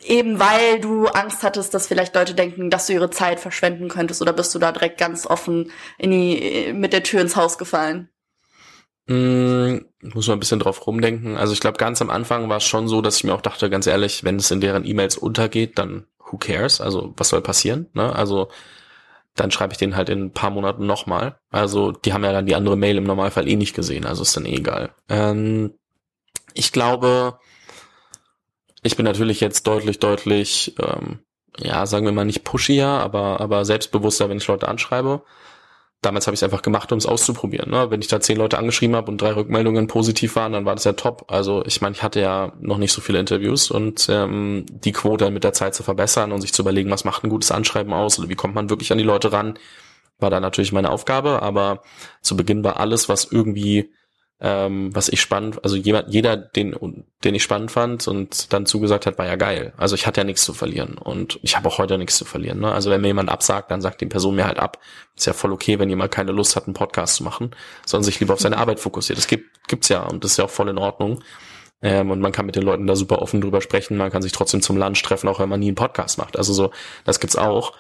eben 0.04 0.40
weil 0.40 0.80
du 0.80 1.08
Angst 1.08 1.44
hattest, 1.44 1.74
dass 1.74 1.88
vielleicht 1.88 2.16
Leute 2.16 2.34
denken, 2.34 2.70
dass 2.70 2.88
du 2.88 2.94
ihre 2.94 3.10
Zeit 3.10 3.40
verschwenden 3.40 3.90
könntest 3.90 4.22
oder 4.22 4.34
bist 4.34 4.54
du 4.56 4.60
da 4.60 4.72
direkt 4.72 4.98
ganz 4.98 5.25
offen 5.25 5.72
in 5.98 6.12
die, 6.12 6.74
mit 6.74 6.94
der 6.94 7.04
Tür 7.04 7.22
ins 7.22 7.36
Haus 7.36 7.58
gefallen? 7.58 8.10
Mm, 9.08 9.80
muss 10.01 10.28
man 10.28 10.38
ein 10.38 10.40
bisschen 10.40 10.60
drauf 10.60 10.86
rumdenken. 10.86 11.38
Also 11.38 11.54
ich 11.54 11.60
glaube, 11.60 11.78
ganz 11.78 12.01
am 12.01 12.10
Anfang 12.10 12.50
war 12.50 12.58
es 12.58 12.63
schon 12.63 12.88
so, 12.88 13.01
dass 13.01 13.18
ich 13.18 13.24
mir 13.24 13.34
auch 13.34 13.42
dachte, 13.42 13.70
ganz 13.70 13.88
ehrlich, 13.88 14.24
wenn 14.24 14.38
es 14.38 14.51
in 14.51 14.62
deren 14.62 14.86
E-Mails 14.86 15.18
untergeht, 15.18 15.78
dann 15.78 16.06
who 16.20 16.38
cares? 16.38 16.82
Also 16.82 17.13
was 17.18 17.30
soll 17.30 17.42
passieren? 17.42 17.88
Ne? 17.94 18.16
Also 18.16 18.50
dann 19.36 19.51
schreibe 19.51 19.74
ich 19.74 19.78
den 19.78 19.96
halt 19.96 20.10
in 20.10 20.25
ein 20.25 20.32
paar 20.34 20.50
Monaten 20.50 20.86
nochmal. 20.86 21.38
Also 21.50 21.92
die 21.92 22.13
haben 22.13 22.24
ja 22.24 22.32
dann 22.32 22.46
die 22.46 22.56
andere 22.56 22.78
Mail 22.78 22.98
im 22.98 23.06
Normalfall 23.06 23.48
eh 23.48 23.56
nicht 23.56 23.75
gesehen, 23.75 24.06
also 24.06 24.24
ist 24.24 24.36
dann 24.36 24.46
eh 24.46 24.56
egal. 24.56 24.94
Ähm, 25.10 25.74
ich 26.54 26.72
glaube, 26.72 27.40
ich 28.83 28.96
bin 28.96 29.05
natürlich 29.05 29.39
jetzt 29.39 29.67
deutlich, 29.67 30.00
deutlich, 30.00 30.75
ähm, 30.81 31.20
ja, 31.59 31.85
sagen 31.85 32.05
wir 32.05 32.11
mal 32.13 32.25
nicht 32.25 32.44
pushier, 32.44 32.87
aber, 32.87 33.41
aber 33.41 33.65
selbstbewusster, 33.65 34.29
wenn 34.29 34.37
ich 34.37 34.48
Leute 34.48 34.67
anschreibe. 34.67 35.24
Damals 36.01 36.25
habe 36.25 36.33
ich 36.33 36.39
es 36.39 36.44
einfach 36.44 36.63
gemacht, 36.63 36.91
um 36.91 36.98
es 36.98 37.05
auszuprobieren. 37.05 37.70
Ne? 37.70 37.91
Wenn 37.91 38.01
ich 38.01 38.07
da 38.07 38.20
zehn 38.20 38.37
Leute 38.37 38.57
angeschrieben 38.57 38.96
habe 38.96 39.11
und 39.11 39.22
drei 39.22 39.35
Rückmeldungen 39.35 39.85
positiv 39.85 40.35
waren, 40.35 40.53
dann 40.53 40.65
war 40.65 40.74
das 40.74 40.83
ja 40.83 40.94
top. 40.94 41.25
Also 41.27 41.63
ich 41.67 41.79
meine, 41.81 41.96
ich 41.96 42.01
hatte 42.01 42.20
ja 42.20 42.53
noch 42.59 42.79
nicht 42.79 42.91
so 42.91 43.01
viele 43.01 43.20
Interviews 43.20 43.70
und 43.70 44.07
ähm, 44.09 44.65
die 44.67 44.94
Quote 44.94 45.29
mit 45.29 45.44
der 45.44 45.53
Zeit 45.53 45.75
zu 45.75 45.83
verbessern 45.83 46.31
und 46.31 46.41
sich 46.41 46.53
zu 46.53 46.63
überlegen, 46.63 46.89
was 46.89 47.05
macht 47.05 47.24
ein 47.24 47.29
gutes 47.29 47.51
Anschreiben 47.51 47.94
aus 47.94 48.17
oder 48.17 48.29
wie 48.29 48.35
kommt 48.35 48.55
man 48.55 48.72
wirklich 48.72 48.91
an 48.91 48.98
die 48.98 49.03
Leute 49.03 49.31
ran, 49.31 49.59
war 50.17 50.31
da 50.31 50.39
natürlich 50.39 50.72
meine 50.72 50.89
Aufgabe. 50.89 51.44
Aber 51.44 51.83
zu 52.22 52.35
Beginn 52.35 52.63
war 52.63 52.79
alles, 52.79 53.07
was 53.07 53.25
irgendwie 53.25 53.91
ähm, 54.44 54.94
was 54.96 55.08
ich 55.08 55.22
spannend, 55.22 55.64
also 55.64 55.75
jemand, 55.75 56.12
jeder, 56.12 56.36
den, 56.36 57.06
den 57.24 57.36
ich 57.36 57.44
spannend 57.44 57.70
fand 57.70 58.08
und 58.08 58.51
dann 58.51 58.66
zugesagt 58.66 59.06
hat, 59.06 59.20
war 59.20 59.27
ja 59.27 59.36
geil. 59.36 59.72
Also 59.77 59.94
ich 59.94 60.08
hatte 60.08 60.22
ja 60.22 60.25
nichts 60.25 60.44
zu 60.44 60.56
verlieren 60.56 60.98
und 60.98 61.40
ich 61.44 61.56
habe 61.56 61.68
auch 61.68 61.77
heute 61.77 62.00
nichts 62.00 62.18
zu 62.18 62.25
verlieren. 62.25 62.60
Ne? 62.60 62.72
Also 62.72 62.90
wenn 62.90 63.01
mir 63.01 63.08
jemand 63.08 63.30
absagt, 63.30 63.70
dann 63.70 63.82
sagt 63.82 64.01
die 64.01 64.08
Person 64.08 64.36
mir 64.36 64.46
halt 64.46 64.58
ab. 64.58 64.80
Ist 65.16 65.27
ja 65.27 65.34
voll 65.34 65.54
okay, 65.54 65.77
wenn 65.77 65.90
jemand 65.90 66.12
keine 66.12 66.32
Lust 66.32 66.56
hat, 66.56 66.66
einen 66.66 66.74
Podcast 66.74 67.18
zu 67.18 67.24
machen, 67.24 67.51
sondern 67.86 68.04
sich 68.04 68.20
lieber 68.20 68.34
auf 68.34 68.40
seine 68.40 68.58
Arbeit 68.58 68.80
fokussiert. 68.80 69.20
Das 69.20 69.27
gibt, 69.27 69.68
gibt's 69.68 69.90
ja 69.90 70.01
und 70.01 70.24
das 70.24 70.32
ist 70.32 70.38
ja 70.38 70.46
auch 70.46 70.50
voll 70.50 70.70
in 70.70 70.80
Ordnung. 70.80 71.24
Ähm, 71.84 72.10
und 72.10 72.20
man 72.20 72.32
kann 72.32 72.48
mit 72.48 72.56
den 72.56 72.64
Leuten 72.64 72.88
da 72.88 72.96
super 72.96 73.22
offen 73.22 73.42
drüber 73.42 73.62
sprechen. 73.62 73.96
Man 73.96 74.12
kann 74.12 74.24
sich 74.24 74.32
trotzdem 74.32 74.62
zum 74.62 74.77
Lunch 74.77 75.01
treffen, 75.04 75.27
auch 75.27 75.40
wenn 75.40 75.50
man 75.50 75.60
nie 75.60 75.68
einen 75.68 75.75
Podcast 75.75 76.18
macht. 76.18 76.36
Also 76.36 76.54
so, 76.54 76.72
das 77.06 77.20
gibt's 77.20 77.36
auch. 77.36 77.74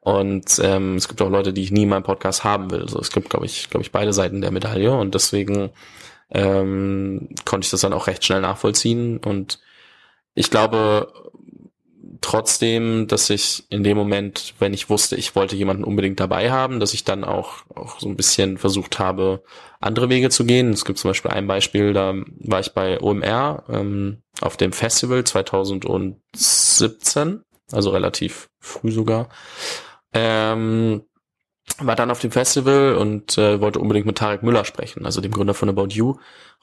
Und 0.00 0.60
ähm, 0.62 0.96
es 0.96 1.08
gibt 1.08 1.20
auch 1.20 1.28
Leute, 1.28 1.52
die 1.52 1.62
ich 1.62 1.72
nie 1.72 1.82
in 1.82 1.90
meinem 1.90 2.02
Podcast 2.02 2.42
haben 2.42 2.70
will. 2.70 2.88
So, 2.88 2.98
es 2.98 3.12
gibt, 3.12 3.30
glaube 3.30 3.46
ich, 3.46 3.68
glaube 3.68 3.82
ich, 3.82 3.92
beide 3.92 4.12
Seiten 4.12 4.40
der 4.40 4.50
Medaille. 4.50 4.92
Und 4.92 5.14
deswegen 5.14 5.70
ähm, 6.30 7.28
konnte 7.44 7.66
ich 7.66 7.70
das 7.70 7.82
dann 7.82 7.92
auch 7.92 8.06
recht 8.06 8.24
schnell 8.24 8.40
nachvollziehen. 8.40 9.18
Und 9.18 9.60
ich 10.34 10.50
glaube 10.50 11.12
trotzdem, 12.20 13.06
dass 13.06 13.30
ich 13.30 13.64
in 13.70 13.82
dem 13.82 13.96
Moment, 13.96 14.54
wenn 14.58 14.74
ich 14.74 14.90
wusste, 14.90 15.16
ich 15.16 15.34
wollte 15.34 15.56
jemanden 15.56 15.84
unbedingt 15.84 16.20
dabei 16.20 16.50
haben, 16.50 16.80
dass 16.80 16.94
ich 16.94 17.04
dann 17.04 17.24
auch, 17.24 17.64
auch 17.74 17.98
so 17.98 18.08
ein 18.08 18.16
bisschen 18.16 18.58
versucht 18.58 18.98
habe, 18.98 19.42
andere 19.80 20.08
Wege 20.08 20.30
zu 20.30 20.44
gehen. 20.44 20.72
Es 20.72 20.84
gibt 20.84 20.98
zum 20.98 21.10
Beispiel 21.10 21.30
ein 21.30 21.46
Beispiel, 21.46 21.92
da 21.92 22.14
war 22.40 22.60
ich 22.60 22.72
bei 22.72 23.00
OMR 23.00 23.64
ähm, 23.68 24.22
auf 24.40 24.56
dem 24.56 24.72
Festival 24.72 25.24
2017, 25.24 27.42
also 27.72 27.90
relativ 27.90 28.48
früh 28.58 28.92
sogar. 28.92 29.28
Ähm, 30.12 31.02
war 31.78 31.96
dann 31.96 32.10
auf 32.10 32.20
dem 32.20 32.30
Festival 32.30 32.96
und 32.96 33.38
äh, 33.38 33.60
wollte 33.60 33.78
unbedingt 33.78 34.06
mit 34.06 34.18
Tarek 34.18 34.42
Müller 34.42 34.64
sprechen, 34.64 35.06
also 35.06 35.20
dem 35.20 35.32
Gründer 35.32 35.54
von 35.54 35.68
About 35.68 35.88
You. 35.90 36.16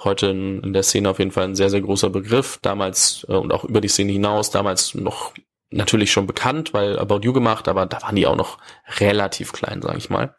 Heute 0.04 0.28
in, 0.28 0.62
in 0.62 0.74
der 0.74 0.84
Szene 0.84 1.10
auf 1.10 1.20
jeden 1.20 1.32
Fall 1.32 1.46
ein 1.46 1.56
sehr, 1.56 1.70
sehr 1.70 1.82
großer 1.82 2.10
Begriff. 2.10 2.60
Damals 2.62 3.26
äh, 3.30 3.34
und 3.34 3.52
auch 3.52 3.64
über 3.64 3.82
die 3.82 3.88
Szene 3.88 4.12
hinaus, 4.12 4.52
damals 4.52 4.94
noch 4.96 5.34
natürlich 5.70 6.12
schon 6.12 6.28
bekannt, 6.28 6.74
weil 6.74 7.00
About 7.00 7.22
You 7.24 7.34
gemacht, 7.34 7.68
aber 7.68 7.86
da 7.86 8.02
waren 8.02 8.16
die 8.16 8.28
auch 8.28 8.36
noch 8.36 8.58
relativ 9.00 9.54
klein, 9.54 9.82
sage 9.82 9.98
ich 9.98 10.10
mal. 10.10 10.36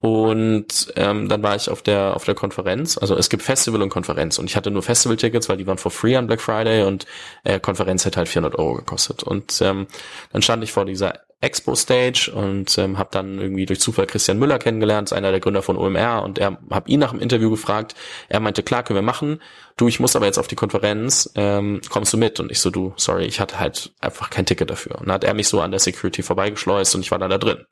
Und 0.00 0.92
ähm, 0.94 1.28
dann 1.28 1.42
war 1.42 1.56
ich 1.56 1.68
auf 1.68 1.82
der 1.82 2.14
auf 2.14 2.24
der 2.24 2.36
Konferenz. 2.36 2.96
Also 2.98 3.16
es 3.16 3.28
gibt 3.28 3.42
Festival 3.42 3.82
und 3.82 3.88
Konferenz 3.88 4.38
und 4.38 4.46
ich 4.46 4.54
hatte 4.54 4.70
nur 4.70 4.82
Festival-Tickets, 4.82 5.48
weil 5.48 5.56
die 5.56 5.66
waren 5.66 5.78
for 5.78 5.90
free 5.90 6.16
an 6.16 6.28
Black 6.28 6.40
Friday 6.40 6.84
und 6.84 7.06
äh, 7.42 7.58
Konferenz 7.58 8.04
hätte 8.04 8.18
halt 8.18 8.28
400 8.28 8.56
Euro 8.58 8.74
gekostet. 8.74 9.24
Und 9.24 9.60
ähm, 9.60 9.88
dann 10.32 10.42
stand 10.42 10.62
ich 10.62 10.70
vor 10.70 10.84
dieser 10.84 11.14
Expo 11.40 11.76
Stage 11.76 12.32
und 12.34 12.76
ähm, 12.78 12.98
habe 12.98 13.10
dann 13.12 13.38
irgendwie 13.38 13.64
durch 13.64 13.80
Zufall 13.80 14.06
Christian 14.06 14.38
Müller 14.38 14.58
kennengelernt, 14.58 15.08
ist 15.08 15.12
einer 15.12 15.30
der 15.30 15.38
Gründer 15.38 15.62
von 15.62 15.76
OMR 15.76 16.22
und 16.24 16.38
er 16.38 16.58
habe 16.70 16.90
ihn 16.90 16.98
nach 16.98 17.12
dem 17.12 17.20
Interview 17.20 17.48
gefragt. 17.48 17.94
Er 18.28 18.40
meinte, 18.40 18.64
klar, 18.64 18.82
können 18.82 18.96
wir 18.96 19.02
machen. 19.02 19.40
Du, 19.76 19.86
ich 19.86 20.00
muss 20.00 20.16
aber 20.16 20.26
jetzt 20.26 20.38
auf 20.38 20.48
die 20.48 20.56
Konferenz, 20.56 21.30
ähm, 21.36 21.80
kommst 21.90 22.12
du 22.12 22.16
mit? 22.16 22.40
Und 22.40 22.50
ich 22.50 22.58
so, 22.58 22.70
du, 22.70 22.92
sorry, 22.96 23.24
ich 23.26 23.38
hatte 23.38 23.60
halt 23.60 23.92
einfach 24.00 24.30
kein 24.30 24.46
Ticket 24.46 24.68
dafür. 24.68 24.96
Und 24.96 25.06
dann 25.06 25.14
hat 25.14 25.24
er 25.24 25.34
mich 25.34 25.46
so 25.46 25.60
an 25.60 25.70
der 25.70 25.80
Security 25.80 26.22
vorbeigeschleust 26.22 26.96
und 26.96 27.02
ich 27.02 27.12
war 27.12 27.20
dann 27.20 27.30
da 27.30 27.38
drin. 27.38 27.64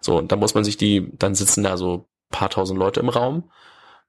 So, 0.00 0.16
und 0.16 0.32
dann 0.32 0.38
muss 0.38 0.54
man 0.54 0.64
sich 0.64 0.78
die, 0.78 1.10
dann 1.18 1.34
sitzen 1.34 1.64
da 1.64 1.76
so 1.76 2.08
paar 2.30 2.48
tausend 2.48 2.78
Leute 2.78 3.00
im 3.00 3.10
Raum 3.10 3.50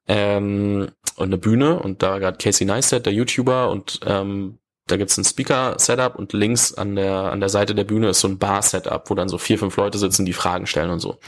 ähm, 0.08 0.88
und 1.16 1.26
eine 1.26 1.38
Bühne 1.38 1.78
und 1.78 2.02
da 2.02 2.18
gerade 2.18 2.38
Casey 2.38 2.66
Neistat, 2.66 3.06
der 3.06 3.12
YouTuber 3.12 3.70
und 3.70 4.00
ähm, 4.06 4.58
da 4.86 4.96
gibt's 4.98 5.16
ein 5.16 5.24
Speaker-Setup 5.24 6.16
und 6.16 6.34
links 6.34 6.74
an 6.74 6.94
der, 6.94 7.32
an 7.32 7.40
der 7.40 7.48
Seite 7.48 7.74
der 7.74 7.84
Bühne 7.84 8.10
ist 8.10 8.20
so 8.20 8.28
ein 8.28 8.38
Bar-Setup, 8.38 9.08
wo 9.08 9.14
dann 9.14 9.28
so 9.28 9.38
vier, 9.38 9.58
fünf 9.58 9.76
Leute 9.76 9.96
sitzen, 9.96 10.26
die 10.26 10.34
Fragen 10.34 10.66
stellen 10.66 10.90
und 10.90 11.00
so. 11.00 11.18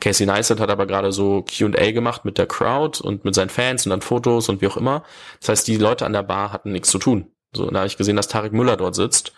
Casey 0.00 0.26
Neistat 0.26 0.60
hat 0.60 0.70
aber 0.70 0.86
gerade 0.86 1.10
so 1.10 1.42
Q&A 1.42 1.90
gemacht 1.90 2.24
mit 2.24 2.38
der 2.38 2.46
Crowd 2.46 3.02
und 3.02 3.24
mit 3.24 3.34
seinen 3.34 3.50
Fans 3.50 3.84
und 3.84 3.90
dann 3.90 4.00
Fotos 4.00 4.48
und 4.48 4.60
wie 4.60 4.68
auch 4.68 4.76
immer. 4.76 5.02
Das 5.40 5.48
heißt, 5.48 5.68
die 5.68 5.76
Leute 5.76 6.06
an 6.06 6.12
der 6.12 6.22
Bar 6.22 6.52
hatten 6.52 6.70
nichts 6.70 6.90
zu 6.90 6.98
tun. 6.98 7.32
So, 7.52 7.68
da 7.68 7.78
habe 7.78 7.88
ich 7.88 7.96
gesehen, 7.96 8.14
dass 8.14 8.28
Tarek 8.28 8.52
Müller 8.52 8.76
dort 8.76 8.94
sitzt 8.94 9.32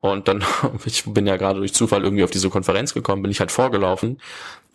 und 0.00 0.28
dann, 0.28 0.44
ich 0.84 1.04
bin 1.04 1.26
ja 1.26 1.36
gerade 1.36 1.58
durch 1.58 1.74
Zufall 1.74 2.04
irgendwie 2.04 2.24
auf 2.24 2.30
diese 2.30 2.50
Konferenz 2.50 2.94
gekommen, 2.94 3.22
bin 3.22 3.30
ich 3.30 3.40
halt 3.40 3.52
vorgelaufen 3.52 4.20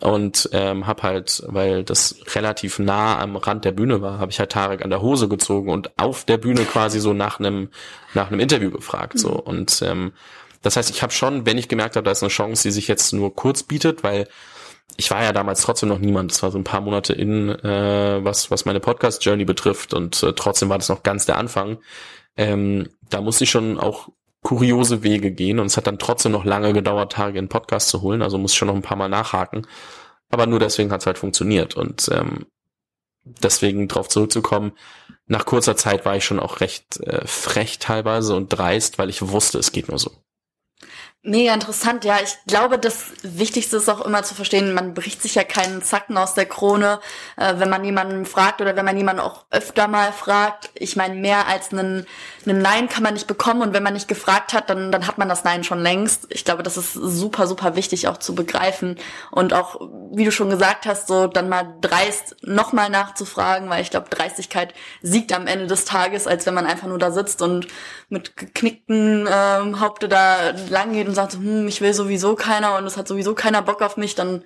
und 0.00 0.48
ähm, 0.52 0.86
habe 0.86 1.02
halt, 1.02 1.42
weil 1.46 1.84
das 1.84 2.16
relativ 2.34 2.78
nah 2.78 3.18
am 3.18 3.36
Rand 3.36 3.64
der 3.64 3.72
Bühne 3.72 4.02
war, 4.02 4.18
habe 4.18 4.30
ich 4.32 4.38
halt 4.38 4.52
Tarek 4.52 4.82
an 4.84 4.90
der 4.90 5.00
Hose 5.02 5.28
gezogen 5.28 5.70
und 5.70 5.98
auf 5.98 6.24
der 6.24 6.36
Bühne 6.38 6.64
quasi 6.64 7.00
so 7.00 7.12
nach 7.12 7.38
einem 7.38 7.70
nach 8.12 8.28
einem 8.30 8.40
Interview 8.40 8.70
gefragt. 8.70 9.18
So 9.18 9.30
und 9.30 9.82
ähm, 9.82 10.12
Das 10.62 10.76
heißt, 10.76 10.90
ich 10.90 11.02
habe 11.02 11.12
schon, 11.12 11.46
wenn 11.46 11.58
ich 11.58 11.68
gemerkt 11.68 11.96
habe, 11.96 12.04
da 12.04 12.10
ist 12.10 12.22
eine 12.22 12.30
Chance, 12.30 12.62
die 12.64 12.72
sich 12.72 12.88
jetzt 12.88 13.12
nur 13.12 13.34
kurz 13.34 13.62
bietet, 13.62 14.02
weil 14.02 14.28
ich 14.96 15.10
war 15.10 15.22
ja 15.22 15.32
damals 15.32 15.62
trotzdem 15.62 15.88
noch 15.88 15.98
niemand. 15.98 16.30
Das 16.32 16.42
war 16.42 16.50
so 16.50 16.58
ein 16.58 16.64
paar 16.64 16.80
Monate 16.80 17.12
in, 17.12 17.48
äh, 17.50 18.24
was, 18.24 18.50
was 18.50 18.64
meine 18.64 18.80
Podcast-Journey 18.80 19.44
betrifft 19.44 19.94
und 19.94 20.22
äh, 20.22 20.32
trotzdem 20.34 20.68
war 20.68 20.78
das 20.78 20.88
noch 20.88 21.02
ganz 21.02 21.26
der 21.26 21.38
Anfang. 21.38 21.78
Ähm, 22.36 22.88
da 23.10 23.20
musste 23.20 23.44
ich 23.44 23.50
schon 23.50 23.78
auch 23.78 24.08
kuriose 24.44 25.02
Wege 25.02 25.32
gehen 25.32 25.58
und 25.58 25.66
es 25.66 25.76
hat 25.76 25.86
dann 25.86 25.98
trotzdem 25.98 26.30
noch 26.30 26.44
lange 26.44 26.74
gedauert, 26.74 27.12
Tage 27.12 27.38
in 27.38 27.48
Podcast 27.48 27.88
zu 27.88 28.02
holen. 28.02 28.22
Also 28.22 28.38
muss 28.38 28.52
ich 28.52 28.58
schon 28.58 28.68
noch 28.68 28.74
ein 28.74 28.82
paar 28.82 28.98
Mal 28.98 29.08
nachhaken. 29.08 29.66
Aber 30.30 30.46
nur 30.46 30.58
deswegen 30.58 30.92
hat 30.92 31.00
es 31.00 31.06
halt 31.06 31.18
funktioniert. 31.18 31.76
Und 31.76 32.10
ähm, 32.12 32.46
deswegen 33.24 33.88
drauf 33.88 34.08
zurückzukommen, 34.08 34.72
nach 35.26 35.46
kurzer 35.46 35.76
Zeit 35.76 36.04
war 36.04 36.16
ich 36.16 36.26
schon 36.26 36.38
auch 36.38 36.60
recht 36.60 37.00
äh, 37.00 37.26
frech 37.26 37.78
teilweise 37.78 38.36
und 38.36 38.50
dreist, 38.50 38.98
weil 38.98 39.08
ich 39.08 39.26
wusste, 39.26 39.58
es 39.58 39.72
geht 39.72 39.88
nur 39.88 39.98
so. 39.98 40.10
Mega 41.26 41.54
interessant, 41.54 42.04
ja. 42.04 42.18
Ich 42.22 42.36
glaube, 42.46 42.78
das 42.78 43.06
Wichtigste 43.22 43.78
ist 43.78 43.88
auch 43.88 44.02
immer 44.02 44.24
zu 44.24 44.34
verstehen, 44.34 44.74
man 44.74 44.92
bricht 44.92 45.22
sich 45.22 45.34
ja 45.34 45.42
keinen 45.42 45.80
Zacken 45.80 46.18
aus 46.18 46.34
der 46.34 46.44
Krone, 46.44 47.00
äh, 47.38 47.54
wenn 47.56 47.70
man 47.70 47.82
jemanden 47.82 48.26
fragt 48.26 48.60
oder 48.60 48.76
wenn 48.76 48.84
man 48.84 48.98
jemanden 48.98 49.22
auch 49.22 49.46
öfter 49.50 49.88
mal 49.88 50.12
fragt. 50.12 50.68
Ich 50.74 50.96
meine, 50.96 51.14
mehr 51.14 51.48
als 51.48 51.72
einen, 51.72 52.04
einen 52.44 52.60
Nein 52.60 52.90
kann 52.90 53.02
man 53.02 53.14
nicht 53.14 53.26
bekommen 53.26 53.62
und 53.62 53.72
wenn 53.72 53.82
man 53.82 53.94
nicht 53.94 54.06
gefragt 54.06 54.52
hat, 54.52 54.68
dann, 54.68 54.92
dann 54.92 55.06
hat 55.06 55.16
man 55.16 55.30
das 55.30 55.44
Nein 55.44 55.64
schon 55.64 55.80
längst. 55.80 56.26
Ich 56.28 56.44
glaube, 56.44 56.62
das 56.62 56.76
ist 56.76 56.92
super, 56.92 57.46
super 57.46 57.74
wichtig 57.74 58.06
auch 58.06 58.18
zu 58.18 58.34
begreifen 58.34 58.98
und 59.30 59.54
auch, 59.54 59.80
wie 60.12 60.26
du 60.26 60.30
schon 60.30 60.50
gesagt 60.50 60.84
hast, 60.84 61.08
so 61.08 61.26
dann 61.26 61.48
mal 61.48 61.74
dreist 61.80 62.36
nochmal 62.42 62.90
nachzufragen, 62.90 63.70
weil 63.70 63.80
ich 63.80 63.88
glaube, 63.88 64.10
Dreistigkeit 64.10 64.74
siegt 65.00 65.32
am 65.32 65.46
Ende 65.46 65.68
des 65.68 65.86
Tages, 65.86 66.26
als 66.26 66.44
wenn 66.44 66.52
man 66.52 66.66
einfach 66.66 66.86
nur 66.86 66.98
da 66.98 67.10
sitzt 67.10 67.40
und 67.40 67.66
mit 68.10 68.36
geknickten 68.36 69.26
ähm, 69.26 69.80
Haupte 69.80 70.06
da 70.06 70.50
lang 70.68 70.92
geht 70.92 71.13
und 71.14 71.30
sagt, 71.30 71.34
hm, 71.34 71.68
ich 71.68 71.80
will 71.80 71.94
sowieso 71.94 72.34
keiner 72.34 72.76
und 72.76 72.86
es 72.86 72.96
hat 72.96 73.06
sowieso 73.06 73.34
keiner 73.34 73.62
Bock 73.62 73.82
auf 73.82 73.96
mich, 73.96 74.14
dann 74.16 74.44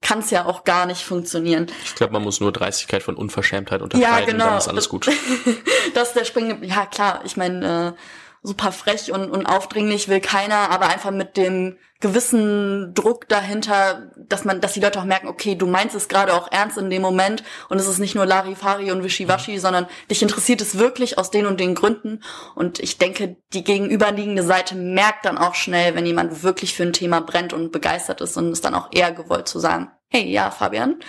kann 0.00 0.18
es 0.20 0.30
ja 0.30 0.46
auch 0.46 0.64
gar 0.64 0.86
nicht 0.86 1.04
funktionieren. 1.04 1.66
Ich 1.84 1.94
glaube, 1.94 2.12
man 2.12 2.22
muss 2.22 2.40
nur 2.40 2.52
Dreistigkeit 2.52 3.02
von 3.02 3.16
Unverschämtheit 3.16 3.82
unterscheiden, 3.82 4.18
ja, 4.18 4.24
genau. 4.24 4.46
dann 4.46 4.58
ist 4.58 4.68
alles 4.68 4.88
gut. 4.88 5.08
das 5.94 6.08
ist 6.08 6.16
der 6.16 6.24
springende, 6.24 6.66
ja 6.66 6.86
klar, 6.86 7.20
ich 7.24 7.36
meine, 7.36 7.94
äh, 7.96 8.00
super 8.42 8.72
frech 8.72 9.12
und, 9.12 9.30
und 9.30 9.46
aufdringlich 9.46 10.08
will 10.08 10.20
keiner, 10.20 10.70
aber 10.70 10.88
einfach 10.88 11.10
mit 11.10 11.36
dem 11.36 11.76
gewissen 12.00 12.94
Druck 12.94 13.28
dahinter, 13.28 14.12
dass 14.16 14.44
man, 14.44 14.60
dass 14.60 14.72
die 14.72 14.80
Leute 14.80 15.00
auch 15.00 15.04
merken, 15.04 15.26
okay, 15.26 15.56
du 15.56 15.66
meinst 15.66 15.96
es 15.96 16.08
gerade 16.08 16.32
auch 16.32 16.50
ernst 16.52 16.78
in 16.78 16.90
dem 16.90 17.02
Moment 17.02 17.42
und 17.68 17.78
es 17.78 17.88
ist 17.88 17.98
nicht 17.98 18.14
nur 18.14 18.24
Larifari 18.24 18.92
und 18.92 19.02
Wischiwaschi, 19.02 19.58
sondern 19.58 19.88
dich 20.08 20.22
interessiert 20.22 20.60
es 20.60 20.78
wirklich 20.78 21.18
aus 21.18 21.30
den 21.30 21.46
und 21.46 21.58
den 21.58 21.74
Gründen. 21.74 22.22
Und 22.54 22.78
ich 22.78 22.98
denke, 22.98 23.36
die 23.52 23.64
gegenüberliegende 23.64 24.44
Seite 24.44 24.76
merkt 24.76 25.24
dann 25.24 25.38
auch 25.38 25.56
schnell, 25.56 25.96
wenn 25.96 26.06
jemand 26.06 26.44
wirklich 26.44 26.74
für 26.74 26.84
ein 26.84 26.92
Thema 26.92 27.20
brennt 27.20 27.52
und 27.52 27.72
begeistert 27.72 28.20
ist 28.20 28.36
und 28.36 28.52
ist 28.52 28.64
dann 28.64 28.74
auch 28.74 28.90
eher 28.92 29.10
gewollt 29.10 29.48
zu 29.48 29.58
sagen, 29.58 29.90
hey, 30.08 30.30
ja, 30.30 30.52
Fabian, 30.52 31.00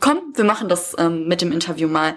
komm, 0.00 0.32
wir 0.34 0.44
machen 0.44 0.70
das 0.70 0.96
ähm, 0.98 1.28
mit 1.28 1.42
dem 1.42 1.52
Interview 1.52 1.88
mal. 1.88 2.16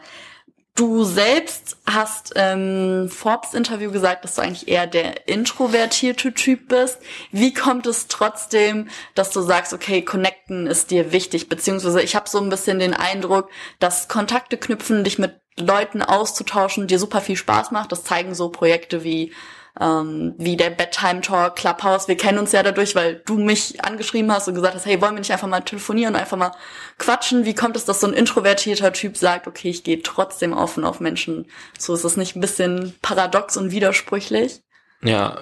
Du 0.77 1.03
selbst 1.05 1.77
hast 1.87 2.33
ähm, 2.35 3.09
Forbes 3.09 3.55
Interview 3.55 3.91
gesagt, 3.91 4.23
dass 4.23 4.35
du 4.35 4.43
eigentlich 4.43 4.67
eher 4.67 4.85
der 4.85 5.27
introvertierte 5.27 6.35
Typ 6.35 6.67
bist. 6.67 6.99
Wie 7.31 7.51
kommt 7.51 7.87
es 7.87 8.07
trotzdem, 8.07 8.87
dass 9.15 9.31
du 9.31 9.41
sagst, 9.41 9.73
okay, 9.73 10.03
connecten 10.03 10.67
ist 10.67 10.91
dir 10.91 11.11
wichtig, 11.11 11.49
beziehungsweise 11.49 12.03
ich 12.03 12.15
habe 12.15 12.29
so 12.29 12.37
ein 12.37 12.49
bisschen 12.49 12.77
den 12.77 12.93
Eindruck, 12.93 13.49
dass 13.79 14.07
Kontakte 14.07 14.55
knüpfen, 14.55 15.03
dich 15.03 15.17
mit 15.17 15.39
Leuten 15.59 16.03
auszutauschen, 16.03 16.85
dir 16.85 16.99
super 16.99 17.21
viel 17.21 17.37
Spaß 17.37 17.71
macht. 17.71 17.91
Das 17.91 18.03
zeigen 18.03 18.35
so 18.35 18.49
Projekte 18.49 19.03
wie 19.03 19.33
ähm, 19.79 20.33
wie 20.37 20.57
der 20.57 20.69
Bedtime 20.69 21.21
Talk 21.21 21.55
Clubhouse. 21.55 22.07
Wir 22.07 22.17
kennen 22.17 22.39
uns 22.39 22.51
ja 22.51 22.63
dadurch, 22.63 22.95
weil 22.95 23.21
du 23.25 23.37
mich 23.37 23.83
angeschrieben 23.83 24.31
hast 24.31 24.47
und 24.47 24.55
gesagt 24.55 24.75
hast, 24.75 24.85
hey, 24.85 25.01
wollen 25.01 25.15
wir 25.15 25.19
nicht 25.19 25.31
einfach 25.31 25.47
mal 25.47 25.61
telefonieren 25.61 26.15
und 26.15 26.19
einfach 26.19 26.37
mal 26.37 26.51
quatschen? 26.97 27.45
Wie 27.45 27.55
kommt 27.55 27.75
es, 27.75 27.85
dass 27.85 28.01
so 28.01 28.07
ein 28.07 28.13
introvertierter 28.13 28.93
Typ 28.93 29.17
sagt, 29.17 29.47
okay, 29.47 29.69
ich 29.69 29.83
gehe 29.83 30.01
trotzdem 30.01 30.53
offen 30.53 30.83
auf 30.83 30.99
Menschen? 30.99 31.47
So 31.77 31.93
ist 31.93 32.03
das 32.03 32.17
nicht 32.17 32.35
ein 32.35 32.41
bisschen 32.41 32.95
paradox 33.01 33.57
und 33.57 33.71
widersprüchlich? 33.71 34.61
Ja, 35.03 35.39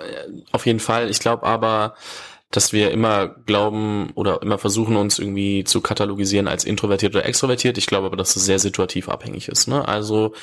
auf 0.51 0.65
jeden 0.65 0.79
Fall. 0.79 1.09
Ich 1.09 1.19
glaube 1.19 1.43
aber, 1.43 1.95
dass 2.51 2.71
wir 2.71 2.91
immer 2.91 3.27
glauben 3.27 4.11
oder 4.15 4.41
immer 4.41 4.57
versuchen, 4.57 4.95
uns 4.95 5.19
irgendwie 5.19 5.63
zu 5.63 5.81
katalogisieren 5.81 6.47
als 6.47 6.63
introvertiert 6.63 7.15
oder 7.15 7.25
extrovertiert. 7.25 7.77
Ich 7.77 7.87
glaube 7.87 8.07
aber, 8.07 8.17
dass 8.17 8.35
es 8.35 8.45
sehr 8.45 8.59
situativ 8.59 9.09
abhängig 9.09 9.49
ist. 9.49 9.67
Ne? 9.67 9.87
Also 9.87 10.33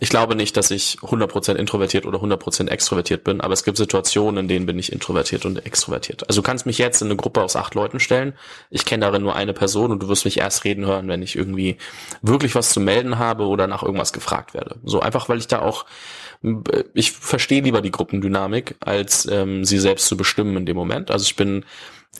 ich 0.00 0.08
glaube 0.08 0.36
nicht, 0.36 0.56
dass 0.56 0.70
ich 0.70 0.98
100% 1.00 1.54
introvertiert 1.54 2.06
oder 2.06 2.18
100% 2.20 2.68
extrovertiert 2.68 3.24
bin, 3.24 3.40
aber 3.40 3.52
es 3.52 3.64
gibt 3.64 3.76
Situationen, 3.76 4.44
in 4.44 4.48
denen 4.48 4.66
bin 4.66 4.78
ich 4.78 4.92
introvertiert 4.92 5.44
und 5.44 5.66
extrovertiert. 5.66 6.28
Also 6.28 6.40
du 6.40 6.46
kannst 6.46 6.66
mich 6.66 6.78
jetzt 6.78 7.02
in 7.02 7.08
eine 7.08 7.16
Gruppe 7.16 7.42
aus 7.42 7.56
acht 7.56 7.74
Leuten 7.74 7.98
stellen. 7.98 8.34
Ich 8.70 8.84
kenne 8.84 9.04
darin 9.04 9.22
nur 9.22 9.34
eine 9.34 9.52
Person 9.52 9.90
und 9.90 10.02
du 10.02 10.08
wirst 10.08 10.24
mich 10.24 10.38
erst 10.38 10.64
reden 10.64 10.86
hören, 10.86 11.08
wenn 11.08 11.22
ich 11.22 11.34
irgendwie 11.34 11.78
wirklich 12.22 12.54
was 12.54 12.70
zu 12.70 12.80
melden 12.80 13.18
habe 13.18 13.46
oder 13.46 13.66
nach 13.66 13.82
irgendwas 13.82 14.12
gefragt 14.12 14.54
werde. 14.54 14.76
So 14.84 15.00
einfach, 15.00 15.28
weil 15.28 15.38
ich 15.38 15.48
da 15.48 15.60
auch, 15.60 15.84
ich 16.94 17.12
verstehe 17.12 17.62
lieber 17.62 17.82
die 17.82 17.90
Gruppendynamik, 17.90 18.76
als 18.80 19.26
ähm, 19.26 19.64
sie 19.64 19.78
selbst 19.78 20.06
zu 20.06 20.16
bestimmen 20.16 20.56
in 20.56 20.66
dem 20.66 20.76
Moment. 20.76 21.10
Also 21.10 21.24
ich 21.24 21.36
bin 21.36 21.64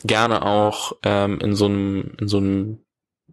gerne 0.03 0.43
auch 0.43 0.93
ähm, 1.03 1.39
in 1.39 1.55
so 1.55 1.65
einem, 1.65 2.11
in 2.19 2.27
so 2.27 2.37
einem 2.37 2.79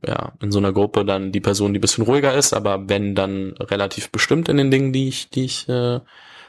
ja, 0.07 0.33
in 0.43 0.53
so 0.53 0.59
einer 0.59 0.73
Gruppe 0.73 1.05
dann 1.05 1.33
die 1.33 1.41
Person, 1.41 1.73
die 1.73 1.79
bisschen 1.79 2.05
ruhiger 2.05 2.35
ist, 2.35 2.53
aber 2.53 2.89
wenn 2.89 3.15
dann 3.15 3.55
relativ 3.59 4.11
bestimmt 4.11 4.49
in 4.49 4.59
den 4.59 4.71
Dingen, 4.71 4.93
die 4.93 5.09
ich, 5.09 5.31
die 5.31 5.47
ich 5.47 5.69
äh, 5.69 6.01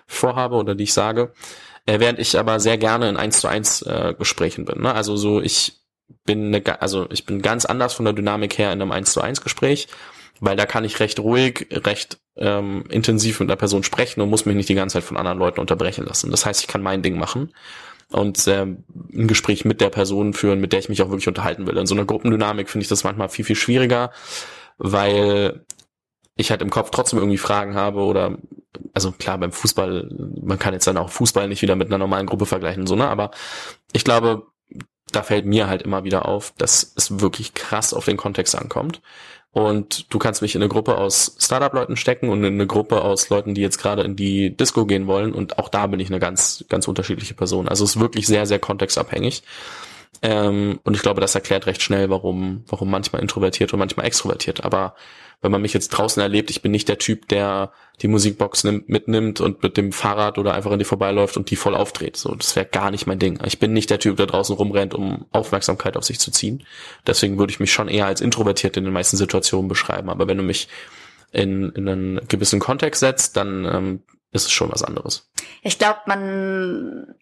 vorhabe 0.06 0.56
oder 0.56 0.76
die 0.76 0.86
ich 0.86 0.94
sage. 0.94 1.34
Äh, 1.86 2.00
während 2.00 2.20
ich 2.20 2.38
aber 2.38 2.60
sehr 2.60 2.78
gerne 2.78 3.10
in 3.10 3.18
eins 3.18 3.40
zu 3.40 3.48
eins 3.48 3.82
äh, 3.82 4.14
Gesprächen 4.18 4.66
bin. 4.66 4.82
Ne? 4.82 4.94
Also 4.94 5.16
so 5.16 5.42
ich 5.42 5.80
bin 6.26 6.54
eine, 6.54 6.82
also 6.82 7.08
ich 7.12 7.26
bin 7.26 7.42
ganz 7.42 7.66
anders 7.66 7.94
von 7.94 8.06
der 8.06 8.14
Dynamik 8.14 8.58
her 8.58 8.72
in 8.72 8.82
einem 8.82 8.92
eins 8.92 9.14
zu 9.14 9.22
eins 9.22 9.42
Gespräch, 9.42 9.88
weil 10.40 10.56
da 10.56 10.66
kann 10.66 10.86
ich 10.86 11.00
recht 11.00 11.20
ruhig, 11.20 11.68
recht 11.72 12.20
ähm, 12.36 12.86
intensiv 12.90 13.40
mit 13.40 13.50
einer 13.50 13.58
Person 13.58 13.84
sprechen 13.84 14.22
und 14.22 14.30
muss 14.30 14.46
mich 14.46 14.56
nicht 14.56 14.70
die 14.70 14.76
ganze 14.76 14.94
Zeit 14.94 15.04
von 15.04 15.18
anderen 15.18 15.40
Leuten 15.40 15.60
unterbrechen 15.60 16.06
lassen. 16.06 16.32
Das 16.32 16.46
heißt, 16.46 16.62
ich 16.62 16.68
kann 16.68 16.82
mein 16.82 17.02
Ding 17.02 17.18
machen 17.18 17.54
und 18.12 18.48
äh, 18.48 18.62
ein 18.62 19.28
Gespräch 19.28 19.66
mit 19.66 19.82
der 19.82 19.90
Person 19.90 20.34
führen, 20.34 20.62
mit 20.62 20.72
der 20.72 20.80
ich 20.80 20.90
mich 20.90 21.02
auch 21.02 21.10
wirklich 21.10 21.28
unterhalten 21.28 21.68
will. 21.68 21.78
In 21.78 21.88
so 21.88 21.96
einer 21.96 22.06
Gruppendynamik 22.06 22.70
finde 22.70 22.84
ich 22.84 22.90
das 22.90 23.04
manchmal 23.04 23.30
viel, 23.30 23.46
viel 23.46 23.56
schwieriger, 23.56 24.12
weil 24.78 25.66
ich 26.36 26.52
halt 26.52 26.62
im 26.62 26.70
Kopf 26.70 26.92
trotzdem 26.92 27.20
irgendwie 27.20 27.40
Fragen 27.40 27.76
habe 27.76 28.02
oder 28.02 28.38
also 28.94 29.12
klar 29.12 29.38
beim 29.38 29.52
Fußball, 29.52 30.10
man 30.42 30.60
kann 30.60 30.74
jetzt 30.74 30.86
dann 30.86 30.98
auch 30.98 31.10
Fußball 31.10 31.48
nicht 31.48 31.64
wieder 31.64 31.76
mit 31.76 31.88
einer 31.88 31.98
normalen 31.98 32.28
Gruppe 32.28 32.46
vergleichen 32.46 32.86
so, 32.86 32.96
ne, 32.96 33.08
aber 33.08 33.32
ich 33.92 34.04
glaube, 34.04 34.44
da 35.12 35.24
fällt 35.24 35.46
mir 35.46 35.68
halt 35.68 35.82
immer 35.82 36.04
wieder 36.04 36.28
auf, 36.28 36.54
dass 36.58 36.94
es 36.96 37.20
wirklich 37.20 37.54
krass 37.54 37.94
auf 37.94 38.06
den 38.06 38.18
Kontext 38.18 38.56
ankommt 38.56 39.02
und 39.52 40.14
du 40.14 40.20
kannst 40.20 40.42
mich 40.42 40.56
in 40.56 40.62
eine 40.62 40.70
Gruppe 40.70 40.98
aus 40.98 41.36
Startup-Leuten 41.40 41.96
stecken 41.96 42.30
und 42.30 42.44
in 42.44 42.54
eine 42.54 42.68
Gruppe 42.68 43.02
aus 43.02 43.30
Leuten, 43.30 43.56
die 43.56 43.62
jetzt 43.62 43.80
gerade 43.80 44.04
in 44.04 44.16
die 44.16 44.56
Disco 44.56 44.86
gehen 44.86 45.08
wollen. 45.08 45.34
Und 45.34 45.58
auch 45.58 45.70
da 45.70 45.88
bin 45.88 46.00
ich 46.00 46.10
eine 46.10 46.20
ganz, 46.20 46.66
ganz 46.70 46.88
unterschiedliche 46.88 47.34
Person. 47.34 47.68
Also 47.68 47.84
es 47.84 47.96
ist 47.96 48.00
wirklich 48.00 48.28
sehr, 48.28 48.46
sehr 48.46 48.60
kontextabhängig. 48.60 49.44
Ähm, 50.22 50.80
und 50.84 50.96
ich 50.96 51.02
glaube, 51.02 51.22
das 51.22 51.36
erklärt 51.36 51.66
recht 51.66 51.82
schnell, 51.82 52.10
warum, 52.10 52.64
warum 52.68 52.90
manchmal 52.90 53.22
introvertiert 53.22 53.74
und 53.74 53.80
manchmal 53.80 54.06
extrovertiert. 54.06 54.64
Aber 54.64 54.96
wenn 55.42 55.52
man 55.52 55.62
mich 55.62 55.74
jetzt 55.74 55.90
draußen 55.90 56.22
erlebt, 56.22 56.50
ich 56.50 56.62
bin 56.62 56.72
nicht 56.72 56.90
der 56.90 56.98
Typ, 56.98 57.28
der 57.28 57.72
die 58.02 58.08
Musikbox 58.08 58.64
nimmt, 58.64 58.90
mitnimmt 58.90 59.40
und 59.40 59.62
mit 59.62 59.78
dem 59.78 59.92
Fahrrad 59.92 60.38
oder 60.38 60.54
einfach 60.54 60.72
an 60.72 60.80
die 60.80 60.86
vorbeiläuft 60.86 61.38
und 61.38 61.50
die 61.52 61.56
voll 61.56 61.76
aufdreht. 61.76 62.18
So, 62.18 62.34
das 62.36 62.56
wäre 62.56 62.66
gar 62.66 62.92
nicht 62.92 63.08
mein 63.08 63.20
Ding. 63.20 63.40
Ich 63.46 63.60
bin 63.60 63.74
nicht 63.74 63.90
der 63.90 64.00
Typ, 64.00 64.18
der 64.18 64.26
draußen 64.26 64.56
rumrennt, 64.56 64.94
um 64.94 65.26
Aufmerksamkeit 65.32 65.96
auf 65.96 66.06
sich 66.06 66.20
zu 66.20 66.32
ziehen. 66.32 66.64
Deswegen 67.06 67.38
würde 67.38 67.52
ich 67.52 67.60
mich 67.60 67.72
schon 67.72 67.88
eher 67.88 68.08
als 68.08 68.22
introvertiert 68.22 68.78
in 68.78 68.84
den 68.84 68.94
meisten 68.94 69.18
Situationen 69.18 69.68
beschreiben. 69.68 70.10
Aber 70.10 70.28
wenn 70.28 70.38
du 70.38 70.44
mich 70.44 70.68
in, 71.32 71.70
in 71.72 71.88
einen 71.88 72.28
gewissen 72.28 72.60
Kontext 72.60 73.00
setzt, 73.00 73.38
dann 73.38 73.66
ähm, 73.66 74.04
ist 74.32 74.46
es 74.46 74.52
schon 74.52 74.72
was 74.72 74.84
anderes. 74.84 75.30
Ich 75.62 75.78
glaube, 75.78 76.00
man 76.06 77.16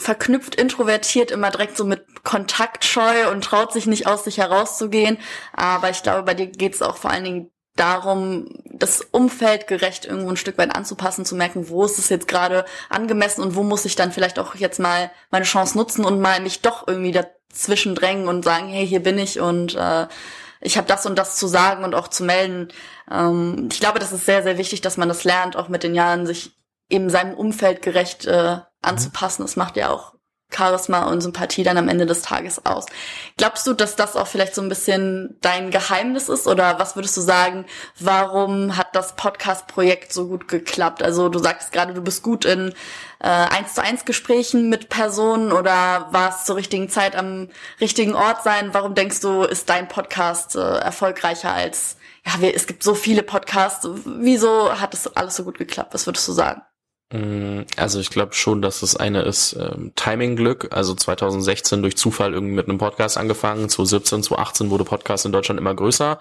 verknüpft 0.00 0.54
introvertiert 0.54 1.30
immer 1.30 1.50
direkt 1.50 1.76
so 1.76 1.84
mit 1.84 2.24
Kontaktscheu 2.24 3.30
und 3.30 3.44
traut 3.44 3.72
sich 3.72 3.86
nicht 3.86 4.06
aus 4.06 4.24
sich 4.24 4.38
herauszugehen. 4.38 5.18
Aber 5.52 5.90
ich 5.90 6.02
glaube, 6.02 6.22
bei 6.22 6.34
dir 6.34 6.46
geht 6.46 6.74
es 6.74 6.82
auch 6.82 6.96
vor 6.96 7.10
allen 7.10 7.24
Dingen 7.24 7.50
darum, 7.76 8.48
das 8.64 9.00
Umfeld 9.00 9.66
gerecht 9.66 10.06
irgendwo 10.06 10.30
ein 10.30 10.36
Stück 10.36 10.58
weit 10.58 10.74
anzupassen, 10.74 11.24
zu 11.24 11.34
merken, 11.34 11.68
wo 11.68 11.84
ist 11.84 11.98
es 11.98 12.08
jetzt 12.08 12.28
gerade 12.28 12.64
angemessen 12.88 13.42
und 13.42 13.54
wo 13.54 13.62
muss 13.62 13.84
ich 13.84 13.94
dann 13.94 14.12
vielleicht 14.12 14.38
auch 14.38 14.54
jetzt 14.54 14.80
mal 14.80 15.10
meine 15.30 15.44
Chance 15.44 15.76
nutzen 15.76 16.04
und 16.04 16.20
mal 16.20 16.40
mich 16.40 16.62
doch 16.62 16.88
irgendwie 16.88 17.12
dazwischen 17.12 17.94
drängen 17.94 18.28
und 18.28 18.44
sagen, 18.44 18.68
hey, 18.68 18.86
hier 18.86 19.02
bin 19.02 19.18
ich 19.18 19.40
und 19.40 19.76
äh, 19.76 20.08
ich 20.60 20.76
habe 20.76 20.86
das 20.86 21.06
und 21.06 21.18
das 21.18 21.36
zu 21.36 21.46
sagen 21.46 21.84
und 21.84 21.94
auch 21.94 22.08
zu 22.08 22.24
melden. 22.24 22.68
Ähm, 23.10 23.68
ich 23.70 23.80
glaube, 23.80 23.98
das 23.98 24.12
ist 24.12 24.26
sehr, 24.26 24.42
sehr 24.42 24.58
wichtig, 24.58 24.80
dass 24.80 24.96
man 24.96 25.08
das 25.08 25.24
lernt, 25.24 25.56
auch 25.56 25.68
mit 25.68 25.82
den 25.82 25.94
Jahren 25.94 26.26
sich 26.26 26.52
eben 26.90 27.08
seinem 27.08 27.34
Umfeld 27.34 27.82
gerecht 27.82 28.26
äh, 28.26 28.58
anzupassen. 28.82 29.42
Das 29.42 29.56
macht 29.56 29.76
ja 29.76 29.90
auch 29.90 30.14
Charisma 30.52 31.04
und 31.04 31.20
Sympathie 31.20 31.62
dann 31.62 31.78
am 31.78 31.88
Ende 31.88 32.06
des 32.06 32.22
Tages 32.22 32.64
aus. 32.66 32.86
Glaubst 33.36 33.66
du, 33.66 33.72
dass 33.72 33.96
das 33.96 34.16
auch 34.16 34.26
vielleicht 34.26 34.54
so 34.54 34.62
ein 34.62 34.68
bisschen 34.68 35.36
dein 35.40 35.70
Geheimnis 35.70 36.28
ist 36.28 36.46
oder 36.46 36.78
was 36.78 36.96
würdest 36.96 37.16
du 37.16 37.20
sagen, 37.20 37.64
warum 37.98 38.76
hat 38.76 38.94
das 38.94 39.16
Podcast-Projekt 39.16 40.12
so 40.12 40.26
gut 40.26 40.48
geklappt? 40.48 41.02
Also 41.02 41.28
du 41.28 41.38
sagst 41.38 41.72
gerade, 41.72 41.94
du 41.94 42.02
bist 42.02 42.22
gut 42.22 42.44
in 42.44 42.70
äh, 43.20 43.28
eins 43.28 43.74
zu 43.74 43.82
eins 43.82 44.04
Gesprächen 44.04 44.68
mit 44.68 44.88
Personen 44.88 45.52
oder 45.52 46.08
war 46.10 46.30
es 46.30 46.44
zur 46.44 46.56
richtigen 46.56 46.88
Zeit 46.88 47.16
am 47.16 47.48
richtigen 47.80 48.14
Ort 48.14 48.42
sein? 48.42 48.70
Warum 48.72 48.94
denkst 48.94 49.20
du, 49.20 49.42
ist 49.42 49.68
dein 49.68 49.88
Podcast 49.88 50.56
äh, 50.56 50.78
erfolgreicher 50.78 51.52
als 51.52 51.96
ja, 52.26 52.38
wir, 52.40 52.54
es 52.54 52.66
gibt 52.66 52.82
so 52.82 52.94
viele 52.94 53.22
Podcasts. 53.22 53.88
Wieso 54.04 54.78
hat 54.78 54.92
das 54.92 55.16
alles 55.16 55.36
so 55.36 55.44
gut 55.44 55.56
geklappt? 55.56 55.94
Was 55.94 56.06
würdest 56.06 56.28
du 56.28 56.32
sagen? 56.32 56.60
Mm, 57.12 57.62
also 57.76 57.98
ich 57.98 58.10
glaube 58.10 58.34
schon, 58.34 58.62
dass 58.62 58.80
das 58.80 58.96
eine 58.96 59.22
ist 59.22 59.54
ähm, 59.54 59.92
Timing-Glück. 59.96 60.68
Also 60.70 60.94
2016 60.94 61.82
durch 61.82 61.96
Zufall 61.96 62.32
irgendwie 62.32 62.54
mit 62.54 62.68
einem 62.68 62.78
Podcast 62.78 63.18
angefangen. 63.18 63.68
2017, 63.68 64.22
2018 64.22 64.70
wurde 64.70 64.84
Podcast 64.84 65.26
in 65.26 65.32
Deutschland 65.32 65.58
immer 65.58 65.74
größer. 65.74 66.20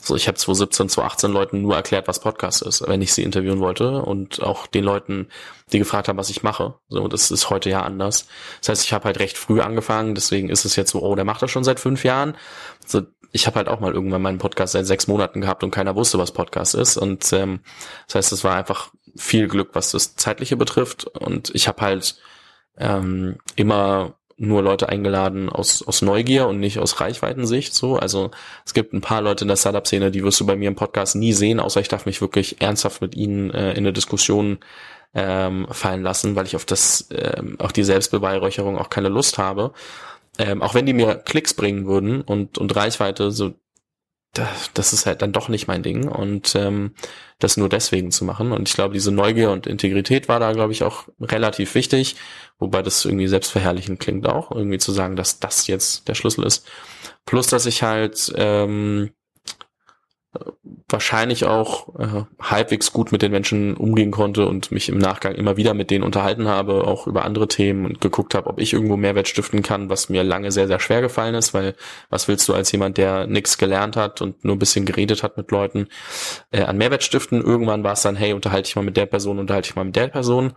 So, 0.00 0.16
ich 0.16 0.28
habe 0.28 0.36
2017, 0.36 0.90
2018 0.90 1.32
Leuten 1.32 1.62
nur 1.62 1.76
erklärt, 1.76 2.08
was 2.08 2.20
Podcast 2.20 2.60
ist, 2.62 2.86
wenn 2.86 3.00
ich 3.00 3.14
sie 3.14 3.22
interviewen 3.22 3.60
wollte 3.60 4.02
und 4.02 4.42
auch 4.42 4.66
den 4.66 4.84
Leuten, 4.84 5.28
die 5.72 5.78
gefragt 5.78 6.08
haben, 6.08 6.18
was 6.18 6.28
ich 6.28 6.42
mache. 6.42 6.74
So, 6.88 7.08
das 7.08 7.30
ist 7.30 7.48
heute 7.48 7.70
ja 7.70 7.82
anders. 7.82 8.26
Das 8.60 8.68
heißt, 8.68 8.84
ich 8.84 8.92
habe 8.92 9.04
halt 9.04 9.18
recht 9.18 9.38
früh 9.38 9.60
angefangen, 9.62 10.14
deswegen 10.14 10.50
ist 10.50 10.66
es 10.66 10.76
jetzt 10.76 10.90
so, 10.90 11.00
oh, 11.00 11.14
der 11.14 11.24
macht 11.24 11.40
das 11.40 11.50
schon 11.50 11.64
seit 11.64 11.80
fünf 11.80 12.04
Jahren. 12.04 12.36
So, 12.84 13.02
ich 13.32 13.46
habe 13.46 13.56
halt 13.56 13.68
auch 13.68 13.80
mal 13.80 13.94
irgendwann 13.94 14.20
meinen 14.20 14.38
Podcast 14.38 14.74
seit 14.74 14.86
sechs 14.86 15.06
Monaten 15.06 15.40
gehabt 15.40 15.64
und 15.64 15.70
keiner 15.70 15.96
wusste, 15.96 16.18
was 16.18 16.32
Podcast 16.32 16.74
ist. 16.74 16.98
Und 16.98 17.32
ähm, 17.32 17.60
das 18.06 18.16
heißt, 18.16 18.32
es 18.32 18.44
war 18.44 18.56
einfach 18.56 18.90
viel 19.16 19.48
Glück, 19.48 19.70
was 19.72 19.92
das 19.92 20.16
Zeitliche 20.16 20.56
betrifft. 20.56 21.06
Und 21.06 21.54
ich 21.54 21.68
habe 21.68 21.80
halt 21.80 22.16
ähm, 22.78 23.36
immer 23.56 24.14
nur 24.36 24.62
Leute 24.62 24.88
eingeladen 24.88 25.48
aus, 25.48 25.86
aus 25.86 26.02
Neugier 26.02 26.48
und 26.48 26.58
nicht 26.58 26.78
aus 26.78 27.00
Reichweitensicht. 27.00 27.72
So, 27.72 27.96
also 27.96 28.30
es 28.66 28.74
gibt 28.74 28.92
ein 28.92 29.00
paar 29.00 29.22
Leute 29.22 29.44
in 29.44 29.48
der 29.48 29.56
Startup-Szene, 29.56 30.10
die 30.10 30.24
wirst 30.24 30.40
du 30.40 30.46
bei 30.46 30.56
mir 30.56 30.68
im 30.68 30.74
Podcast 30.74 31.14
nie 31.14 31.32
sehen, 31.32 31.60
außer 31.60 31.80
ich 31.80 31.88
darf 31.88 32.06
mich 32.06 32.20
wirklich 32.20 32.60
ernsthaft 32.60 33.00
mit 33.00 33.14
ihnen 33.14 33.50
äh, 33.50 33.72
in 33.72 33.78
eine 33.78 33.92
Diskussion 33.92 34.58
ähm, 35.14 35.68
fallen 35.70 36.02
lassen, 36.02 36.34
weil 36.34 36.46
ich 36.46 36.56
auf 36.56 36.64
das, 36.64 37.08
ähm, 37.12 37.56
auch 37.60 37.70
die 37.70 37.84
Selbstbeweihräucherung 37.84 38.76
auch 38.76 38.90
keine 38.90 39.08
Lust 39.08 39.38
habe. 39.38 39.72
Ähm, 40.36 40.62
auch 40.62 40.74
wenn 40.74 40.86
die 40.86 40.94
mir 40.94 41.14
Klicks 41.14 41.54
bringen 41.54 41.86
würden 41.86 42.20
und, 42.20 42.58
und 42.58 42.74
Reichweite, 42.74 43.30
so 43.30 43.54
das 44.34 44.92
ist 44.92 45.06
halt 45.06 45.22
dann 45.22 45.32
doch 45.32 45.48
nicht 45.48 45.66
mein 45.66 45.82
Ding 45.82 46.08
und 46.08 46.54
ähm, 46.54 46.94
das 47.38 47.56
nur 47.56 47.68
deswegen 47.68 48.10
zu 48.10 48.24
machen. 48.24 48.52
Und 48.52 48.68
ich 48.68 48.74
glaube, 48.74 48.94
diese 48.94 49.12
Neugier 49.12 49.50
und 49.50 49.66
Integrität 49.66 50.28
war 50.28 50.40
da, 50.40 50.52
glaube 50.52 50.72
ich, 50.72 50.82
auch 50.82 51.08
relativ 51.20 51.74
wichtig, 51.74 52.16
wobei 52.58 52.82
das 52.82 53.04
irgendwie 53.04 53.28
selbstverherrlichend 53.28 54.00
klingt 54.00 54.26
auch, 54.26 54.50
irgendwie 54.50 54.78
zu 54.78 54.92
sagen, 54.92 55.16
dass 55.16 55.40
das 55.40 55.66
jetzt 55.66 56.08
der 56.08 56.14
Schlüssel 56.14 56.44
ist. 56.44 56.66
Plus, 57.26 57.46
dass 57.46 57.66
ich 57.66 57.82
halt 57.82 58.32
ähm, 58.36 59.10
wahrscheinlich 60.94 61.44
auch 61.44 61.88
äh, 61.98 62.24
halbwegs 62.40 62.92
gut 62.92 63.10
mit 63.10 63.20
den 63.20 63.32
Menschen 63.32 63.76
umgehen 63.76 64.12
konnte 64.12 64.46
und 64.46 64.70
mich 64.70 64.88
im 64.88 64.98
Nachgang 64.98 65.34
immer 65.34 65.56
wieder 65.56 65.74
mit 65.74 65.90
denen 65.90 66.04
unterhalten 66.04 66.46
habe, 66.46 66.84
auch 66.86 67.08
über 67.08 67.24
andere 67.24 67.48
Themen 67.48 67.84
und 67.84 68.00
geguckt 68.00 68.34
habe, 68.34 68.48
ob 68.48 68.60
ich 68.60 68.72
irgendwo 68.72 68.96
Mehrwert 68.96 69.26
stiften 69.26 69.62
kann, 69.62 69.90
was 69.90 70.08
mir 70.08 70.22
lange 70.22 70.52
sehr, 70.52 70.68
sehr 70.68 70.78
schwer 70.78 71.00
gefallen 71.00 71.34
ist, 71.34 71.52
weil 71.52 71.74
was 72.10 72.28
willst 72.28 72.48
du 72.48 72.54
als 72.54 72.70
jemand, 72.70 72.96
der 72.96 73.26
nichts 73.26 73.58
gelernt 73.58 73.96
hat 73.96 74.22
und 74.22 74.44
nur 74.44 74.54
ein 74.54 74.60
bisschen 74.60 74.84
geredet 74.84 75.24
hat 75.24 75.36
mit 75.36 75.50
Leuten, 75.50 75.88
äh, 76.52 76.62
an 76.62 76.78
Mehrwert 76.78 77.02
stiften? 77.02 77.42
Irgendwann 77.42 77.82
war 77.82 77.94
es 77.94 78.02
dann, 78.02 78.14
hey, 78.14 78.32
unterhalte 78.32 78.68
ich 78.68 78.76
mal 78.76 78.84
mit 78.84 78.96
der 78.96 79.06
Person, 79.06 79.40
unterhalte 79.40 79.68
ich 79.68 79.76
mal 79.76 79.84
mit 79.84 79.96
der 79.96 80.08
Person. 80.08 80.52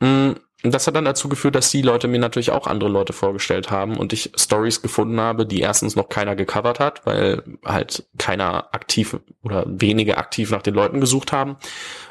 Mm, 0.00 0.32
das 0.62 0.86
hat 0.86 0.94
dann 0.94 1.06
dazu 1.06 1.28
geführt, 1.28 1.54
dass 1.54 1.70
die 1.70 1.80
Leute 1.80 2.06
mir 2.06 2.18
natürlich 2.18 2.50
auch 2.50 2.66
andere 2.66 2.90
Leute 2.90 3.12
vorgestellt 3.12 3.70
haben 3.70 3.96
und 3.96 4.12
ich 4.12 4.32
Stories 4.36 4.82
gefunden 4.82 5.18
habe, 5.18 5.46
die 5.46 5.60
erstens 5.60 5.96
noch 5.96 6.08
keiner 6.08 6.36
gecovert 6.36 6.80
hat, 6.80 7.06
weil 7.06 7.42
halt 7.64 8.04
keiner 8.18 8.68
aktiv 8.74 9.16
oder 9.42 9.64
wenige 9.66 10.18
aktiv 10.18 10.50
nach 10.50 10.62
den 10.62 10.74
Leuten 10.74 11.00
gesucht 11.00 11.32
haben 11.32 11.56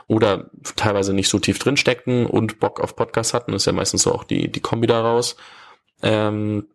oder 0.07 0.49
teilweise 0.75 1.13
nicht 1.13 1.29
so 1.29 1.37
tief 1.37 1.59
drin 1.59 1.77
steckten 1.77 2.25
und 2.25 2.59
Bock 2.59 2.79
auf 2.79 2.95
Podcasts 2.95 3.35
hatten. 3.35 3.51
Das 3.51 3.61
ist 3.61 3.67
ja 3.67 3.73
meistens 3.73 4.03
so 4.03 4.13
auch 4.13 4.23
die, 4.23 4.51
die 4.51 4.61
Kombi 4.61 4.87
daraus. 4.87 5.35
Ähm, 6.01 6.67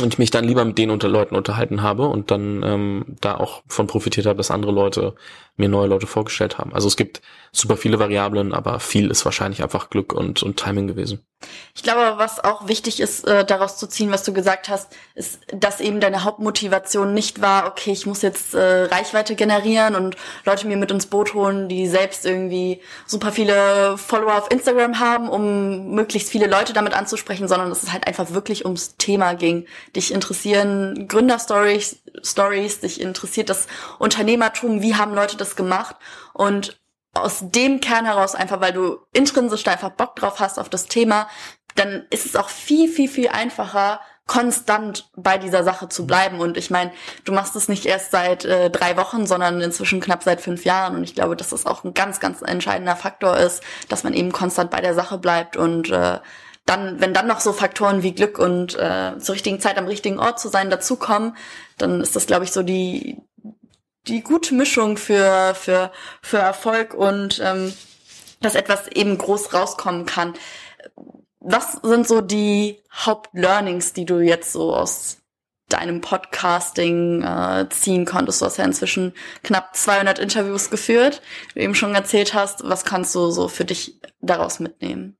und 0.00 0.14
ich 0.14 0.18
mich 0.18 0.30
dann 0.30 0.44
lieber 0.44 0.64
mit 0.64 0.78
den 0.78 0.90
unter 0.90 1.08
Leuten 1.08 1.34
unterhalten 1.34 1.82
habe 1.82 2.06
und 2.06 2.30
dann 2.30 2.62
ähm, 2.62 3.16
da 3.20 3.36
auch 3.36 3.62
von 3.66 3.86
profitiert 3.86 4.26
habe, 4.26 4.36
dass 4.36 4.50
andere 4.50 4.72
Leute 4.72 5.14
mir 5.56 5.68
neue 5.68 5.88
Leute 5.88 6.06
vorgestellt 6.06 6.58
haben. 6.58 6.72
Also 6.72 6.88
es 6.88 6.96
gibt 6.96 7.20
super 7.50 7.76
viele 7.76 7.98
Variablen, 7.98 8.52
aber 8.52 8.80
viel 8.80 9.10
ist 9.10 9.24
wahrscheinlich 9.24 9.62
einfach 9.62 9.90
Glück 9.90 10.12
und, 10.12 10.42
und 10.42 10.56
Timing 10.56 10.86
gewesen. 10.86 11.26
Ich 11.74 11.82
glaube, 11.82 12.18
was 12.18 12.42
auch 12.42 12.68
wichtig 12.68 13.00
ist, 13.00 13.26
äh, 13.26 13.44
daraus 13.44 13.76
zu 13.76 13.86
ziehen, 13.86 14.10
was 14.10 14.24
du 14.24 14.32
gesagt 14.32 14.68
hast, 14.68 14.94
ist, 15.14 15.40
dass 15.52 15.80
eben 15.80 16.00
deine 16.00 16.24
Hauptmotivation 16.24 17.14
nicht 17.14 17.40
war, 17.40 17.66
okay, 17.66 17.92
ich 17.92 18.06
muss 18.06 18.22
jetzt 18.22 18.54
äh, 18.54 18.84
Reichweite 18.84 19.34
generieren 19.34 19.94
und 19.94 20.16
Leute 20.44 20.66
mir 20.66 20.76
mit 20.76 20.90
ins 20.90 21.06
Boot 21.06 21.34
holen, 21.34 21.68
die 21.68 21.86
selbst 21.86 22.26
irgendwie 22.26 22.80
super 23.06 23.32
viele 23.32 23.96
Follower 23.96 24.36
auf 24.36 24.50
Instagram 24.50 25.00
haben, 25.00 25.28
um 25.28 25.90
möglichst 25.94 26.30
viele 26.30 26.46
Leute 26.46 26.72
damit 26.72 26.94
anzusprechen, 26.94 27.48
sondern 27.48 27.70
dass 27.70 27.82
es 27.82 27.92
halt 27.92 28.06
einfach 28.06 28.32
wirklich 28.32 28.64
ums 28.64 28.96
Thema 28.96 29.34
ging. 29.34 29.66
Dich 29.96 30.12
interessieren 30.12 31.08
Gründerstories, 31.08 32.02
Stories, 32.22 32.80
dich 32.80 33.00
interessiert 33.00 33.48
das 33.48 33.66
Unternehmertum, 33.98 34.82
wie 34.82 34.94
haben 34.94 35.14
Leute 35.14 35.36
das 35.36 35.56
gemacht 35.56 35.96
und 36.34 36.81
aus 37.14 37.40
dem 37.42 37.80
Kern 37.80 38.06
heraus 38.06 38.34
einfach, 38.34 38.60
weil 38.60 38.72
du 38.72 38.98
intrinsisch 39.12 39.64
da 39.64 39.72
einfach 39.72 39.90
Bock 39.90 40.16
drauf 40.16 40.40
hast 40.40 40.58
auf 40.58 40.68
das 40.68 40.86
Thema, 40.86 41.28
dann 41.74 42.06
ist 42.10 42.26
es 42.26 42.36
auch 42.36 42.48
viel, 42.48 42.88
viel, 42.88 43.08
viel 43.08 43.28
einfacher, 43.28 44.00
konstant 44.26 45.10
bei 45.16 45.36
dieser 45.36 45.64
Sache 45.64 45.88
zu 45.88 46.06
bleiben. 46.06 46.40
Und 46.40 46.56
ich 46.56 46.70
meine, 46.70 46.92
du 47.24 47.32
machst 47.32 47.56
es 47.56 47.68
nicht 47.68 47.86
erst 47.86 48.12
seit 48.12 48.44
äh, 48.44 48.70
drei 48.70 48.96
Wochen, 48.96 49.26
sondern 49.26 49.60
inzwischen 49.60 50.00
knapp 50.00 50.22
seit 50.22 50.40
fünf 50.40 50.64
Jahren. 50.64 50.96
Und 50.96 51.04
ich 51.04 51.14
glaube, 51.14 51.36
dass 51.36 51.50
das 51.50 51.66
auch 51.66 51.84
ein 51.84 51.92
ganz, 51.92 52.20
ganz 52.20 52.40
entscheidender 52.40 52.96
Faktor 52.96 53.36
ist, 53.36 53.62
dass 53.88 54.04
man 54.04 54.14
eben 54.14 54.32
konstant 54.32 54.70
bei 54.70 54.80
der 54.80 54.94
Sache 54.94 55.18
bleibt 55.18 55.56
und 55.56 55.90
äh, 55.90 56.18
dann, 56.64 57.00
wenn 57.00 57.12
dann 57.12 57.26
noch 57.26 57.40
so 57.40 57.52
Faktoren 57.52 58.04
wie 58.04 58.14
Glück 58.14 58.38
und 58.38 58.78
äh, 58.78 59.18
zur 59.18 59.34
richtigen 59.34 59.58
Zeit 59.58 59.78
am 59.78 59.86
richtigen 59.86 60.20
Ort 60.20 60.38
zu 60.38 60.48
sein 60.48 60.70
dazukommen, 60.70 61.36
dann 61.76 62.00
ist 62.00 62.14
das, 62.14 62.26
glaube 62.26 62.44
ich, 62.44 62.52
so 62.52 62.62
die 62.62 63.20
die 64.08 64.22
gute 64.22 64.54
Mischung 64.54 64.96
für, 64.96 65.54
für, 65.54 65.92
für 66.22 66.38
Erfolg 66.38 66.94
und 66.94 67.40
ähm, 67.42 67.72
dass 68.40 68.54
etwas 68.54 68.88
eben 68.88 69.16
groß 69.18 69.54
rauskommen 69.54 70.06
kann. 70.06 70.34
Was 71.40 71.78
sind 71.82 72.06
so 72.06 72.20
die 72.20 72.80
Hauptlearnings, 72.92 73.92
die 73.92 74.04
du 74.04 74.20
jetzt 74.20 74.52
so 74.52 74.74
aus 74.74 75.18
deinem 75.68 76.00
Podcasting 76.00 77.22
äh, 77.22 77.66
ziehen 77.70 78.04
konntest? 78.04 78.40
Du 78.40 78.46
hast 78.46 78.58
ja 78.58 78.64
inzwischen 78.64 79.12
knapp 79.42 79.74
200 79.76 80.18
Interviews 80.18 80.70
geführt, 80.70 81.22
wie 81.54 81.60
du 81.60 81.64
eben 81.64 81.74
schon 81.74 81.94
erzählt 81.94 82.34
hast. 82.34 82.68
Was 82.68 82.84
kannst 82.84 83.14
du 83.14 83.30
so 83.30 83.48
für 83.48 83.64
dich 83.64 84.00
daraus 84.20 84.60
mitnehmen? 84.60 85.16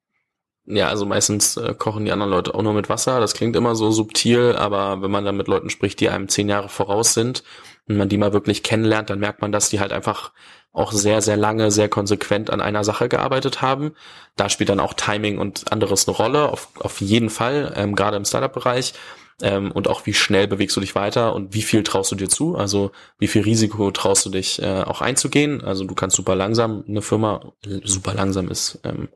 Ja, 0.64 0.88
also 0.88 1.06
meistens 1.06 1.56
äh, 1.56 1.74
kochen 1.74 2.04
die 2.04 2.12
anderen 2.12 2.30
Leute 2.30 2.54
auch 2.54 2.62
nur 2.62 2.72
mit 2.72 2.88
Wasser. 2.88 3.18
Das 3.18 3.34
klingt 3.34 3.56
immer 3.56 3.74
so 3.74 3.90
subtil, 3.90 4.54
aber 4.56 5.02
wenn 5.02 5.10
man 5.10 5.24
dann 5.24 5.36
mit 5.36 5.48
Leuten 5.48 5.70
spricht, 5.70 5.98
die 5.98 6.08
einem 6.08 6.28
zehn 6.28 6.48
Jahre 6.48 6.68
voraus 6.68 7.14
sind 7.14 7.42
und 7.88 7.96
man 7.96 8.08
die 8.08 8.18
mal 8.18 8.32
wirklich 8.32 8.62
kennenlernt, 8.62 9.10
dann 9.10 9.18
merkt 9.18 9.42
man, 9.42 9.52
dass 9.52 9.68
die 9.68 9.80
halt 9.80 9.92
einfach 9.92 10.32
auch 10.72 10.92
sehr, 10.92 11.20
sehr 11.20 11.36
lange, 11.36 11.70
sehr 11.70 11.88
konsequent 11.88 12.50
an 12.50 12.60
einer 12.60 12.84
Sache 12.84 13.08
gearbeitet 13.08 13.60
haben. 13.60 13.92
Da 14.36 14.48
spielt 14.48 14.70
dann 14.70 14.80
auch 14.80 14.94
Timing 14.94 15.38
und 15.38 15.70
anderes 15.70 16.08
eine 16.08 16.16
Rolle, 16.16 16.48
auf, 16.48 16.68
auf 16.78 17.00
jeden 17.00 17.28
Fall, 17.28 17.72
ähm, 17.76 17.94
gerade 17.94 18.16
im 18.16 18.24
Startup-Bereich. 18.24 18.94
Ähm, 19.42 19.72
und 19.72 19.88
auch 19.88 20.06
wie 20.06 20.14
schnell 20.14 20.46
bewegst 20.46 20.76
du 20.76 20.80
dich 20.80 20.94
weiter 20.94 21.34
und 21.34 21.52
wie 21.52 21.62
viel 21.62 21.82
traust 21.82 22.12
du 22.12 22.16
dir 22.16 22.28
zu, 22.28 22.56
also 22.56 22.92
wie 23.18 23.26
viel 23.26 23.42
Risiko 23.42 23.90
traust 23.90 24.24
du 24.24 24.30
dich 24.30 24.62
äh, 24.62 24.82
auch 24.82 25.00
einzugehen. 25.00 25.62
Also 25.62 25.84
du 25.84 25.94
kannst 25.94 26.16
super 26.16 26.36
langsam 26.36 26.84
eine 26.86 27.02
Firma, 27.02 27.52
super 27.82 28.14
langsam 28.14 28.48
ist 28.48 28.78
ähm, 28.84 29.08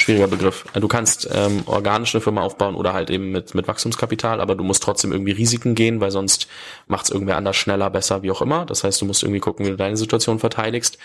schwieriger 0.00 0.26
Begriff. 0.26 0.64
Du 0.74 0.88
kannst 0.88 1.28
ähm, 1.32 1.62
organisch 1.66 2.14
eine 2.14 2.22
Firma 2.22 2.42
aufbauen 2.42 2.74
oder 2.74 2.92
halt 2.92 3.10
eben 3.10 3.30
mit, 3.30 3.54
mit 3.54 3.68
Wachstumskapital, 3.68 4.40
aber 4.40 4.54
du 4.54 4.64
musst 4.64 4.82
trotzdem 4.82 5.12
irgendwie 5.12 5.32
Risiken 5.32 5.74
gehen, 5.74 6.00
weil 6.00 6.10
sonst 6.10 6.48
macht 6.86 7.04
es 7.04 7.10
irgendwer 7.10 7.36
anders 7.36 7.56
schneller, 7.56 7.90
besser, 7.90 8.22
wie 8.22 8.30
auch 8.30 8.42
immer. 8.42 8.66
Das 8.66 8.84
heißt, 8.84 9.00
du 9.00 9.04
musst 9.04 9.22
irgendwie 9.22 9.40
gucken, 9.40 9.66
wie 9.66 9.70
du 9.70 9.76
deine 9.76 9.96
Situation 9.96 10.38
verteidigst. 10.38 10.98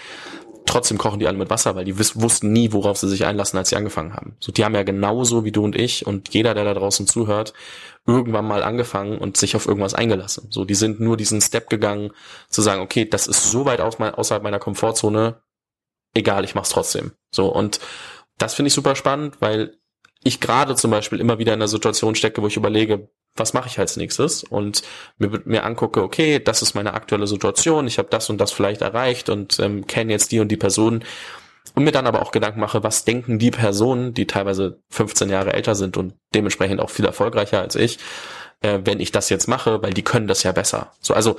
Trotzdem 0.65 0.97
kochen 0.97 1.19
die 1.19 1.27
alle 1.27 1.37
mit 1.37 1.51
Wasser, 1.51 1.75
weil 1.75 1.85
die 1.85 1.97
wussten 1.99 2.51
nie, 2.51 2.71
worauf 2.71 2.97
sie 2.97 3.07
sich 3.07 3.25
einlassen, 3.25 3.57
als 3.59 3.69
sie 3.69 3.75
angefangen 3.75 4.15
haben. 4.15 4.35
So, 4.39 4.51
die 4.51 4.65
haben 4.65 4.73
ja 4.73 4.81
genauso 4.81 5.45
wie 5.45 5.51
du 5.51 5.63
und 5.63 5.75
ich 5.75 6.07
und 6.07 6.33
jeder, 6.33 6.55
der 6.55 6.63
da 6.63 6.73
draußen 6.73 7.05
zuhört, 7.05 7.53
irgendwann 8.07 8.47
mal 8.47 8.63
angefangen 8.63 9.19
und 9.19 9.37
sich 9.37 9.55
auf 9.55 9.67
irgendwas 9.67 9.93
eingelassen. 9.93 10.47
So, 10.49 10.65
die 10.65 10.73
sind 10.73 10.99
nur 10.99 11.17
diesen 11.17 11.39
Step 11.41 11.69
gegangen, 11.69 12.11
zu 12.49 12.63
sagen, 12.63 12.81
okay, 12.81 13.05
das 13.05 13.27
ist 13.27 13.51
so 13.51 13.65
weit 13.65 13.79
außerhalb 13.79 14.41
meiner 14.41 14.59
Komfortzone, 14.59 15.41
egal, 16.15 16.45
ich 16.45 16.55
mach's 16.55 16.69
trotzdem. 16.69 17.11
So, 17.31 17.47
und 17.47 17.79
das 18.37 18.53
finde 18.53 18.67
ich 18.67 18.73
super 18.73 18.95
spannend, 18.95 19.37
weil 19.39 19.77
ich 20.23 20.39
gerade 20.39 20.75
zum 20.75 20.91
Beispiel 20.91 21.19
immer 21.19 21.37
wieder 21.37 21.53
in 21.53 21.59
einer 21.59 21.67
Situation 21.67 22.15
stecke, 22.15 22.41
wo 22.41 22.47
ich 22.47 22.57
überlege, 22.57 23.09
was 23.35 23.53
mache 23.53 23.67
ich 23.67 23.79
als 23.79 23.97
nächstes 23.97 24.43
und 24.43 24.81
mir, 25.17 25.41
mir 25.45 25.63
angucke, 25.65 26.01
okay, 26.01 26.39
das 26.39 26.61
ist 26.61 26.73
meine 26.73 26.93
aktuelle 26.93 27.27
Situation, 27.27 27.87
ich 27.87 27.97
habe 27.97 28.09
das 28.09 28.29
und 28.29 28.39
das 28.39 28.51
vielleicht 28.51 28.81
erreicht 28.81 29.29
und 29.29 29.59
ähm, 29.59 29.85
kenne 29.87 30.11
jetzt 30.11 30.31
die 30.31 30.39
und 30.39 30.49
die 30.49 30.57
Person. 30.57 31.03
und 31.75 31.83
mir 31.83 31.91
dann 31.91 32.07
aber 32.07 32.21
auch 32.21 32.31
Gedanken 32.31 32.59
mache, 32.59 32.83
was 32.83 33.05
denken 33.05 33.39
die 33.39 33.51
Personen, 33.51 34.13
die 34.13 34.27
teilweise 34.27 34.81
15 34.89 35.29
Jahre 35.29 35.53
älter 35.53 35.75
sind 35.75 35.97
und 35.97 36.13
dementsprechend 36.33 36.79
auch 36.79 36.89
viel 36.89 37.05
erfolgreicher 37.05 37.61
als 37.61 37.75
ich, 37.75 37.99
äh, 38.61 38.79
wenn 38.83 38.99
ich 38.99 39.11
das 39.11 39.29
jetzt 39.29 39.47
mache, 39.47 39.81
weil 39.83 39.93
die 39.93 40.03
können 40.03 40.27
das 40.27 40.43
ja 40.43 40.51
besser. 40.51 40.91
So, 41.01 41.13
also 41.13 41.37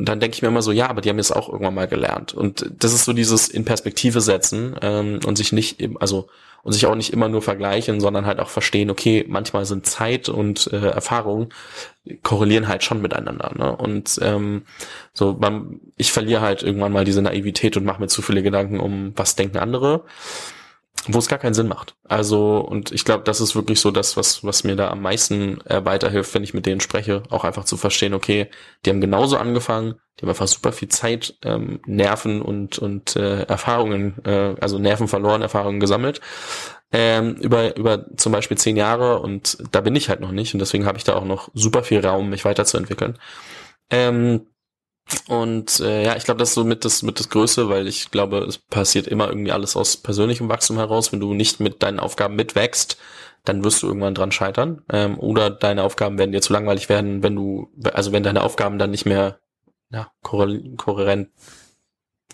und 0.00 0.08
dann 0.08 0.18
denke 0.18 0.34
ich 0.34 0.40
mir 0.40 0.48
immer 0.48 0.62
so, 0.62 0.72
ja, 0.72 0.88
aber 0.88 1.02
die 1.02 1.10
haben 1.10 1.18
es 1.18 1.30
auch 1.30 1.50
irgendwann 1.50 1.74
mal 1.74 1.86
gelernt. 1.86 2.32
Und 2.32 2.64
das 2.78 2.94
ist 2.94 3.04
so 3.04 3.12
dieses 3.12 3.48
in 3.48 3.66
Perspektive 3.66 4.22
setzen 4.22 4.74
ähm, 4.80 5.20
und 5.26 5.36
sich 5.36 5.52
nicht, 5.52 5.86
also 6.00 6.28
und 6.62 6.72
sich 6.72 6.86
auch 6.86 6.94
nicht 6.94 7.12
immer 7.12 7.28
nur 7.28 7.42
vergleichen, 7.42 8.00
sondern 8.00 8.24
halt 8.24 8.40
auch 8.40 8.48
verstehen, 8.48 8.90
okay, 8.90 9.26
manchmal 9.28 9.66
sind 9.66 9.84
Zeit 9.84 10.30
und 10.30 10.72
äh, 10.72 10.88
Erfahrung 10.88 11.52
korrelieren 12.22 12.66
halt 12.66 12.82
schon 12.82 13.02
miteinander. 13.02 13.52
Ne? 13.54 13.76
Und 13.76 14.18
ähm, 14.22 14.62
so, 15.12 15.36
man, 15.38 15.80
ich 15.98 16.12
verliere 16.12 16.40
halt 16.40 16.62
irgendwann 16.62 16.92
mal 16.92 17.04
diese 17.04 17.20
Naivität 17.20 17.76
und 17.76 17.84
mache 17.84 18.00
mir 18.00 18.08
zu 18.08 18.22
viele 18.22 18.42
Gedanken 18.42 18.80
um, 18.80 19.12
was 19.16 19.36
denken 19.36 19.58
andere 19.58 20.04
wo 21.08 21.18
es 21.18 21.28
gar 21.28 21.38
keinen 21.38 21.54
Sinn 21.54 21.68
macht. 21.68 21.96
Also, 22.04 22.58
und 22.58 22.92
ich 22.92 23.04
glaube, 23.04 23.24
das 23.24 23.40
ist 23.40 23.54
wirklich 23.54 23.80
so 23.80 23.90
das, 23.90 24.16
was, 24.16 24.44
was 24.44 24.64
mir 24.64 24.76
da 24.76 24.90
am 24.90 25.00
meisten 25.00 25.60
äh, 25.66 25.84
weiterhilft, 25.84 26.34
wenn 26.34 26.44
ich 26.44 26.54
mit 26.54 26.66
denen 26.66 26.80
spreche, 26.80 27.22
auch 27.30 27.44
einfach 27.44 27.64
zu 27.64 27.76
verstehen, 27.76 28.14
okay, 28.14 28.50
die 28.84 28.90
haben 28.90 29.00
genauso 29.00 29.36
angefangen, 29.36 29.94
die 30.18 30.22
haben 30.22 30.30
einfach 30.30 30.48
super 30.48 30.72
viel 30.72 30.88
Zeit, 30.88 31.36
ähm, 31.42 31.80
Nerven 31.86 32.42
und, 32.42 32.78
und 32.78 33.16
äh, 33.16 33.42
Erfahrungen, 33.42 34.16
äh, 34.24 34.54
also 34.60 34.78
Nerven 34.78 35.08
verloren, 35.08 35.42
Erfahrungen 35.42 35.80
gesammelt, 35.80 36.20
ähm, 36.92 37.36
über, 37.36 37.76
über 37.76 38.06
zum 38.16 38.32
Beispiel 38.32 38.58
zehn 38.58 38.76
Jahre 38.76 39.20
und 39.20 39.58
da 39.72 39.80
bin 39.80 39.96
ich 39.96 40.08
halt 40.08 40.20
noch 40.20 40.32
nicht 40.32 40.54
und 40.54 40.60
deswegen 40.60 40.86
habe 40.86 40.98
ich 40.98 41.04
da 41.04 41.14
auch 41.14 41.24
noch 41.24 41.48
super 41.54 41.82
viel 41.82 42.04
Raum, 42.04 42.30
mich 42.30 42.44
weiterzuentwickeln. 42.44 43.18
Ähm, 43.90 44.46
und 45.28 45.80
äh, 45.80 46.04
ja, 46.04 46.16
ich 46.16 46.24
glaube, 46.24 46.38
das 46.38 46.50
ist 46.50 46.54
so 46.54 46.64
mit 46.64 46.84
das 46.84 47.02
mit 47.02 47.18
das 47.18 47.28
Größte, 47.28 47.68
weil 47.68 47.88
ich 47.88 48.10
glaube, 48.10 48.38
es 48.40 48.58
passiert 48.58 49.06
immer 49.06 49.28
irgendwie 49.28 49.52
alles 49.52 49.76
aus 49.76 49.96
persönlichem 49.96 50.48
Wachstum 50.48 50.76
heraus. 50.76 51.12
Wenn 51.12 51.20
du 51.20 51.34
nicht 51.34 51.60
mit 51.60 51.82
deinen 51.82 52.00
Aufgaben 52.00 52.36
mitwächst, 52.36 52.96
dann 53.44 53.64
wirst 53.64 53.82
du 53.82 53.88
irgendwann 53.88 54.14
dran 54.14 54.32
scheitern. 54.32 54.82
Ähm, 54.92 55.18
oder 55.18 55.50
deine 55.50 55.82
Aufgaben 55.82 56.18
werden 56.18 56.32
dir 56.32 56.42
zu 56.42 56.52
langweilig 56.52 56.88
werden, 56.88 57.22
wenn 57.22 57.34
du, 57.34 57.70
also 57.92 58.12
wenn 58.12 58.22
deine 58.22 58.42
Aufgaben 58.42 58.78
dann 58.78 58.90
nicht 58.90 59.06
mehr 59.06 59.40
ja, 59.90 60.12
kohärent 60.22 61.30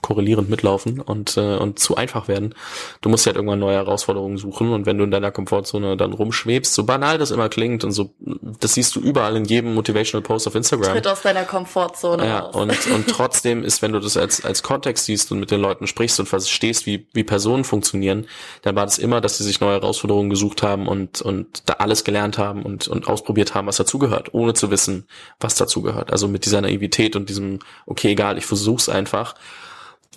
korrelierend 0.07 0.49
mitlaufen 0.49 1.01
und, 1.01 1.37
äh, 1.37 1.57
und 1.57 1.81
zu 1.81 1.97
einfach 1.97 2.29
werden. 2.29 2.55
Du 3.01 3.09
musst 3.09 3.27
halt 3.27 3.35
irgendwann 3.35 3.59
neue 3.59 3.75
Herausforderungen 3.75 4.39
suchen 4.39 4.73
und 4.73 4.87
wenn 4.87 4.99
du 4.99 5.05
in 5.05 5.11
deiner 5.11 5.33
Komfortzone 5.33 5.97
dann 5.97 6.13
rumschwebst, 6.13 6.73
so 6.73 6.85
banal 6.85 7.19
das 7.19 7.33
immer 7.33 7.49
klingt 7.49 7.83
und 7.83 7.91
so, 7.91 8.15
das 8.61 8.75
siehst 8.75 8.95
du 8.95 9.01
überall 9.01 9.37
in 9.37 9.45
jedem 9.45 9.75
Motivational 9.75 10.23
Post 10.23 10.47
auf 10.47 10.55
Instagram. 10.55 10.93
Tritt 10.93 11.09
aus 11.09 11.23
deiner 11.23 11.43
Komfortzone 11.43 12.25
ja, 12.25 12.39
raus. 12.39 12.55
Und, 12.55 12.87
und 12.93 13.09
trotzdem 13.11 13.65
ist, 13.65 13.83
wenn 13.83 13.93
du 13.93 13.99
das 13.99 14.17
als, 14.17 14.45
als 14.45 14.63
Kontext 14.63 15.07
siehst 15.07 15.33
und 15.33 15.41
mit 15.41 15.51
den 15.51 15.61
Leuten 15.61 15.89
sprichst 15.89 16.21
und 16.21 16.27
verstehst, 16.27 16.87
wie, 16.87 17.09
wie 17.13 17.25
Personen 17.25 17.65
funktionieren, 17.65 18.27
dann 18.63 18.77
war 18.77 18.85
das 18.85 18.99
immer, 18.99 19.21
dass 19.21 19.39
sie 19.39 19.45
sich 19.45 19.61
neue 19.61 19.81
Herausforderungen 19.81 20.31
gesucht 20.31 20.63
haben 20.63 20.87
und, 20.87 21.21
und 21.21 21.69
da 21.69 21.75
alles 21.75 22.05
gelernt 22.05 22.39
haben 22.39 22.63
und, 22.63 22.87
und 22.87 23.09
ausprobiert 23.09 23.55
haben, 23.55 23.67
was 23.67 23.77
dazugehört, 23.77 24.35
ohne 24.35 24.55
zu 24.55 24.71
wissen, 24.71 25.09
was 25.41 25.57
dazugehört. 25.57 26.13
Also 26.13 26.29
mit 26.29 26.45
dieser 26.45 26.61
Naivität 26.61 27.17
und 27.17 27.29
diesem, 27.29 27.59
okay, 27.87 28.13
egal, 28.13 28.39
ich 28.39 28.47
versuch's 28.47 28.89
einfach. 28.89 29.35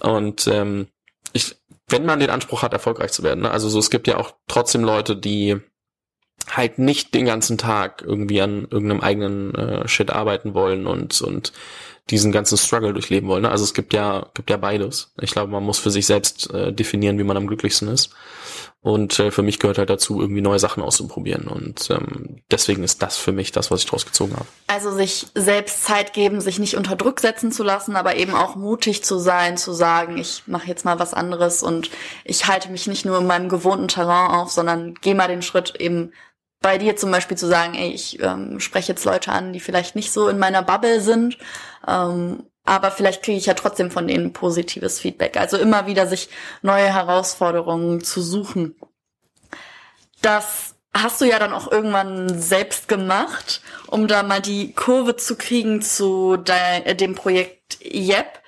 Und 0.01 0.47
ähm, 0.47 0.87
ich, 1.33 1.55
wenn 1.87 2.05
man 2.05 2.19
den 2.19 2.29
Anspruch 2.29 2.61
hat, 2.61 2.73
erfolgreich 2.73 3.11
zu 3.11 3.23
werden, 3.23 3.41
ne? 3.41 3.51
also 3.51 3.69
so, 3.69 3.79
es 3.79 3.89
gibt 3.89 4.07
ja 4.07 4.17
auch 4.17 4.33
trotzdem 4.47 4.83
Leute, 4.83 5.15
die 5.15 5.57
halt 6.47 6.79
nicht 6.79 7.13
den 7.13 7.25
ganzen 7.25 7.57
Tag 7.57 8.03
irgendwie 8.05 8.41
an 8.41 8.67
irgendeinem 8.69 9.01
eigenen 9.01 9.55
äh, 9.55 9.87
Shit 9.87 10.09
arbeiten 10.09 10.53
wollen 10.53 10.87
und 10.87 11.21
und 11.21 11.53
diesen 12.09 12.31
ganzen 12.31 12.57
Struggle 12.57 12.93
durchleben 12.93 13.29
wollen. 13.29 13.43
Ne? 13.43 13.51
Also 13.51 13.63
es 13.63 13.73
gibt 13.73 13.93
ja 13.93 14.27
gibt 14.33 14.49
ja 14.49 14.57
beides. 14.57 15.11
Ich 15.21 15.31
glaube, 15.31 15.51
man 15.51 15.63
muss 15.63 15.77
für 15.79 15.91
sich 15.91 16.05
selbst 16.05 16.51
äh, 16.53 16.73
definieren, 16.73 17.19
wie 17.19 17.23
man 17.23 17.37
am 17.37 17.47
glücklichsten 17.47 17.87
ist. 17.87 18.09
Und 18.81 19.19
äh, 19.19 19.29
für 19.29 19.41
mich 19.41 19.59
gehört 19.59 19.77
halt 19.77 19.89
dazu, 19.89 20.21
irgendwie 20.21 20.41
neue 20.41 20.59
Sachen 20.59 20.81
auszuprobieren. 20.81 21.47
Und 21.47 21.89
ähm, 21.89 22.41
deswegen 22.49 22.83
ist 22.83 23.01
das 23.01 23.17
für 23.17 23.33
mich 23.33 23.51
das, 23.51 23.71
was 23.71 23.81
ich 23.81 23.87
draus 23.87 24.05
gezogen 24.05 24.33
habe. 24.33 24.45
Also 24.67 24.91
sich 24.91 25.27
selbst 25.35 25.83
Zeit 25.83 26.13
geben, 26.13 26.39
sich 26.39 26.59
nicht 26.59 26.77
unter 26.77 26.95
Druck 26.95 27.19
setzen 27.19 27.51
zu 27.51 27.63
lassen, 27.63 27.97
aber 27.97 28.15
eben 28.15 28.33
auch 28.33 28.55
mutig 28.55 29.03
zu 29.03 29.19
sein, 29.19 29.57
zu 29.57 29.73
sagen, 29.73 30.17
ich 30.17 30.43
mache 30.47 30.67
jetzt 30.67 30.85
mal 30.85 30.97
was 30.97 31.13
anderes 31.13 31.61
und 31.61 31.89
ich 32.23 32.47
halte 32.47 32.69
mich 32.69 32.87
nicht 32.87 33.05
nur 33.05 33.17
in 33.17 33.27
meinem 33.27 33.49
gewohnten 33.49 33.89
Terrain 33.89 34.31
auf, 34.31 34.49
sondern 34.49 34.93
gehe 34.95 35.15
mal 35.15 35.27
den 35.27 35.41
Schritt 35.41 35.75
eben 35.75 36.13
bei 36.61 36.77
dir 36.77 36.95
zum 36.95 37.11
Beispiel 37.11 37.37
zu 37.37 37.47
sagen, 37.47 37.73
ey, 37.75 37.91
ich 37.91 38.21
ähm, 38.21 38.59
spreche 38.59 38.93
jetzt 38.93 39.05
Leute 39.05 39.31
an, 39.31 39.53
die 39.53 39.59
vielleicht 39.59 39.95
nicht 39.95 40.11
so 40.11 40.27
in 40.29 40.39
meiner 40.39 40.61
Bubble 40.61 41.01
sind 41.01 41.37
ähm, 41.87 42.43
aber 42.69 42.91
vielleicht 42.91 43.23
kriege 43.23 43.39
ich 43.39 43.47
ja 43.47 43.55
trotzdem 43.55 43.89
von 43.89 44.07
denen 44.07 44.31
positives 44.31 44.99
Feedback. 44.99 45.37
Also 45.37 45.57
immer 45.57 45.87
wieder 45.87 46.05
sich 46.05 46.29
neue 46.61 46.93
Herausforderungen 46.93 48.03
zu 48.03 48.21
suchen. 48.21 48.75
Das 50.21 50.75
hast 50.93 51.19
du 51.19 51.25
ja 51.25 51.39
dann 51.39 51.51
auch 51.51 51.71
irgendwann 51.71 52.39
selbst 52.39 52.87
gemacht, 52.87 53.61
um 53.87 54.07
da 54.07 54.21
mal 54.21 54.39
die 54.39 54.73
Kurve 54.73 55.15
zu 55.15 55.35
kriegen 55.35 55.81
zu 55.81 56.37
de 56.37 56.93
dem 56.93 57.15
Projekt 57.15 57.79
Yep. 57.83 58.38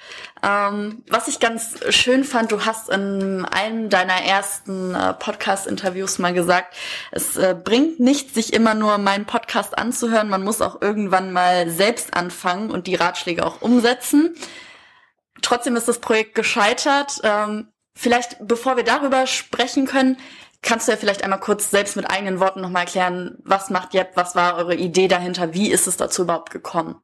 Ähm, 0.44 1.04
was 1.08 1.28
ich 1.28 1.40
ganz 1.40 1.80
schön 1.90 2.24
fand, 2.24 2.52
du 2.52 2.66
hast 2.66 2.90
in 2.90 3.46
einem 3.46 3.90
deiner 3.90 4.22
ersten 4.24 4.96
äh, 4.96 5.14
Podcast-Interviews 5.14 6.20
mal 6.20 6.34
gesagt, 6.34 6.76
es 7.12 7.38
äh, 7.38 7.56
bringt 7.62 8.00
nichts, 8.00 8.34
sich 8.34 8.54
immer 8.54 8.74
nur 8.74 8.98
meinen 8.98 9.26
Podcast 9.26 9.78
anzuhören. 9.78 10.30
Man 10.30 10.44
muss 10.44 10.62
auch 10.62 10.82
irgendwann 10.82 11.32
mal 11.32 11.70
selbst 11.70 12.16
anfangen 12.16 12.72
und 12.72 12.88
die 12.88 12.96
Ratschläge 12.96 13.46
auch 13.46 13.62
umsetzen. 13.62 14.36
Trotzdem 15.42 15.76
ist 15.76 15.88
das 15.88 16.00
Projekt 16.00 16.36
gescheitert. 16.36 17.22
Ähm, 17.24 17.68
vielleicht, 17.94 18.38
bevor 18.42 18.78
wir 18.78 18.84
darüber 18.84 19.28
sprechen 19.28 19.86
können, 19.86 20.18
kannst 20.62 20.88
du 20.88 20.92
ja 20.92 20.98
vielleicht 20.98 21.24
einmal 21.24 21.40
kurz 21.40 21.72
selbst 21.72 21.96
mit 21.96 22.10
eigenen 22.10 22.40
Worten 22.40 22.62
nochmal 22.62 22.84
erklären, 22.84 23.38
was 23.44 23.70
macht 23.70 23.94
Jep, 23.94 24.12
was 24.16 24.36
war 24.36 24.56
eure 24.56 24.76
Idee 24.76 25.08
dahinter, 25.08 25.54
wie 25.54 25.72
ist 25.72 25.88
es 25.88 25.98
dazu 25.98 26.24
überhaupt 26.24 26.52
gekommen? 26.52 27.02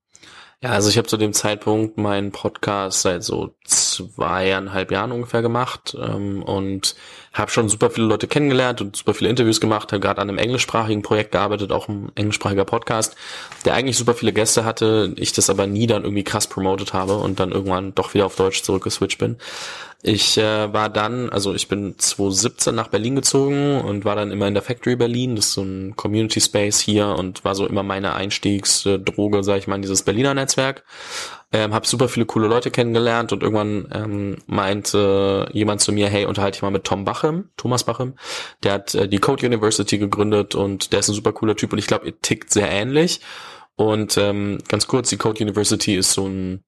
Ja, 0.64 0.72
also 0.72 0.90
ich 0.90 0.98
habe 0.98 1.08
zu 1.08 1.18
dem 1.18 1.34
Zeitpunkt 1.34 2.00
meinen 2.00 2.32
Podcast 2.32 3.04
seit 3.04 3.24
so 3.24 3.56
zweieinhalb 3.64 4.92
Jahren 4.92 5.12
ungefähr 5.12 5.44
gemacht 5.44 5.96
ähm, 6.00 6.42
und 6.42 6.96
habe 7.38 7.52
schon 7.52 7.70
super 7.70 7.90
viele 7.90 8.08
Leute 8.08 8.28
kennengelernt 8.28 8.82
und 8.82 8.96
super 8.96 9.14
viele 9.14 9.30
Interviews 9.30 9.62
gemacht, 9.62 9.92
habe 9.92 10.00
gerade 10.00 10.22
an 10.22 10.30
einem 10.30 10.38
englischsprachigen 10.38 11.02
Projekt 11.02 11.32
gearbeitet, 11.32 11.72
auch 11.72 11.88
ein 11.88 12.12
englischsprachiger 12.16 12.66
Podcast, 12.66 13.16
der 13.66 13.74
eigentlich 13.74 13.98
super 13.98 14.14
viele 14.14 14.34
Gäste 14.34 14.66
hatte, 14.66 15.14
ich 15.18 15.34
das 15.34 15.50
aber 15.50 15.68
nie 15.68 15.88
dann 15.88 16.04
irgendwie 16.04 16.24
krass 16.24 16.48
promotet 16.48 16.94
habe 16.94 17.18
und 17.18 17.40
dann 17.40 17.52
irgendwann 17.52 17.94
doch 17.96 18.14
wieder 18.14 18.26
auf 18.26 18.36
Deutsch 18.36 18.64
zurückgeswitcht 18.64 19.20
bin. 19.20 19.38
Ich 20.04 20.38
äh, 20.38 20.72
war 20.72 20.90
dann, 20.90 21.30
also 21.30 21.56
ich 21.56 21.68
bin 21.68 21.96
2017 21.98 22.76
nach 22.76 22.88
Berlin 22.88 23.16
gezogen 23.16 23.82
und 23.82 24.06
war 24.06 24.16
dann 24.16 24.32
immer 24.32 24.48
in 24.48 24.54
der 24.54 24.62
Factory 24.62 24.96
Berlin, 24.96 25.36
das 25.36 25.48
ist 25.48 25.54
so 25.54 25.64
ein 25.64 25.96
Community 25.96 26.40
Space 26.40 26.80
hier 26.80 27.08
und 27.08 27.44
war 27.44 27.56
so 27.56 27.66
immer 27.66 27.82
meine 27.82 28.14
Einstiegsdroge, 28.14 29.44
sag 29.44 29.58
ich 29.58 29.68
mal, 29.68 29.76
in 29.76 29.82
dieses 29.82 30.04
Berliner 30.04 30.36
Netzwerk. 30.36 30.84
Ähm, 31.54 31.74
habe 31.74 31.88
super 31.88 32.10
viele 32.10 32.26
coole 32.26 32.48
Leute 32.48 32.72
kennengelernt 32.72 33.32
und 33.32 33.42
irgendwann 33.42 33.88
ähm, 33.94 34.38
meinte 34.48 35.48
jemand 35.54 35.80
zu 35.80 35.94
mir, 35.94 36.10
hey, 36.10 36.26
unterhalte 36.26 36.58
ich 36.58 36.62
mal 36.62 36.72
mit 36.72 36.84
Tom 36.84 37.06
Bachem, 37.06 37.50
Thomas 37.56 37.86
Bachem. 37.86 38.16
Der 38.64 38.74
hat 38.74 38.96
äh, 38.96 39.08
die 39.08 39.20
Code 39.20 39.46
University 39.46 39.98
gegründet 39.98 40.56
und 40.56 40.92
der 40.92 41.00
ist 41.00 41.08
ein 41.08 41.16
super 41.16 41.32
cooler 41.32 41.56
Typ 41.56 41.72
und 41.72 41.80
ich 41.80 41.88
glaube, 41.88 42.06
ihr 42.08 42.20
tickt 42.20 42.52
sehr 42.52 42.70
ähnlich. 42.70 43.22
Und 43.78 44.18
ähm, 44.18 44.58
ganz 44.68 44.88
kurz, 44.88 45.10
die 45.10 45.18
Code 45.18 45.42
University 45.42 45.96
ist 45.96 46.12
so 46.12 46.28
ein 46.28 46.64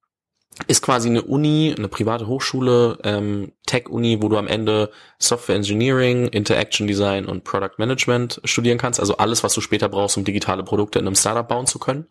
ist 0.67 0.81
quasi 0.81 1.09
eine 1.09 1.21
Uni, 1.21 1.73
eine 1.77 1.87
private 1.87 2.27
Hochschule, 2.27 2.97
ähm, 3.03 3.51
Tech-Uni, 3.65 4.21
wo 4.21 4.29
du 4.29 4.37
am 4.37 4.47
Ende 4.47 4.91
Software 5.17 5.55
Engineering, 5.55 6.27
Interaction 6.27 6.87
Design 6.87 7.25
und 7.25 7.43
Product 7.43 7.77
Management 7.77 8.41
studieren 8.43 8.77
kannst. 8.77 8.99
Also 8.99 9.17
alles, 9.17 9.43
was 9.43 9.53
du 9.53 9.61
später 9.61 9.89
brauchst, 9.89 10.17
um 10.17 10.23
digitale 10.23 10.63
Produkte 10.63 10.99
in 10.99 11.07
einem 11.07 11.15
Startup 11.15 11.47
bauen 11.47 11.67
zu 11.67 11.79
können. 11.79 12.07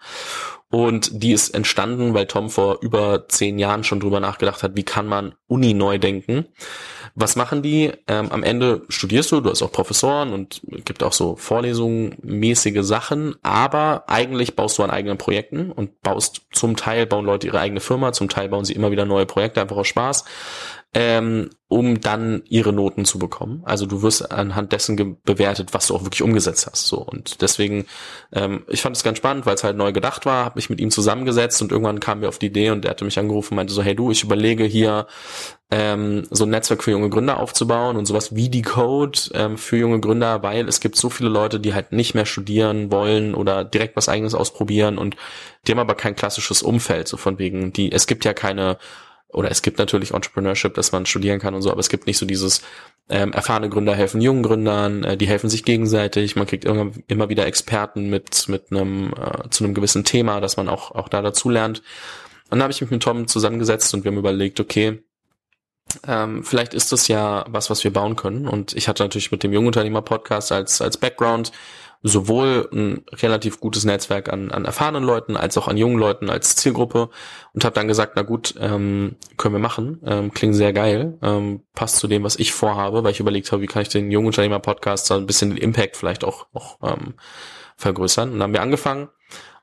Und 0.70 1.22
die 1.22 1.32
ist 1.32 1.50
entstanden, 1.50 2.14
weil 2.14 2.26
Tom 2.26 2.50
vor 2.50 2.78
über 2.80 3.28
zehn 3.28 3.58
Jahren 3.58 3.84
schon 3.84 4.00
drüber 4.00 4.20
nachgedacht 4.20 4.62
hat, 4.62 4.76
wie 4.76 4.84
kann 4.84 5.06
man 5.06 5.34
Uni 5.46 5.74
neu 5.74 5.98
denken. 5.98 6.46
Was 7.20 7.34
machen 7.34 7.62
die? 7.62 7.90
Ähm, 8.06 8.30
am 8.30 8.44
Ende 8.44 8.82
studierst 8.88 9.32
du, 9.32 9.40
du 9.40 9.50
hast 9.50 9.60
auch 9.62 9.72
Professoren 9.72 10.32
und 10.32 10.60
gibt 10.84 11.02
auch 11.02 11.12
so 11.12 11.34
Vorlesungen, 11.34 12.14
mäßige 12.22 12.84
Sachen, 12.84 13.34
aber 13.42 14.04
eigentlich 14.06 14.54
baust 14.54 14.78
du 14.78 14.84
an 14.84 14.90
eigenen 14.90 15.18
Projekten 15.18 15.72
und 15.72 16.00
baust 16.00 16.42
zum 16.52 16.76
Teil 16.76 17.06
bauen 17.06 17.24
Leute 17.24 17.48
ihre 17.48 17.58
eigene 17.58 17.80
Firma, 17.80 18.12
zum 18.12 18.28
Teil 18.28 18.48
bauen 18.48 18.64
sie 18.64 18.72
immer 18.72 18.92
wieder 18.92 19.04
neue 19.04 19.26
Projekte, 19.26 19.60
einfach 19.60 19.76
aus 19.76 19.88
Spaß 19.88 20.26
ähm, 21.00 21.50
um 21.68 22.00
dann 22.00 22.42
ihre 22.48 22.72
Noten 22.72 23.04
zu 23.04 23.20
bekommen. 23.20 23.62
Also 23.64 23.86
du 23.86 24.02
wirst 24.02 24.32
anhand 24.32 24.72
dessen 24.72 25.16
bewertet, 25.22 25.72
was 25.72 25.86
du 25.86 25.94
auch 25.94 26.02
wirklich 26.02 26.22
umgesetzt 26.22 26.66
hast. 26.68 26.88
So 26.88 26.98
und 26.98 27.40
deswegen, 27.40 27.86
ähm, 28.32 28.64
ich 28.66 28.82
fand 28.82 28.96
es 28.96 29.04
ganz 29.04 29.18
spannend, 29.18 29.46
weil 29.46 29.54
es 29.54 29.62
halt 29.62 29.76
neu 29.76 29.92
gedacht 29.92 30.26
war, 30.26 30.44
habe 30.44 30.56
mich 30.56 30.70
mit 30.70 30.80
ihm 30.80 30.90
zusammengesetzt 30.90 31.62
und 31.62 31.70
irgendwann 31.70 32.00
kam 32.00 32.20
wir 32.20 32.28
auf 32.28 32.40
die 32.40 32.46
Idee 32.46 32.70
und 32.70 32.84
er 32.84 32.90
hatte 32.90 33.04
mich 33.04 33.16
angerufen 33.16 33.52
und 33.52 33.56
meinte 33.58 33.72
so, 33.72 33.80
hey 33.80 33.94
du, 33.94 34.10
ich 34.10 34.24
überlege 34.24 34.64
hier 34.64 35.06
ähm, 35.70 36.26
so 36.30 36.46
ein 36.46 36.50
Netzwerk 36.50 36.82
für 36.82 36.90
junge 36.90 37.10
Gründer 37.10 37.38
aufzubauen 37.38 37.96
und 37.96 38.06
sowas 38.06 38.34
wie 38.34 38.48
die 38.48 38.62
Code 38.62 39.20
ähm, 39.34 39.56
für 39.56 39.76
junge 39.76 40.00
Gründer, 40.00 40.42
weil 40.42 40.66
es 40.66 40.80
gibt 40.80 40.96
so 40.96 41.10
viele 41.10 41.28
Leute, 41.28 41.60
die 41.60 41.74
halt 41.74 41.92
nicht 41.92 42.16
mehr 42.16 42.26
studieren 42.26 42.90
wollen 42.90 43.36
oder 43.36 43.64
direkt 43.64 43.94
was 43.94 44.08
eigenes 44.08 44.34
ausprobieren 44.34 44.98
und 44.98 45.14
die 45.64 45.70
haben 45.70 45.78
aber 45.78 45.94
kein 45.94 46.16
klassisches 46.16 46.60
Umfeld, 46.60 47.06
so 47.06 47.16
von 47.16 47.38
wegen, 47.38 47.72
die, 47.72 47.92
es 47.92 48.08
gibt 48.08 48.24
ja 48.24 48.32
keine 48.32 48.78
oder 49.30 49.50
es 49.50 49.62
gibt 49.62 49.78
natürlich 49.78 50.12
Entrepreneurship, 50.12 50.74
dass 50.74 50.92
man 50.92 51.06
studieren 51.06 51.38
kann 51.38 51.54
und 51.54 51.62
so, 51.62 51.70
aber 51.70 51.80
es 51.80 51.88
gibt 51.88 52.06
nicht 52.06 52.18
so 52.18 52.26
dieses 52.26 52.62
ähm, 53.10 53.32
erfahrene 53.32 53.68
Gründer 53.68 53.94
helfen 53.94 54.20
jungen 54.20 54.42
Gründern, 54.42 55.04
äh, 55.04 55.16
die 55.16 55.28
helfen 55.28 55.50
sich 55.50 55.64
gegenseitig, 55.64 56.36
man 56.36 56.46
kriegt 56.46 56.64
immer, 56.64 56.90
immer 57.06 57.28
wieder 57.28 57.46
Experten 57.46 58.08
mit 58.10 58.48
mit 58.48 58.70
einem 58.70 59.12
äh, 59.12 59.48
zu 59.50 59.64
einem 59.64 59.74
gewissen 59.74 60.04
Thema, 60.04 60.40
dass 60.40 60.56
man 60.56 60.68
auch 60.68 60.92
auch 60.92 61.08
da 61.08 61.22
dazu 61.22 61.50
lernt. 61.50 61.78
Und 62.50 62.58
dann 62.58 62.62
habe 62.62 62.72
ich 62.72 62.80
mich 62.80 62.90
mit 62.90 63.02
Tom 63.02 63.28
zusammengesetzt 63.28 63.92
und 63.92 64.04
wir 64.04 64.10
haben 64.10 64.18
überlegt, 64.18 64.58
okay, 64.58 65.02
ähm, 66.06 66.44
vielleicht 66.44 66.74
ist 66.74 66.92
das 66.92 67.08
ja 67.08 67.44
was, 67.48 67.70
was 67.70 67.84
wir 67.84 67.92
bauen 67.92 68.16
können. 68.16 68.46
Und 68.46 68.74
ich 68.74 68.88
hatte 68.88 69.02
natürlich 69.02 69.30
mit 69.30 69.42
dem 69.42 69.52
Jungunternehmer-Podcast 69.52 70.52
als, 70.52 70.80
als 70.80 70.96
Background 70.96 71.52
sowohl 72.02 72.68
ein 72.72 73.04
relativ 73.12 73.60
gutes 73.60 73.84
Netzwerk 73.84 74.32
an, 74.32 74.50
an 74.50 74.64
erfahrenen 74.64 75.02
Leuten 75.02 75.36
als 75.36 75.58
auch 75.58 75.68
an 75.68 75.76
jungen 75.76 75.98
Leuten 75.98 76.30
als 76.30 76.54
Zielgruppe 76.56 77.10
und 77.54 77.64
habe 77.64 77.74
dann 77.74 77.88
gesagt, 77.88 78.12
na 78.14 78.22
gut, 78.22 78.54
ähm, 78.60 79.16
können 79.36 79.54
wir 79.54 79.60
machen, 79.60 80.00
ähm, 80.04 80.32
klingt 80.32 80.54
sehr 80.54 80.72
geil, 80.72 81.18
ähm, 81.22 81.62
passt 81.74 81.96
zu 81.96 82.06
dem, 82.06 82.22
was 82.22 82.36
ich 82.36 82.52
vorhabe, 82.52 83.02
weil 83.02 83.12
ich 83.12 83.20
überlegt 83.20 83.50
habe, 83.50 83.62
wie 83.62 83.66
kann 83.66 83.82
ich 83.82 83.88
den 83.88 84.10
Jungunternehmer-Podcast 84.10 85.06
so 85.06 85.14
ein 85.14 85.26
bisschen 85.26 85.50
den 85.50 85.58
Impact 85.58 85.96
vielleicht 85.96 86.24
auch, 86.24 86.46
auch 86.52 86.78
ähm, 86.82 87.14
vergrößern. 87.76 88.30
Und 88.30 88.38
dann 88.38 88.44
haben 88.44 88.54
wir 88.54 88.62
angefangen 88.62 89.08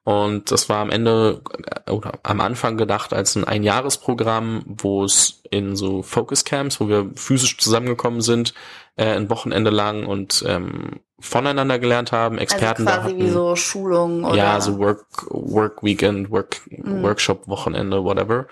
und 0.05 0.51
das 0.51 0.69
war 0.69 0.81
am 0.81 0.91
Ende 0.91 1.41
oder 1.89 2.19
am 2.21 2.39
Anfang 2.39 2.77
gedacht 2.77 3.11
als 3.11 3.35
ein 3.35 3.43
Einjahresprogramm, 3.43 4.63
wo 4.67 5.03
es 5.03 5.41
in 5.49 5.75
so 5.75 6.03
Focus 6.03 6.45
Camps, 6.45 6.79
wo 6.79 6.87
wir 6.87 7.09
physisch 7.15 7.57
zusammengekommen 7.57 8.21
sind, 8.21 8.53
äh, 8.97 9.05
ein 9.15 9.29
Wochenende 9.29 9.69
lang 9.71 10.05
und 10.05 10.43
ähm, 10.47 10.99
voneinander 11.19 11.79
gelernt 11.79 12.11
haben, 12.11 12.37
Experten 12.37 12.87
also 12.87 12.99
quasi 13.01 13.13
da 13.13 13.15
hatten. 13.15 13.25
wie 13.25 13.29
so 13.29 13.55
Schulungen 13.55 14.25
oder 14.25 14.35
Ja, 14.35 14.59
so 14.61 14.77
Work, 14.79 15.05
Work 15.29 15.81
Weekend, 15.81 16.29
Work, 16.29 16.61
Mhm. 16.69 17.03
Workshop, 17.03 17.47
Wochenende, 17.47 18.03
whatever. 18.03 18.47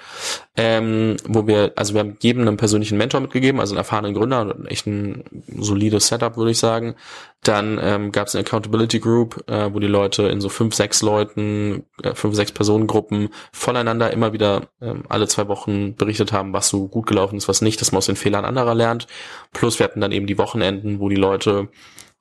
Ähm, 0.55 1.17
wo 1.27 1.45
wir, 1.45 1.73
also 1.75 1.93
wir 1.93 1.99
haben 1.99 2.17
jedem 2.21 2.47
einen 2.47 2.57
persönlichen 2.57 2.97
Mentor 2.97 3.19
mitgegeben, 3.19 3.59
also 3.59 3.73
einen 3.73 3.79
erfahrenen 3.79 4.13
Gründer, 4.13 4.41
und 4.55 4.65
echt 4.67 4.87
ein 4.87 5.23
solides 5.57 6.07
Setup, 6.07 6.37
würde 6.37 6.51
ich 6.51 6.59
sagen. 6.59 6.95
Dann 7.43 7.77
ähm, 7.81 8.13
gab 8.13 8.27
es 8.27 8.35
eine 8.35 8.45
Accountability 8.45 8.99
Group, 8.99 9.43
äh, 9.49 9.73
wo 9.73 9.79
die 9.79 9.87
Leute 9.87 10.23
in 10.23 10.39
so 10.39 10.47
fünf, 10.47 10.73
sechs 10.73 11.01
Leuten, 11.01 11.85
äh, 12.01 12.13
fünf, 12.15 12.35
sechs 12.35 12.53
Personengruppen 12.53 13.29
voneinander 13.51 14.11
immer 14.11 14.31
wieder 14.31 14.69
ähm, 14.81 15.03
alle 15.09 15.27
zwei 15.27 15.49
Wochen 15.49 15.95
berichtet 15.95 16.31
haben, 16.31 16.53
was 16.53 16.69
so 16.69 16.87
gut 16.87 17.07
gelaufen 17.07 17.35
ist, 17.35 17.49
was 17.49 17.61
nicht, 17.61 17.81
dass 17.81 17.91
man 17.91 17.97
aus 17.97 18.05
den 18.05 18.15
Fehlern 18.15 18.45
anderer 18.45 18.73
lernt. 18.73 19.07
Plus 19.51 19.77
wir 19.79 19.83
hatten 19.83 19.99
dann 19.99 20.13
eben 20.13 20.25
die 20.27 20.32
Wochenenden, 20.37 20.99
wo 20.99 21.09
die 21.09 21.15
Leute 21.15 21.69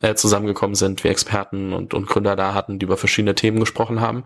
äh, 0.00 0.14
zusammengekommen 0.14 0.74
sind, 0.74 1.04
wir 1.04 1.10
Experten 1.10 1.72
und, 1.72 1.94
und 1.94 2.06
Gründer 2.06 2.36
da 2.36 2.54
hatten, 2.54 2.78
die 2.78 2.86
über 2.86 2.96
verschiedene 2.96 3.34
Themen 3.34 3.60
gesprochen 3.60 4.00
haben. 4.00 4.24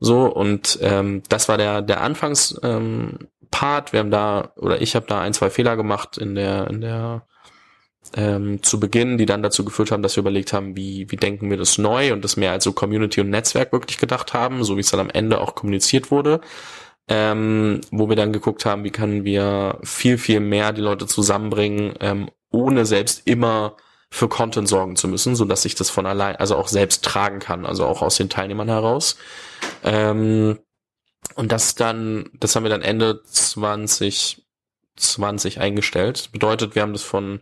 So, 0.00 0.26
und 0.26 0.78
ähm, 0.82 1.22
das 1.28 1.48
war 1.48 1.56
der, 1.58 1.82
der 1.82 2.02
Anfangspart. 2.02 2.64
Ähm, 2.64 3.28
Part. 3.50 3.92
wir 3.92 4.00
haben 4.00 4.10
da, 4.10 4.52
oder 4.56 4.82
ich 4.82 4.94
habe 4.94 5.06
da 5.06 5.20
ein, 5.20 5.32
zwei 5.32 5.48
Fehler 5.50 5.76
gemacht 5.76 6.18
in 6.18 6.34
der, 6.34 6.68
in 6.68 6.80
der 6.80 7.22
ähm, 8.14 8.62
zu 8.62 8.80
Beginn, 8.80 9.18
die 9.18 9.26
dann 9.26 9.42
dazu 9.42 9.64
geführt 9.64 9.90
haben, 9.90 10.02
dass 10.02 10.16
wir 10.16 10.22
überlegt 10.22 10.52
haben, 10.52 10.76
wie, 10.76 11.10
wie 11.10 11.16
denken 11.16 11.50
wir 11.50 11.56
das 11.56 11.78
neu 11.78 12.12
und 12.12 12.24
das 12.24 12.36
mehr 12.36 12.52
als 12.52 12.64
so 12.64 12.72
Community 12.72 13.20
und 13.20 13.30
Netzwerk 13.30 13.72
wirklich 13.72 13.98
gedacht 13.98 14.32
haben, 14.34 14.64
so 14.64 14.76
wie 14.76 14.80
es 14.80 14.90
dann 14.90 15.00
am 15.00 15.10
Ende 15.10 15.40
auch 15.40 15.54
kommuniziert 15.54 16.10
wurde. 16.10 16.40
Ähm, 17.10 17.80
wo 17.90 18.08
wir 18.08 18.16
dann 18.16 18.32
geguckt 18.34 18.66
haben, 18.66 18.84
wie 18.84 18.90
können 18.90 19.24
wir 19.24 19.78
viel, 19.82 20.18
viel 20.18 20.40
mehr 20.40 20.72
die 20.72 20.82
Leute 20.82 21.06
zusammenbringen, 21.06 21.94
ähm, 22.00 22.30
ohne 22.50 22.84
selbst 22.84 23.22
immer 23.26 23.76
für 24.10 24.28
Content 24.28 24.68
sorgen 24.68 24.96
zu 24.96 25.08
müssen, 25.08 25.34
so 25.36 25.44
dass 25.44 25.64
ich 25.64 25.74
das 25.74 25.88
von 25.90 26.06
allein, 26.06 26.36
also 26.36 26.56
auch 26.56 26.68
selbst 26.68 27.04
tragen 27.04 27.38
kann, 27.40 27.66
also 27.66 27.86
auch 27.86 28.02
aus 28.02 28.16
den 28.16 28.28
Teilnehmern 28.28 28.68
heraus. 28.68 29.16
Ähm, 29.84 30.58
und 31.34 31.52
das 31.52 31.74
dann, 31.74 32.30
das 32.34 32.56
haben 32.56 32.64
wir 32.64 32.70
dann 32.70 32.82
Ende 32.82 33.22
2020 33.24 34.40
eingestellt. 35.60 36.30
Bedeutet, 36.32 36.74
wir 36.74 36.82
haben 36.82 36.92
das 36.92 37.02
von 37.02 37.40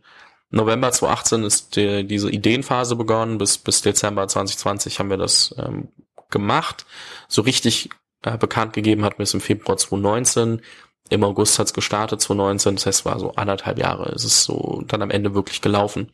November 0.51 0.93
2018 0.93 1.45
ist 1.45 1.77
die, 1.77 2.07
diese 2.07 2.31
Ideenphase 2.31 2.97
begonnen, 2.97 3.39
bis, 3.39 3.59
bis 3.59 3.83
Dezember 3.83 4.29
2020 4.29 4.99
haben 4.99 5.11
wir 5.11 5.17
das 5.17 5.55
ähm, 5.59 5.89
gemacht. 6.31 6.87
So 7.29 7.43
richtig 7.43 7.91
äh, 8.27 8.37
bekannt 8.39 8.73
gegeben 8.73 9.05
hat 9.05 9.21
es 9.21 9.35
im 9.35 9.41
Februar 9.41 9.77
2019. 9.79 10.61
Im 11.09 11.25
August 11.25 11.59
hat 11.59 11.69
es 11.69 11.75
gestartet, 11.75 12.21
2019, 12.21 12.75
das 12.75 12.87
heißt, 12.87 12.99
es 13.01 13.05
war 13.05 13.19
so 13.21 13.33
anderthalb 13.37 13.79
Jahre, 13.79 14.11
ist 14.13 14.25
es 14.25 14.43
so 14.43 14.83
dann 14.89 15.03
am 15.03 15.11
Ende 15.11 15.35
wirklich 15.35 15.63
gelaufen. 15.63 16.11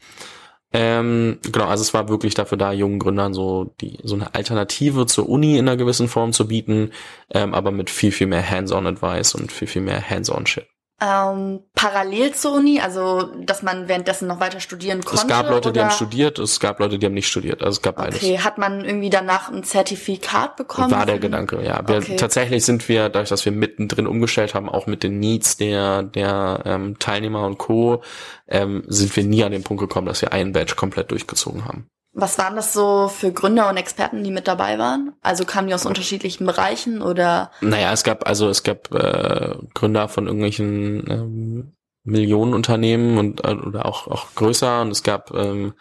Ähm, 0.75 1.39
genau, 1.43 1.67
also 1.67 1.83
es 1.83 1.95
war 1.95 2.09
wirklich 2.09 2.35
dafür 2.35 2.59
da, 2.59 2.73
jungen 2.73 2.99
Gründern 2.99 3.35
so 3.35 3.75
die 3.81 3.99
so 4.05 4.15
eine 4.15 4.35
Alternative 4.35 5.07
zur 5.07 5.29
Uni 5.29 5.59
in 5.59 5.69
einer 5.69 5.77
gewissen 5.77 6.09
Form 6.09 6.33
zu 6.33 6.49
bieten, 6.49 6.93
ähm, 7.31 7.55
aber 7.55 7.71
mit 7.71 7.91
viel, 7.91 8.13
viel 8.13 8.27
mehr 8.27 8.49
Hands-on-Advice 8.49 9.35
und 9.35 9.53
viel, 9.53 9.69
viel 9.69 9.83
mehr 9.83 10.09
Hands-on-Shit. 10.09 10.67
Ähm, 11.03 11.61
parallel 11.75 12.33
zur 12.33 12.53
Uni, 12.53 12.81
also 12.81 13.23
dass 13.45 13.63
man 13.63 13.89
währenddessen 13.89 14.29
noch 14.29 14.39
weiter 14.39 14.61
studieren 14.61 15.03
konnte? 15.03 15.23
Es 15.23 15.27
gab 15.27 15.49
Leute, 15.49 15.73
die 15.73 15.81
oder? 15.81 15.89
haben 15.89 15.95
studiert, 15.95 16.39
es 16.39 16.61
gab 16.61 16.79
Leute, 16.79 16.99
die 16.99 17.07
haben 17.07 17.15
nicht 17.15 17.29
studiert, 17.29 17.63
also 17.63 17.79
es 17.79 17.83
gab 17.83 17.97
beides. 17.97 18.23
Okay, 18.23 18.39
hat 18.39 18.59
man 18.59 18.85
irgendwie 18.85 19.11
danach 19.11 19.51
ein 19.51 19.65
Zertifikat 19.65 20.57
bekommen? 20.57 20.93
War 20.93 21.07
der 21.07 21.19
Gedanke, 21.19 21.63
ja. 21.65 21.83
Wir, 21.87 22.03
Okay. 22.03 22.17
Tatsächlich 22.17 22.65
sind 22.65 22.89
wir, 22.89 23.09
dadurch, 23.09 23.29
dass 23.29 23.45
wir 23.45 23.53
mittendrin 23.53 24.07
umgestellt 24.07 24.55
haben, 24.55 24.69
auch 24.69 24.87
mit 24.87 25.03
den 25.03 25.19
Needs 25.19 25.57
der, 25.57 26.03
der 26.03 26.63
ähm, 26.65 26.99
Teilnehmer 26.99 27.47
und 27.47 27.59
Co., 27.59 28.03
ähm, 28.49 28.85
sind 28.89 29.15
wir 29.15 29.25
nie 29.25 29.45
an 29.45 29.53
den 29.53 29.63
Punkt 29.63 29.81
gekommen, 29.81 30.07
dass 30.07 30.21
wir 30.21 30.33
einen 30.33 30.53
Badge 30.53 30.75
komplett 30.75 31.11
durchgezogen 31.11 31.65
haben. 31.65 31.89
Was 32.15 32.37
waren 32.39 32.57
das 32.57 32.75
so 32.75 33.09
für 33.09 33.33
Gründer 33.33 33.71
und 33.71 33.79
Experten, 33.79 34.23
die 34.23 34.31
mit 34.31 34.47
dabei 34.47 34.79
waren? 34.79 35.15
Also 35.23 35.47
kamen 35.47 35.69
die 35.69 35.75
aus 35.75 35.87
unterschiedlichen 35.87 36.45
Bereichen 36.45 37.01
oder? 37.01 37.51
Naja, 37.63 37.93
es 37.93 38.05
gab 38.05 38.27
also 38.29 38.49
es 38.51 38.63
gab 38.63 38.93
äh, 38.93 39.57
Gründer 39.73 40.09
von 40.09 40.27
irgendwelchen 40.27 41.11
ähm, 41.11 41.73
Millionenunternehmen 42.05 43.17
und 43.17 43.45
äh, 43.45 43.55
oder 43.55 43.87
auch 43.87 44.09
auch 44.09 44.35
größer 44.35 44.83
und 44.83 44.91
es 44.91 45.03
gab 45.03 45.33
ähm, 45.33 45.73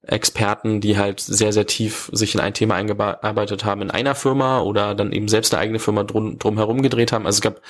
Experten, 0.00 0.80
die 0.80 0.96
halt 0.96 1.20
sehr 1.20 1.52
sehr 1.52 1.66
tief 1.66 2.08
sich 2.12 2.34
in 2.34 2.40
ein 2.40 2.54
Thema 2.54 2.76
eingearbeitet 2.76 3.66
haben 3.66 3.82
in 3.82 3.90
einer 3.90 4.14
Firma 4.14 4.60
oder 4.60 4.94
dann 4.94 5.12
eben 5.12 5.28
selbst 5.28 5.52
eine 5.52 5.62
eigene 5.62 5.78
Firma 5.80 6.04
drum 6.04 6.38
drum 6.38 6.56
herum 6.56 6.80
gedreht 6.80 7.12
haben. 7.12 7.26
Also 7.26 7.36
es 7.38 7.42
gab 7.42 7.60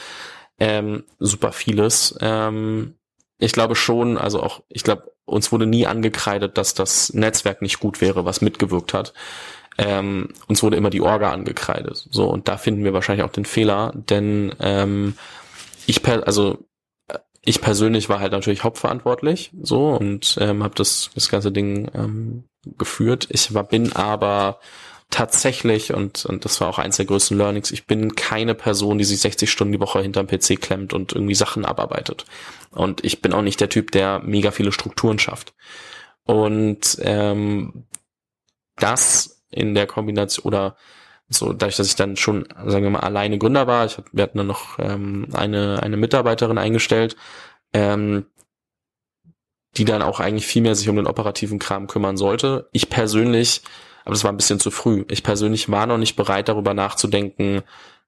ähm, 0.60 1.02
super 1.18 1.50
vieles. 1.50 2.16
Ähm, 2.20 2.94
ich 3.38 3.52
glaube 3.52 3.74
schon, 3.74 4.18
also 4.18 4.40
auch 4.40 4.62
ich 4.68 4.84
glaube 4.84 5.13
uns 5.24 5.52
wurde 5.52 5.66
nie 5.66 5.86
angekreidet, 5.86 6.58
dass 6.58 6.74
das 6.74 7.12
Netzwerk 7.12 7.62
nicht 7.62 7.80
gut 7.80 8.00
wäre, 8.00 8.24
was 8.24 8.40
mitgewirkt 8.40 8.94
hat. 8.94 9.14
Ähm, 9.76 10.28
uns 10.46 10.62
wurde 10.62 10.76
immer 10.76 10.90
die 10.90 11.00
Orga 11.00 11.32
angekreidet. 11.32 12.06
So, 12.10 12.28
und 12.28 12.48
da 12.48 12.56
finden 12.56 12.84
wir 12.84 12.92
wahrscheinlich 12.92 13.24
auch 13.24 13.32
den 13.32 13.44
Fehler, 13.44 13.92
denn 13.94 14.54
ähm, 14.60 15.14
ich 15.86 16.02
per, 16.02 16.26
also 16.26 16.64
äh, 17.08 17.18
ich 17.44 17.60
persönlich 17.60 18.08
war 18.08 18.20
halt 18.20 18.32
natürlich 18.32 18.62
hauptverantwortlich 18.62 19.52
so 19.60 19.88
und 19.88 20.36
ähm, 20.40 20.62
habe 20.62 20.74
das, 20.76 21.10
das 21.14 21.28
ganze 21.28 21.50
Ding 21.50 21.90
ähm, 21.94 22.44
geführt. 22.78 23.26
Ich 23.30 23.52
war, 23.52 23.64
bin 23.64 23.92
aber 23.94 24.60
tatsächlich, 25.14 25.94
und, 25.94 26.26
und 26.26 26.44
das 26.44 26.60
war 26.60 26.68
auch 26.68 26.80
eins 26.80 26.96
der 26.96 27.06
größten 27.06 27.38
Learnings, 27.38 27.70
ich 27.70 27.86
bin 27.86 28.16
keine 28.16 28.56
Person, 28.56 28.98
die 28.98 29.04
sich 29.04 29.20
60 29.20 29.48
Stunden 29.48 29.72
die 29.72 29.80
Woche 29.80 30.00
hinterm 30.00 30.26
PC 30.26 30.60
klemmt 30.60 30.92
und 30.92 31.12
irgendwie 31.12 31.36
Sachen 31.36 31.64
abarbeitet. 31.64 32.24
Und 32.72 33.04
ich 33.04 33.22
bin 33.22 33.32
auch 33.32 33.42
nicht 33.42 33.60
der 33.60 33.68
Typ, 33.68 33.92
der 33.92 34.18
mega 34.24 34.50
viele 34.50 34.72
Strukturen 34.72 35.20
schafft. 35.20 35.54
Und 36.24 36.98
ähm, 37.00 37.84
das 38.74 39.44
in 39.50 39.76
der 39.76 39.86
Kombination 39.86 40.44
oder 40.44 40.76
so, 41.28 41.52
dadurch, 41.52 41.76
dass 41.76 41.86
ich 41.86 41.94
dann 41.94 42.16
schon, 42.16 42.48
sagen 42.66 42.82
wir 42.82 42.90
mal, 42.90 43.00
alleine 43.00 43.38
Gründer 43.38 43.68
war, 43.68 43.86
ich 43.86 43.96
hab, 43.96 44.06
wir 44.12 44.24
hatten 44.24 44.38
dann 44.38 44.48
noch 44.48 44.80
ähm, 44.80 45.28
eine, 45.32 45.80
eine 45.80 45.96
Mitarbeiterin 45.96 46.58
eingestellt, 46.58 47.14
ähm, 47.72 48.26
die 49.76 49.84
dann 49.84 50.02
auch 50.02 50.18
eigentlich 50.18 50.48
viel 50.48 50.62
mehr 50.62 50.74
sich 50.74 50.88
um 50.88 50.96
den 50.96 51.06
operativen 51.06 51.60
Kram 51.60 51.86
kümmern 51.86 52.16
sollte. 52.16 52.68
Ich 52.72 52.90
persönlich, 52.90 53.62
aber 54.04 54.12
das 54.12 54.24
war 54.24 54.32
ein 54.32 54.36
bisschen 54.36 54.60
zu 54.60 54.70
früh, 54.70 55.04
ich 55.10 55.22
persönlich 55.22 55.70
war 55.70 55.86
noch 55.86 55.98
nicht 55.98 56.16
bereit, 56.16 56.48
darüber 56.48 56.74
nachzudenken, 56.74 57.62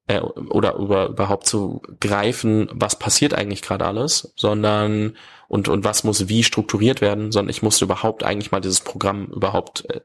äh, 0.06 0.20
oder 0.20 0.76
über 0.76 1.08
überhaupt 1.08 1.46
zu 1.46 1.82
greifen, 2.00 2.68
was 2.72 2.98
passiert 2.98 3.34
eigentlich 3.34 3.62
gerade 3.62 3.84
alles, 3.84 4.32
sondern 4.36 5.16
und 5.48 5.68
und 5.68 5.84
was 5.84 6.04
muss 6.04 6.28
wie 6.28 6.42
strukturiert 6.42 7.00
werden, 7.00 7.32
sondern 7.32 7.50
ich 7.50 7.62
musste 7.62 7.84
überhaupt 7.84 8.24
eigentlich 8.24 8.50
mal 8.50 8.60
dieses 8.60 8.80
Programm 8.80 9.26
überhaupt 9.26 9.88
äh, 9.90 10.00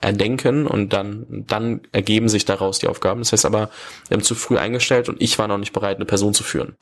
erdenken 0.00 0.66
und 0.66 0.92
dann 0.92 1.44
dann 1.46 1.82
ergeben 1.92 2.28
sich 2.28 2.44
daraus 2.44 2.78
die 2.78 2.88
Aufgaben. 2.88 3.20
Das 3.20 3.32
heißt 3.32 3.46
aber, 3.46 3.70
wir 4.08 4.16
haben 4.16 4.24
zu 4.24 4.34
früh 4.34 4.58
eingestellt 4.58 5.08
und 5.08 5.20
ich 5.20 5.38
war 5.38 5.48
noch 5.48 5.58
nicht 5.58 5.72
bereit, 5.72 5.96
eine 5.96 6.04
Person 6.06 6.34
zu 6.34 6.44
führen. 6.44 6.76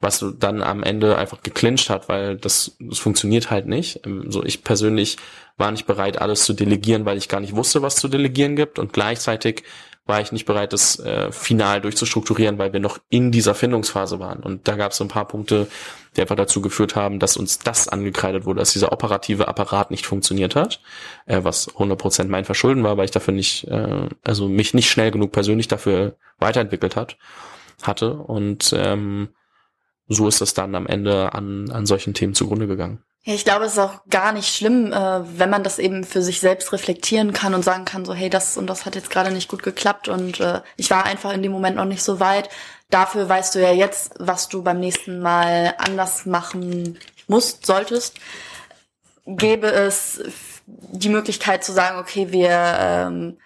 Was 0.00 0.24
dann 0.38 0.62
am 0.62 0.82
Ende 0.82 1.16
einfach 1.16 1.42
geclincht 1.42 1.88
hat, 1.88 2.08
weil 2.08 2.36
das, 2.36 2.76
das 2.80 2.98
funktioniert 2.98 3.50
halt 3.50 3.66
nicht. 3.66 4.00
Ähm, 4.04 4.30
So 4.30 4.44
ich 4.44 4.64
persönlich 4.64 5.16
war 5.56 5.70
nicht 5.70 5.86
bereit, 5.86 6.20
alles 6.20 6.44
zu 6.44 6.52
delegieren, 6.52 7.04
weil 7.04 7.16
ich 7.16 7.28
gar 7.28 7.40
nicht 7.40 7.54
wusste, 7.56 7.80
was 7.82 7.96
zu 7.96 8.08
delegieren 8.08 8.56
gibt 8.56 8.78
und 8.78 8.92
gleichzeitig 8.92 9.62
war 10.06 10.20
ich 10.20 10.32
nicht 10.32 10.44
bereit, 10.44 10.72
das 10.72 10.98
äh, 10.98 11.32
final 11.32 11.80
durchzustrukturieren, 11.80 12.58
weil 12.58 12.72
wir 12.72 12.80
noch 12.80 12.98
in 13.08 13.32
dieser 13.32 13.54
Findungsphase 13.54 14.18
waren. 14.18 14.40
Und 14.40 14.68
da 14.68 14.76
gab 14.76 14.92
es 14.92 15.00
ein 15.00 15.08
paar 15.08 15.26
Punkte, 15.26 15.66
die 16.14 16.20
einfach 16.20 16.36
dazu 16.36 16.60
geführt 16.60 16.94
haben, 16.94 17.18
dass 17.18 17.36
uns 17.36 17.58
das 17.58 17.88
angekreidet 17.88 18.44
wurde, 18.44 18.60
dass 18.60 18.72
dieser 18.72 18.92
operative 18.92 19.48
Apparat 19.48 19.90
nicht 19.90 20.06
funktioniert 20.06 20.56
hat, 20.56 20.80
äh, 21.26 21.40
was 21.42 21.68
100% 21.68 22.28
mein 22.28 22.44
Verschulden 22.44 22.84
war, 22.84 22.96
weil 22.98 23.06
ich 23.06 23.12
dafür 23.12 23.32
nicht, 23.32 23.66
äh, 23.68 24.08
also 24.22 24.48
mich 24.48 24.74
nicht 24.74 24.90
schnell 24.90 25.10
genug 25.10 25.32
persönlich 25.32 25.68
dafür 25.68 26.16
weiterentwickelt 26.38 26.96
hat, 26.96 27.16
hatte. 27.82 28.14
Und 28.14 28.74
ähm, 28.76 29.28
so 30.06 30.28
ist 30.28 30.42
es 30.42 30.52
dann 30.52 30.74
am 30.74 30.86
Ende 30.86 31.32
an, 31.32 31.70
an 31.70 31.86
solchen 31.86 32.12
Themen 32.12 32.34
zugrunde 32.34 32.66
gegangen. 32.66 33.02
Ich 33.26 33.46
glaube, 33.46 33.64
es 33.64 33.72
ist 33.72 33.78
auch 33.78 34.04
gar 34.10 34.32
nicht 34.32 34.54
schlimm, 34.54 34.92
äh, 34.92 35.38
wenn 35.38 35.48
man 35.48 35.64
das 35.64 35.78
eben 35.78 36.04
für 36.04 36.20
sich 36.20 36.40
selbst 36.40 36.72
reflektieren 36.72 37.32
kann 37.32 37.54
und 37.54 37.64
sagen 37.64 37.86
kann, 37.86 38.04
so, 38.04 38.12
hey, 38.12 38.28
das 38.28 38.58
und 38.58 38.66
das 38.66 38.84
hat 38.84 38.96
jetzt 38.96 39.08
gerade 39.08 39.30
nicht 39.30 39.48
gut 39.48 39.62
geklappt 39.62 40.08
und 40.08 40.40
äh, 40.40 40.60
ich 40.76 40.90
war 40.90 41.04
einfach 41.04 41.32
in 41.32 41.42
dem 41.42 41.50
Moment 41.50 41.76
noch 41.76 41.86
nicht 41.86 42.02
so 42.02 42.20
weit. 42.20 42.50
Dafür 42.90 43.26
weißt 43.26 43.54
du 43.54 43.62
ja 43.62 43.72
jetzt, 43.72 44.12
was 44.18 44.48
du 44.50 44.62
beim 44.62 44.78
nächsten 44.78 45.20
Mal 45.20 45.74
anders 45.78 46.26
machen 46.26 46.98
musst, 47.26 47.64
solltest. 47.64 48.18
Gäbe 49.24 49.68
es 49.68 50.22
die 50.66 51.08
Möglichkeit 51.08 51.64
zu 51.64 51.72
sagen, 51.72 51.98
okay, 51.98 52.30
wir 52.30 52.50
ähm, 52.50 53.38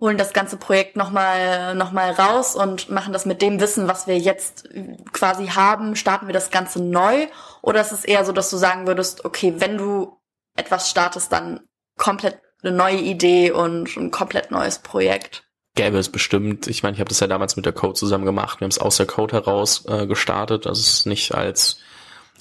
holen 0.00 0.18
das 0.18 0.32
ganze 0.32 0.56
Projekt 0.56 0.96
nochmal 0.96 1.74
noch 1.74 1.92
mal 1.92 2.12
raus 2.12 2.54
und 2.54 2.88
machen 2.90 3.12
das 3.12 3.26
mit 3.26 3.42
dem 3.42 3.60
Wissen, 3.60 3.88
was 3.88 4.06
wir 4.06 4.18
jetzt 4.18 4.68
quasi 5.12 5.48
haben, 5.48 5.96
starten 5.96 6.26
wir 6.26 6.34
das 6.34 6.50
Ganze 6.50 6.82
neu? 6.82 7.26
Oder 7.62 7.80
ist 7.80 7.92
es 7.92 8.04
eher 8.04 8.24
so, 8.24 8.32
dass 8.32 8.50
du 8.50 8.56
sagen 8.56 8.86
würdest, 8.86 9.24
okay, 9.24 9.54
wenn 9.58 9.76
du 9.76 10.16
etwas 10.56 10.90
startest, 10.90 11.32
dann 11.32 11.60
komplett 11.96 12.40
eine 12.62 12.72
neue 12.72 12.98
Idee 12.98 13.50
und 13.50 13.96
ein 13.96 14.10
komplett 14.10 14.50
neues 14.50 14.78
Projekt? 14.78 15.44
Gäbe 15.74 15.98
es 15.98 16.10
bestimmt. 16.10 16.66
Ich 16.66 16.82
meine, 16.82 16.94
ich 16.94 17.00
habe 17.00 17.08
das 17.08 17.20
ja 17.20 17.26
damals 17.26 17.56
mit 17.56 17.66
der 17.66 17.72
Code 17.72 17.94
zusammen 17.94 18.24
gemacht. 18.24 18.60
Wir 18.60 18.64
haben 18.64 18.70
es 18.70 18.78
aus 18.80 18.96
der 18.96 19.06
Code 19.06 19.34
heraus 19.36 19.84
äh, 19.86 20.06
gestartet. 20.06 20.66
Also 20.66 20.80
es 20.80 20.94
ist 20.94 21.06
nicht 21.06 21.34
als 21.34 21.78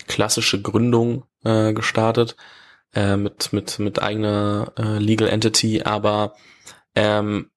klassische 0.08 0.62
Gründung 0.62 1.24
äh, 1.44 1.74
gestartet 1.74 2.36
äh, 2.94 3.16
mit 3.16 3.54
mit 3.54 3.80
mit 3.80 4.02
eigener 4.02 4.72
äh, 4.78 4.98
Legal 4.98 5.28
Entity, 5.28 5.84
aber 5.84 6.36
ähm, 6.98 7.52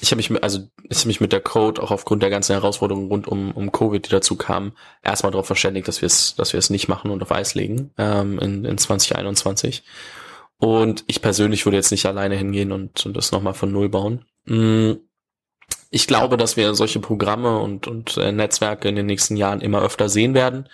ich 0.00 0.10
habe 0.10 0.16
mich, 0.16 0.42
also 0.42 0.66
ich 0.88 1.06
mich 1.06 1.20
mit 1.20 1.32
der 1.32 1.40
Code 1.40 1.80
auch 1.80 1.92
aufgrund 1.92 2.22
der 2.22 2.30
ganzen 2.30 2.52
Herausforderungen 2.52 3.08
rund 3.08 3.28
um, 3.28 3.52
um 3.52 3.70
Covid, 3.70 4.04
die 4.04 4.10
dazu 4.10 4.36
kamen, 4.36 4.72
erstmal 5.02 5.30
darauf 5.30 5.46
verständigt, 5.46 5.86
dass 5.86 6.02
wir 6.02 6.06
es, 6.06 6.34
dass 6.34 6.52
wir 6.52 6.58
es 6.58 6.70
nicht 6.70 6.88
machen 6.88 7.12
und 7.12 7.22
auf 7.22 7.30
Eis 7.30 7.54
legen 7.54 7.92
ähm, 7.96 8.40
in, 8.40 8.64
in 8.64 8.76
2021. 8.76 9.84
Und 10.58 11.04
ich 11.06 11.22
persönlich 11.22 11.64
würde 11.64 11.76
jetzt 11.76 11.92
nicht 11.92 12.06
alleine 12.06 12.36
hingehen 12.36 12.72
und, 12.72 13.06
und 13.06 13.16
das 13.16 13.30
nochmal 13.30 13.54
von 13.54 13.70
null 13.70 13.88
bauen. 13.88 14.24
Mm, 14.46 14.94
ich 15.90 16.08
glaube, 16.08 16.36
dass 16.36 16.56
wir 16.56 16.74
solche 16.74 16.98
Programme 16.98 17.58
und, 17.60 17.86
und 17.86 18.16
äh, 18.16 18.32
Netzwerke 18.32 18.88
in 18.88 18.96
den 18.96 19.06
nächsten 19.06 19.36
Jahren 19.36 19.60
immer 19.60 19.82
öfter 19.82 20.08
sehen 20.08 20.34
werden. 20.34 20.68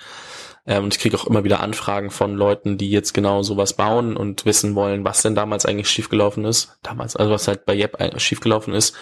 Ähm, 0.69 0.85
und 0.85 0.95
ich 0.95 1.01
kriege 1.01 1.17
auch 1.17 1.27
immer 1.27 1.45
wieder 1.45 1.61
Anfragen 1.61 2.11
von 2.11 2.35
Leuten, 2.35 2.77
die 2.77 2.91
jetzt 2.91 3.15
genau 3.15 3.43
sowas 3.43 3.73
bauen 3.73 4.17
und 4.17 4.45
wissen 4.45 4.75
wollen, 4.75 5.03
was 5.03 5.23
denn 5.23 5.35
damals 5.35 5.65
eigentlich 5.65 5.89
schiefgelaufen 5.89 6.45
ist. 6.45 6.79
Damals, 6.83 7.17
also 7.17 7.33
was 7.33 7.49
halt 7.49 7.65
bei 7.65 7.75
Yep 7.75 8.21
schiefgelaufen 8.21 8.75
ist. 8.75 8.95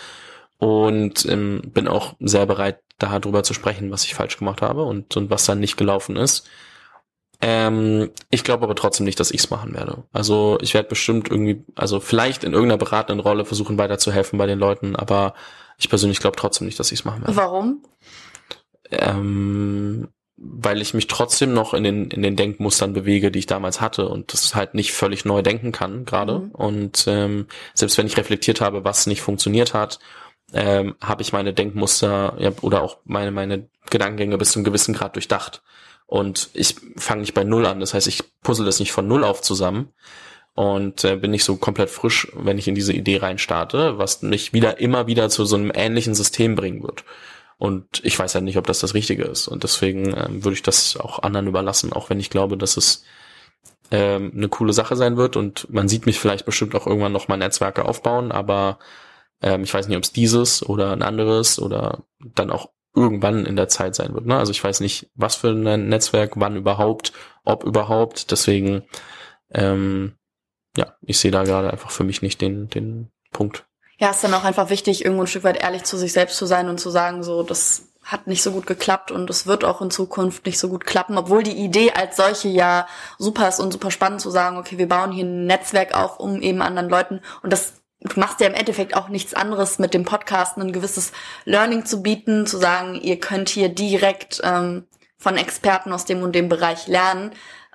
Und 0.59 1.27
ähm, 1.27 1.61
bin 1.67 1.89
auch 1.89 2.15
sehr 2.21 2.47
bereit, 2.47 2.79
darüber 2.99 3.43
zu 3.43 3.53
sprechen, 3.53 3.91
was 3.91 4.05
ich 4.05 4.15
falsch 4.15 4.39
gemacht 4.39 4.63
habe 4.63 4.85
und, 4.85 5.15
und 5.17 5.29
was 5.29 5.45
dann 5.45 5.61
nicht 5.61 5.77
gelaufen 5.77 6.17
ist. 6.17 6.49
Ähm, 7.43 8.11
ich 8.31 8.45
glaube 8.45 8.65
aber 8.65 8.77
trotzdem 8.77 9.05
nicht, 9.05 9.21
dass 9.21 9.33
ich 9.33 9.41
es 9.41 9.51
machen 9.51 9.75
werde. 9.75 10.05
Also 10.13 10.57
ich 10.63 10.73
werde 10.73 10.89
bestimmt 10.89 11.31
irgendwie, 11.31 11.65
also 11.75 12.01
vielleicht 12.01 12.45
in 12.45 12.53
irgendeiner 12.53 12.79
beratenden 12.79 13.21
Rolle 13.21 13.45
versuchen 13.45 13.77
weiterzuhelfen 13.77 14.39
bei 14.39 14.47
den 14.47 14.59
Leuten, 14.59 14.97
aber 14.97 15.35
ich 15.77 15.91
persönlich 15.91 16.21
glaube 16.21 16.37
trotzdem 16.37 16.67
nicht, 16.67 16.81
dass 16.81 16.93
ich 16.93 17.01
es 17.01 17.05
machen 17.05 17.23
werde. 17.23 17.37
Warum? 17.37 17.83
Ähm, 18.91 20.09
weil 20.37 20.83
ich 20.83 20.93
mich 20.93 21.07
trotzdem 21.07 21.55
noch 21.55 21.73
in 21.73 21.83
den, 21.83 22.11
in 22.11 22.23
den 22.23 22.37
Denkmustern 22.37 22.93
bewege, 22.93 23.31
die 23.31 23.39
ich 23.39 23.47
damals 23.47 23.81
hatte 23.81 24.09
und 24.09 24.33
das 24.33 24.55
halt 24.55 24.75
nicht 24.75 24.93
völlig 24.93 25.25
neu 25.25 25.43
denken 25.43 25.73
kann 25.73 26.05
gerade. 26.05 26.41
Mhm. 26.41 26.51
Und 26.51 27.05
ähm, 27.07 27.47
selbst 27.75 27.97
wenn 27.97 28.07
ich 28.07 28.19
reflektiert 28.19 28.61
habe, 28.61 28.85
was 28.85 29.07
nicht 29.07 29.23
funktioniert 29.23 29.73
hat, 29.73 29.99
ähm, 30.53 30.95
habe 31.03 31.23
ich 31.23 31.33
meine 31.33 31.55
Denkmuster 31.55 32.37
ja, 32.39 32.53
oder 32.61 32.83
auch 32.83 32.99
meine, 33.05 33.31
meine 33.31 33.69
Gedankengänge 33.91 34.39
bis 34.39 34.53
zu 34.53 34.59
einem 34.59 34.65
gewissen 34.65 34.95
Grad 34.95 35.17
durchdacht. 35.17 35.63
Und 36.07 36.51
ich 36.53 36.77
fange 36.97 37.23
nicht 37.23 37.35
bei 37.35 37.43
Null 37.43 37.67
an. 37.67 37.81
Das 37.81 37.95
heißt, 37.95 38.07
ich 38.07 38.23
puzzle 38.43 38.67
das 38.67 38.79
nicht 38.79 38.93
von 38.93 39.09
Null 39.09 39.25
auf 39.25 39.43
zusammen 39.43 39.93
und 40.55 41.05
äh, 41.05 41.17
bin 41.17 41.33
nicht 41.33 41.45
so 41.45 41.57
komplett 41.57 41.91
frisch, 41.91 42.29
wenn 42.35 42.59
ich 42.59 42.69
in 42.69 42.75
diese 42.75 42.93
Idee 42.93 43.19
reinstarte, 43.19 43.99
was 43.99 44.23
mich 44.23 44.53
wieder 44.53 44.81
immer 44.81 45.07
wieder 45.07 45.29
zu 45.31 45.45
so 45.45 45.57
einem 45.57 45.73
ähnlichen 45.75 46.15
System 46.15 46.55
bringen 46.55 46.83
wird. 46.83 47.05
Und 47.59 48.05
ich 48.05 48.19
weiß 48.19 48.35
halt 48.35 48.45
nicht, 48.45 48.59
ob 48.59 48.67
das 48.67 48.81
das 48.81 48.95
Richtige 48.95 49.25
ist. 49.25 49.49
Und 49.49 49.63
deswegen 49.63 50.15
ähm, 50.17 50.45
würde 50.45 50.55
ich 50.55 50.63
das 50.63 50.97
auch 50.97 51.23
anderen 51.23 51.47
überlassen, 51.47 51.93
auch 51.93 52.11
wenn 52.11 52.21
ich 52.21 52.31
glaube, 52.31 52.59
dass 52.59 52.77
es 52.77 53.05
ähm, 53.91 54.33
eine 54.35 54.49
coole 54.49 54.73
Sache 54.73 54.97
sein 54.97 55.17
wird. 55.17 55.37
Und 55.37 55.73
man 55.73 55.89
sieht 55.89 56.07
mich 56.07 56.21
vielleicht 56.21 56.45
bestimmt 56.45 56.75
auch 56.75 56.87
irgendwann 56.87 57.13
noch 57.13 57.29
mal 57.29 57.37
Netzwerke 57.37 57.85
aufbauen, 57.85 58.31
aber 58.31 58.79
ähm, 59.43 59.65
ich 59.65 59.73
weiß 59.73 59.89
nicht, 59.89 59.97
ob 59.97 60.03
es 60.03 60.13
dieses 60.13 60.67
oder 60.67 60.93
ein 60.93 61.03
anderes 61.03 61.59
oder 61.59 62.05
dann 62.21 62.51
auch 62.51 62.71
irgendwann 62.95 63.47
in 63.47 63.57
der 63.57 63.69
Zeit 63.69 63.95
sein 63.95 64.15
wird. 64.15 64.27
Ne? 64.27 64.37
Also 64.37 64.53
ich 64.53 64.63
weiß 64.63 64.81
nicht, 64.81 65.11
was 65.15 65.37
für 65.37 65.51
ein 65.51 65.89
Netzwerk, 65.89 66.33
wann 66.37 66.57
überhaupt, 66.57 67.13
ob 67.45 67.65
überhaupt. 67.65 68.31
Deswegen, 68.31 68.85
ähm, 69.51 70.15
ja, 70.77 70.95
ich 71.03 71.19
sehe 71.19 71.31
da 71.31 71.45
gerade 71.45 71.71
einfach 71.71 71.91
für 71.91 72.05
mich 72.05 72.23
nicht 72.23 72.41
den, 72.41 72.69
den 72.69 73.11
Punkt 73.33 73.67
ja, 73.99 74.11
ist 74.11 74.23
dann 74.23 74.35
auch 74.35 74.45
einfach 74.45 74.71
wichtig, 74.71 75.05
irgendwo 75.05 75.25
ein 75.25 75.29
Stück 75.29 75.45
weit 75.45 75.63
ehrlich 75.63 75.85
zu 75.85 75.97
sich 75.97 76.13
selbst 76.13 76.37
zu 76.37 76.47
sein 76.47 76.69
und 76.69 76.79
zu 76.79 76.91
sagen, 76.91 77.23
so, 77.23 77.43
das 77.43 77.83
hat 78.03 78.27
nicht 78.29 78.43
so 78.43 78.53
gut 78.53 78.67
geklappt 78.67 79.11
und 79.11 79.29
es 79.31 79.47
wird 79.47 79.65
auch 79.65 79.83
in 79.83 79.91
Zukunft 79.91 80.47
nicht 80.47 80.59
so 80.59 80.69
gut 80.69 80.87
klappen, 80.87 81.19
obwohl 81.19 81.43
die 81.43 81.57
Idee 81.57 81.93
als 81.93 82.17
solche 82.17 82.49
ja 82.49 82.87
super 83.19 83.49
ist 83.49 83.59
und 83.59 83.73
super 83.73 83.91
spannend 83.91 84.21
zu 84.21 84.31
sagen, 84.31 84.59
okay, 84.59 84.79
wir 84.79 84.89
bauen 84.89 85.11
hier 85.11 85.25
ein 85.25 85.47
Netzwerk 85.47 85.93
auf, 85.95 86.21
um 86.21 86.41
eben 86.41 86.63
anderen 86.63 86.89
Leuten 86.89 87.21
und 87.43 87.53
das 87.53 87.75
du 88.01 88.21
machst 88.21 88.41
ja 88.41 88.47
im 88.47 88.55
Endeffekt 88.55 88.95
auch 88.95 89.09
nichts 89.09 89.35
anderes 89.35 89.79
mit 89.79 89.95
dem 89.95 90.05
Podcast, 90.05 90.57
ein 90.57 90.73
gewisses 90.73 91.13
Learning 91.45 91.85
zu 91.85 92.03
bieten, 92.03 92.47
zu 92.47 92.59
sagen, 92.59 92.95
ihr 92.95 93.19
könnt 93.19 93.49
hier 93.49 93.69
direkt 93.69 94.41
ähm, 94.45 94.87
von 95.19 95.37
Experten 95.37 95.93
aus 95.93 96.05
dem 96.05 96.23
und 96.23 96.35
dem 96.35 96.49
Bereich 96.49 96.87
lernen, 96.87 97.33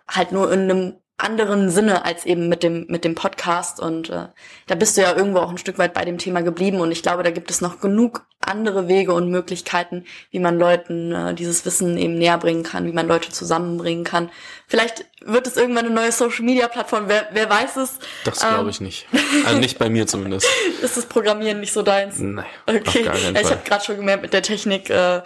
halt 0.07 0.31
nur 0.31 0.51
in 0.51 0.61
einem 0.61 0.95
anderen 1.23 1.69
Sinne 1.69 2.05
als 2.05 2.25
eben 2.25 2.49
mit 2.49 2.63
dem 2.63 2.85
mit 2.87 3.03
dem 3.05 3.15
Podcast 3.15 3.79
und 3.79 4.09
äh, 4.09 4.27
da 4.67 4.75
bist 4.75 4.97
du 4.97 5.01
ja 5.01 5.15
irgendwo 5.15 5.39
auch 5.39 5.49
ein 5.49 5.57
Stück 5.57 5.77
weit 5.77 5.93
bei 5.93 6.03
dem 6.05 6.17
Thema 6.17 6.41
geblieben 6.41 6.79
und 6.79 6.91
ich 6.91 7.03
glaube, 7.03 7.23
da 7.23 7.31
gibt 7.31 7.51
es 7.51 7.61
noch 7.61 7.79
genug 7.79 8.25
andere 8.39 8.87
Wege 8.87 9.13
und 9.13 9.29
Möglichkeiten, 9.29 10.05
wie 10.31 10.39
man 10.39 10.57
Leuten 10.57 11.11
äh, 11.11 11.33
dieses 11.33 11.65
Wissen 11.65 11.97
eben 11.97 12.17
näher 12.17 12.37
bringen 12.37 12.63
kann, 12.63 12.85
wie 12.85 12.91
man 12.91 13.07
Leute 13.07 13.29
zusammenbringen 13.29 14.03
kann. 14.03 14.31
Vielleicht 14.67 15.05
wird 15.23 15.45
es 15.45 15.57
irgendwann 15.57 15.85
eine 15.85 15.93
neue 15.93 16.11
Social 16.11 16.43
Media 16.43 16.67
Plattform, 16.67 17.03
wer, 17.07 17.27
wer 17.31 17.49
weiß 17.49 17.77
es. 17.77 17.99
Das 18.23 18.39
glaube 18.39 18.63
ähm, 18.63 18.69
ich 18.69 18.81
nicht. 18.81 19.07
Also 19.45 19.59
nicht 19.59 19.77
bei 19.77 19.89
mir 19.89 20.07
zumindest. 20.07 20.47
Ist 20.81 20.97
das 20.97 21.05
Programmieren 21.05 21.59
nicht 21.59 21.73
so 21.73 21.83
deins? 21.83 22.17
Nein. 22.19 22.45
Okay. 22.65 23.05
Ja, 23.05 23.13
ich 23.13 23.51
habe 23.51 23.61
gerade 23.63 23.85
schon 23.85 23.97
gemerkt 23.97 24.23
mit 24.23 24.33
der 24.33 24.41
Technik 24.41 24.89
äh, 24.89 25.21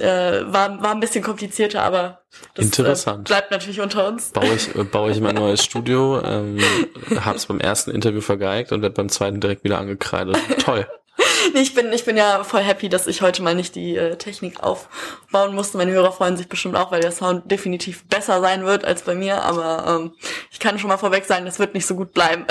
äh, 0.00 0.52
war, 0.52 0.82
war 0.82 0.92
ein 0.92 1.00
bisschen 1.00 1.22
komplizierter, 1.22 1.82
aber 1.82 2.22
das 2.54 2.64
äh, 2.64 2.68
Interessant. 2.68 3.28
Äh, 3.28 3.32
bleibt 3.32 3.50
natürlich 3.50 3.80
unter 3.80 4.08
uns. 4.08 4.30
Baue 4.30 4.54
ich, 4.54 4.74
äh, 4.74 4.84
baue 4.84 5.10
ich 5.10 5.20
mein 5.20 5.34
neues 5.36 5.64
Studio, 5.64 6.20
ähm, 6.22 6.58
hab's 7.24 7.46
beim 7.46 7.60
ersten 7.60 7.90
Interview 7.90 8.20
vergeigt 8.20 8.72
und 8.72 8.82
werde 8.82 8.94
beim 8.94 9.08
zweiten 9.08 9.40
direkt 9.40 9.64
wieder 9.64 9.78
angekreidet. 9.78 10.36
Toll. 10.58 10.86
nee, 11.54 11.60
ich 11.60 11.74
bin, 11.74 11.92
ich 11.92 12.04
bin 12.04 12.16
ja 12.16 12.44
voll 12.44 12.60
happy, 12.60 12.88
dass 12.88 13.06
ich 13.06 13.22
heute 13.22 13.42
mal 13.42 13.54
nicht 13.54 13.74
die 13.74 13.96
äh, 13.96 14.16
Technik 14.16 14.62
aufbauen 14.62 15.54
musste. 15.54 15.78
Meine 15.78 15.92
Hörer 15.92 16.12
freuen 16.12 16.36
sich 16.36 16.48
bestimmt 16.48 16.76
auch, 16.76 16.90
weil 16.92 17.00
der 17.00 17.12
Sound 17.12 17.50
definitiv 17.50 18.06
besser 18.06 18.40
sein 18.40 18.64
wird 18.64 18.84
als 18.84 19.02
bei 19.02 19.14
mir, 19.14 19.42
aber 19.42 20.00
ähm, 20.00 20.12
ich 20.50 20.60
kann 20.60 20.78
schon 20.78 20.88
mal 20.88 20.98
vorweg 20.98 21.24
sagen, 21.24 21.46
das 21.46 21.58
wird 21.58 21.74
nicht 21.74 21.86
so 21.86 21.96
gut 21.96 22.12
bleiben. 22.12 22.44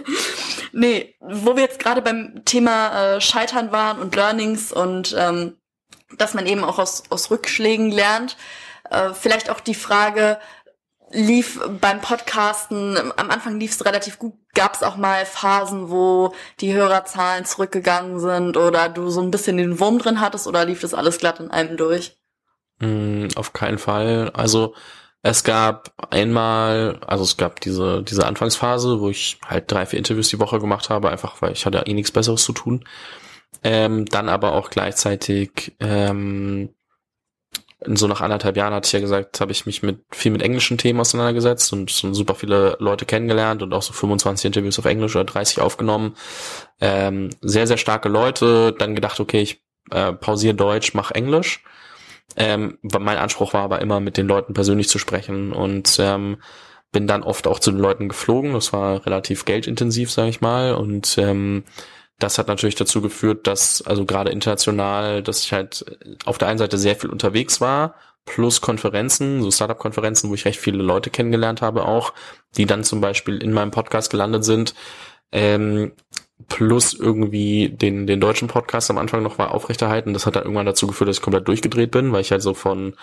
nee, 0.72 1.14
wo 1.20 1.56
wir 1.56 1.62
jetzt 1.62 1.78
gerade 1.78 2.02
beim 2.02 2.42
Thema 2.44 3.16
äh, 3.16 3.20
Scheitern 3.20 3.72
waren 3.72 4.00
und 4.00 4.16
Learnings 4.16 4.72
und 4.72 5.14
ähm, 5.18 5.56
dass 6.16 6.34
man 6.34 6.46
eben 6.46 6.64
auch 6.64 6.78
aus, 6.78 7.04
aus 7.10 7.30
Rückschlägen 7.30 7.90
lernt. 7.90 8.36
Äh, 8.90 9.14
vielleicht 9.14 9.50
auch 9.50 9.60
die 9.60 9.74
Frage, 9.74 10.38
lief 11.12 11.60
beim 11.80 12.00
Podcasten, 12.00 12.96
am 13.16 13.30
Anfang 13.30 13.58
lief 13.58 13.72
es 13.72 13.84
relativ 13.84 14.18
gut, 14.18 14.34
gab 14.54 14.74
es 14.74 14.82
auch 14.82 14.96
mal 14.96 15.26
Phasen, 15.26 15.90
wo 15.90 16.32
die 16.60 16.72
Hörerzahlen 16.72 17.44
zurückgegangen 17.44 18.20
sind 18.20 18.56
oder 18.56 18.88
du 18.88 19.10
so 19.10 19.20
ein 19.20 19.30
bisschen 19.30 19.56
den 19.56 19.80
Wurm 19.80 19.98
drin 19.98 20.20
hattest 20.20 20.46
oder 20.46 20.64
lief 20.64 20.80
das 20.80 20.94
alles 20.94 21.18
glatt 21.18 21.40
in 21.40 21.50
einem 21.50 21.76
durch? 21.76 22.16
Mm, 22.78 23.28
auf 23.34 23.52
keinen 23.52 23.78
Fall. 23.78 24.30
Also 24.34 24.74
es 25.22 25.44
gab 25.44 25.92
einmal, 26.10 26.98
also 27.06 27.24
es 27.24 27.36
gab 27.36 27.60
diese, 27.60 28.02
diese 28.02 28.26
Anfangsphase, 28.26 29.00
wo 29.00 29.10
ich 29.10 29.38
halt 29.46 29.70
drei, 29.70 29.86
vier 29.86 29.98
Interviews 29.98 30.28
die 30.28 30.38
Woche 30.38 30.60
gemacht 30.60 30.90
habe, 30.90 31.10
einfach 31.10 31.42
weil 31.42 31.52
ich 31.52 31.66
hatte 31.66 31.82
eh 31.86 31.94
nichts 31.94 32.12
Besseres 32.12 32.44
zu 32.44 32.52
tun. 32.52 32.84
Ähm, 33.62 34.06
dann 34.06 34.28
aber 34.28 34.52
auch 34.52 34.70
gleichzeitig 34.70 35.76
ähm, 35.80 36.70
so 37.86 38.06
nach 38.06 38.20
anderthalb 38.20 38.56
Jahren 38.56 38.74
hatte 38.74 38.86
ich 38.86 38.92
ja 38.92 39.00
gesagt, 39.00 39.40
habe 39.40 39.52
ich 39.52 39.64
mich 39.64 39.82
mit 39.82 40.00
viel 40.10 40.32
mit 40.32 40.42
englischen 40.42 40.76
Themen 40.76 41.00
auseinandergesetzt 41.00 41.72
und 41.72 41.90
super 41.90 42.34
viele 42.34 42.76
Leute 42.78 43.06
kennengelernt 43.06 43.62
und 43.62 43.72
auch 43.72 43.82
so 43.82 43.92
25 43.92 44.46
Interviews 44.46 44.78
auf 44.78 44.84
Englisch 44.84 45.16
oder 45.16 45.24
30 45.24 45.60
aufgenommen. 45.60 46.14
Ähm, 46.80 47.30
sehr, 47.40 47.66
sehr 47.66 47.78
starke 47.78 48.08
Leute. 48.08 48.74
Dann 48.78 48.94
gedacht, 48.94 49.18
okay, 49.18 49.40
ich 49.40 49.62
äh, 49.90 50.12
pausiere 50.12 50.54
Deutsch, 50.54 50.92
mach 50.92 51.10
Englisch. 51.10 51.64
Ähm, 52.36 52.78
mein 52.82 53.18
Anspruch 53.18 53.54
war 53.54 53.62
aber 53.62 53.80
immer, 53.80 54.00
mit 54.00 54.16
den 54.16 54.28
Leuten 54.28 54.52
persönlich 54.52 54.88
zu 54.88 54.98
sprechen 54.98 55.52
und 55.52 55.96
ähm, 55.98 56.36
bin 56.92 57.06
dann 57.06 57.22
oft 57.22 57.46
auch 57.46 57.60
zu 57.60 57.70
den 57.70 57.80
Leuten 57.80 58.08
geflogen. 58.08 58.52
Das 58.52 58.72
war 58.72 59.06
relativ 59.06 59.44
geldintensiv, 59.44 60.10
sage 60.10 60.28
ich 60.28 60.40
mal. 60.40 60.74
Und 60.74 61.16
ähm, 61.18 61.64
das 62.22 62.38
hat 62.38 62.48
natürlich 62.48 62.74
dazu 62.76 63.00
geführt, 63.00 63.46
dass, 63.46 63.82
also 63.82 64.04
gerade 64.04 64.30
international, 64.30 65.22
dass 65.22 65.42
ich 65.42 65.52
halt 65.52 65.84
auf 66.24 66.38
der 66.38 66.48
einen 66.48 66.58
Seite 66.58 66.78
sehr 66.78 66.96
viel 66.96 67.10
unterwegs 67.10 67.60
war, 67.60 67.94
plus 68.26 68.60
Konferenzen, 68.60 69.42
so 69.42 69.50
Startup-Konferenzen, 69.50 70.30
wo 70.30 70.34
ich 70.34 70.44
recht 70.44 70.60
viele 70.60 70.82
Leute 70.82 71.10
kennengelernt 71.10 71.62
habe 71.62 71.84
auch, 71.86 72.12
die 72.56 72.66
dann 72.66 72.84
zum 72.84 73.00
Beispiel 73.00 73.42
in 73.42 73.52
meinem 73.52 73.70
Podcast 73.70 74.10
gelandet 74.10 74.44
sind. 74.44 74.74
Ähm, 75.32 75.92
plus 76.48 76.94
irgendwie 76.94 77.68
den, 77.68 78.06
den 78.06 78.20
deutschen 78.20 78.48
Podcast 78.48 78.90
am 78.90 78.98
Anfang 78.98 79.22
noch 79.22 79.38
war 79.38 79.52
aufrechterhalten. 79.52 80.12
Das 80.12 80.26
hat 80.26 80.36
dann 80.36 80.44
irgendwann 80.44 80.66
dazu 80.66 80.86
geführt, 80.86 81.08
dass 81.08 81.16
ich 81.16 81.22
komplett 81.22 81.48
durchgedreht 81.48 81.90
bin, 81.90 82.12
weil 82.12 82.22
ich 82.22 82.30
halt 82.30 82.42
so 82.42 82.54
von 82.54 82.94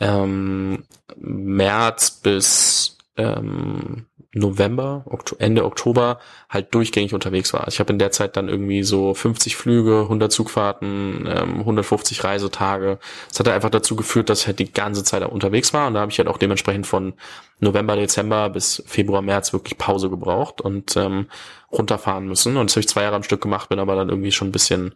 ähm, 0.00 0.84
März 1.16 2.10
bis 2.10 2.97
ähm, 3.18 4.06
November, 4.32 5.04
Ende 5.38 5.64
Oktober 5.64 6.20
halt 6.48 6.74
durchgängig 6.74 7.14
unterwegs 7.14 7.52
war. 7.52 7.66
Ich 7.68 7.80
habe 7.80 7.92
in 7.92 7.98
der 7.98 8.12
Zeit 8.12 8.36
dann 8.36 8.48
irgendwie 8.48 8.82
so 8.82 9.14
50 9.14 9.56
Flüge, 9.56 10.02
100 10.02 10.30
Zugfahrten, 10.30 11.26
ähm, 11.26 11.60
150 11.60 12.24
Reisetage. 12.24 12.98
Das 13.28 13.40
hat 13.40 13.48
einfach 13.48 13.70
dazu 13.70 13.96
geführt, 13.96 14.28
dass 14.28 14.42
ich 14.42 14.46
halt 14.46 14.58
die 14.58 14.72
ganze 14.72 15.02
Zeit 15.02 15.24
unterwegs 15.24 15.72
war 15.72 15.88
und 15.88 15.94
da 15.94 16.00
habe 16.00 16.12
ich 16.12 16.18
halt 16.18 16.28
auch 16.28 16.38
dementsprechend 16.38 16.86
von 16.86 17.14
November, 17.58 17.96
Dezember 17.96 18.50
bis 18.50 18.82
Februar, 18.86 19.22
März 19.22 19.52
wirklich 19.52 19.78
Pause 19.78 20.10
gebraucht 20.10 20.60
und 20.60 20.96
ähm, 20.96 21.26
runterfahren 21.72 22.26
müssen. 22.26 22.56
Und 22.56 22.70
das 22.70 22.76
habe 22.76 22.80
ich 22.80 22.88
zwei 22.88 23.02
Jahre 23.02 23.16
am 23.16 23.24
Stück 23.24 23.40
gemacht, 23.40 23.68
bin 23.70 23.78
aber 23.78 23.96
dann 23.96 24.10
irgendwie 24.10 24.32
schon 24.32 24.48
ein 24.48 24.52
bisschen 24.52 24.94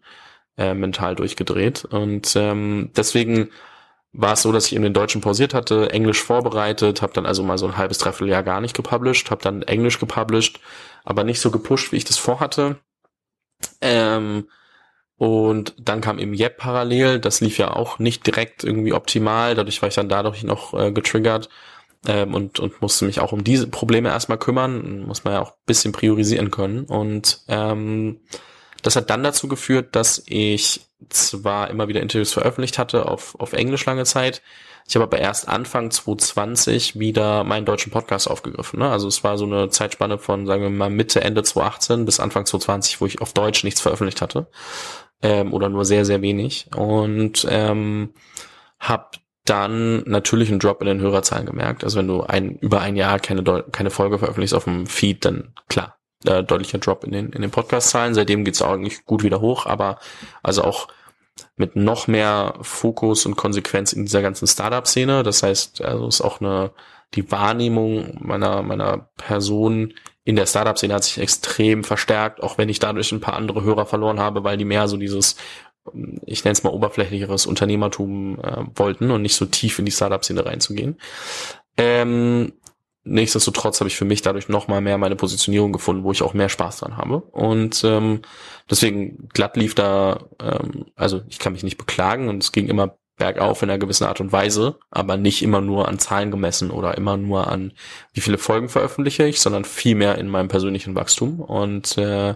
äh, 0.58 0.74
mental 0.74 1.16
durchgedreht. 1.16 1.86
Und 1.86 2.34
ähm, 2.36 2.90
deswegen 2.94 3.50
war 4.12 4.34
es 4.34 4.42
so, 4.42 4.52
dass 4.52 4.66
ich 4.66 4.74
in 4.74 4.82
den 4.82 4.92
Deutschen 4.92 5.20
pausiert 5.20 5.54
hatte, 5.54 5.90
Englisch 5.90 6.22
vorbereitet, 6.22 7.00
habe 7.00 7.14
dann 7.14 7.26
also 7.26 7.42
mal 7.42 7.58
so 7.58 7.66
ein 7.66 7.76
halbes, 7.76 7.98
dreiviertel 7.98 8.42
gar 8.42 8.60
nicht 8.60 8.76
gepublished, 8.76 9.30
habe 9.30 9.42
dann 9.42 9.62
Englisch 9.62 9.98
gepublished, 9.98 10.60
aber 11.04 11.24
nicht 11.24 11.40
so 11.40 11.50
gepusht, 11.50 11.92
wie 11.92 11.96
ich 11.96 12.04
das 12.04 12.18
vorhatte. 12.18 12.76
Ähm, 13.80 14.48
und 15.16 15.74
dann 15.78 16.00
kam 16.00 16.18
eben 16.18 16.34
Yep 16.34 16.58
parallel, 16.58 17.20
das 17.20 17.40
lief 17.40 17.56
ja 17.56 17.74
auch 17.74 17.98
nicht 17.98 18.26
direkt 18.26 18.64
irgendwie 18.64 18.92
optimal, 18.92 19.54
dadurch 19.54 19.80
war 19.80 19.88
ich 19.88 19.94
dann 19.94 20.08
dadurch 20.08 20.42
noch 20.42 20.74
äh, 20.74 20.92
getriggert 20.92 21.48
ähm, 22.06 22.34
und, 22.34 22.58
und 22.58 22.82
musste 22.82 23.04
mich 23.04 23.20
auch 23.20 23.32
um 23.32 23.44
diese 23.44 23.68
Probleme 23.68 24.08
erstmal 24.08 24.38
kümmern, 24.38 25.04
muss 25.06 25.24
man 25.24 25.34
ja 25.34 25.40
auch 25.40 25.54
bisschen 25.64 25.92
priorisieren 25.92 26.50
können. 26.50 26.84
Und 26.84 27.42
ähm, 27.48 28.20
das 28.82 28.96
hat 28.96 29.10
dann 29.10 29.22
dazu 29.22 29.48
geführt, 29.48 29.94
dass 29.96 30.22
ich 30.26 30.86
zwar 31.08 31.70
immer 31.70 31.88
wieder 31.88 32.00
Interviews 32.00 32.32
veröffentlicht 32.32 32.78
hatte 32.78 33.06
auf, 33.06 33.34
auf 33.38 33.52
Englisch 33.52 33.84
lange 33.86 34.04
Zeit, 34.04 34.42
ich 34.88 34.96
habe 34.96 35.04
aber 35.04 35.18
erst 35.18 35.48
Anfang 35.48 35.90
2020 35.90 36.98
wieder 36.98 37.44
meinen 37.44 37.64
deutschen 37.64 37.92
Podcast 37.92 38.28
aufgegriffen. 38.28 38.80
Ne? 38.80 38.90
Also 38.90 39.08
es 39.08 39.22
war 39.22 39.38
so 39.38 39.44
eine 39.44 39.68
Zeitspanne 39.70 40.18
von, 40.18 40.46
sagen 40.46 40.62
wir 40.62 40.70
mal, 40.70 40.90
Mitte, 40.90 41.20
Ende 41.22 41.42
2018 41.42 42.04
bis 42.04 42.20
Anfang 42.20 42.46
2020, 42.46 43.00
wo 43.00 43.06
ich 43.06 43.20
auf 43.20 43.32
Deutsch 43.32 43.64
nichts 43.64 43.80
veröffentlicht 43.80 44.20
hatte. 44.20 44.48
Ähm, 45.22 45.52
oder 45.52 45.68
nur 45.68 45.84
sehr, 45.84 46.04
sehr 46.04 46.20
wenig. 46.20 46.66
Und 46.76 47.46
ähm, 47.48 48.12
habe 48.80 49.10
dann 49.44 50.02
natürlich 50.04 50.50
einen 50.50 50.58
Drop 50.58 50.80
in 50.80 50.88
den 50.88 51.00
Hörerzahlen 51.00 51.46
gemerkt. 51.46 51.84
Also 51.84 51.98
wenn 51.98 52.08
du 52.08 52.22
ein, 52.22 52.56
über 52.56 52.80
ein 52.80 52.96
Jahr 52.96 53.18
keine, 53.20 53.42
keine 53.72 53.90
Folge 53.90 54.18
veröffentlichst 54.18 54.54
auf 54.54 54.64
dem 54.64 54.86
Feed, 54.86 55.24
dann 55.24 55.54
klar, 55.68 55.96
äh, 56.26 56.42
deutlicher 56.42 56.78
Drop 56.78 57.04
in 57.04 57.12
den, 57.12 57.32
in 57.32 57.42
den 57.42 57.50
Podcast-Zahlen. 57.50 58.14
Seitdem 58.14 58.44
geht's 58.44 58.62
auch 58.62 58.72
eigentlich 58.72 59.04
gut 59.04 59.22
wieder 59.22 59.40
hoch, 59.40 59.66
aber 59.66 59.98
also 60.42 60.62
auch 60.64 60.88
mit 61.56 61.76
noch 61.76 62.06
mehr 62.06 62.54
Fokus 62.60 63.26
und 63.26 63.36
Konsequenz 63.36 63.92
in 63.92 64.04
dieser 64.04 64.22
ganzen 64.22 64.46
Startup-Szene. 64.46 65.22
Das 65.22 65.42
heißt, 65.42 65.82
also 65.82 66.06
ist 66.06 66.20
auch 66.20 66.40
eine, 66.40 66.72
die 67.14 67.30
Wahrnehmung 67.30 68.18
meiner, 68.20 68.62
meiner 68.62 69.10
Person 69.16 69.94
in 70.24 70.36
der 70.36 70.46
Startup-Szene 70.46 70.94
hat 70.94 71.04
sich 71.04 71.18
extrem 71.18 71.84
verstärkt, 71.84 72.42
auch 72.42 72.58
wenn 72.58 72.68
ich 72.68 72.78
dadurch 72.78 73.10
ein 73.12 73.20
paar 73.20 73.34
andere 73.34 73.62
Hörer 73.62 73.86
verloren 73.86 74.20
habe, 74.20 74.44
weil 74.44 74.56
die 74.56 74.64
mehr 74.64 74.86
so 74.86 74.96
dieses, 74.96 75.36
ich 76.26 76.44
nenne 76.44 76.52
es 76.52 76.62
mal 76.62 76.70
oberflächlicheres 76.70 77.46
Unternehmertum 77.46 78.38
äh, 78.38 78.64
wollten 78.76 79.10
und 79.10 79.22
nicht 79.22 79.34
so 79.34 79.46
tief 79.46 79.78
in 79.78 79.84
die 79.84 79.90
Startup-Szene 79.90 80.46
reinzugehen. 80.46 80.98
Ähm, 81.76 82.52
nichtsdestotrotz 83.04 83.80
habe 83.80 83.88
ich 83.88 83.96
für 83.96 84.04
mich 84.04 84.22
dadurch 84.22 84.48
noch 84.48 84.68
mal 84.68 84.80
mehr 84.80 84.98
meine 84.98 85.16
Positionierung 85.16 85.72
gefunden, 85.72 86.04
wo 86.04 86.12
ich 86.12 86.22
auch 86.22 86.34
mehr 86.34 86.48
Spaß 86.48 86.78
dran 86.78 86.96
habe. 86.96 87.16
Und 87.16 87.82
ähm, 87.84 88.22
deswegen 88.70 89.28
glatt 89.32 89.56
lief 89.56 89.74
da, 89.74 90.20
ähm, 90.40 90.86
also 90.96 91.22
ich 91.28 91.38
kann 91.38 91.52
mich 91.52 91.62
nicht 91.62 91.78
beklagen 91.78 92.28
und 92.28 92.42
es 92.42 92.52
ging 92.52 92.68
immer 92.68 92.96
bergauf 93.16 93.62
in 93.62 93.70
einer 93.70 93.78
gewissen 93.78 94.04
Art 94.04 94.20
und 94.20 94.32
Weise, 94.32 94.78
aber 94.90 95.16
nicht 95.16 95.42
immer 95.42 95.60
nur 95.60 95.88
an 95.88 95.98
Zahlen 95.98 96.30
gemessen 96.30 96.70
oder 96.70 96.96
immer 96.96 97.16
nur 97.16 97.48
an 97.48 97.72
wie 98.14 98.20
viele 98.20 98.38
Folgen 98.38 98.68
veröffentliche 98.68 99.24
ich, 99.26 99.40
sondern 99.40 99.64
viel 99.64 99.94
mehr 99.94 100.18
in 100.18 100.28
meinem 100.28 100.48
persönlichen 100.48 100.94
Wachstum. 100.94 101.40
Und 101.40 101.98
äh, 101.98 102.34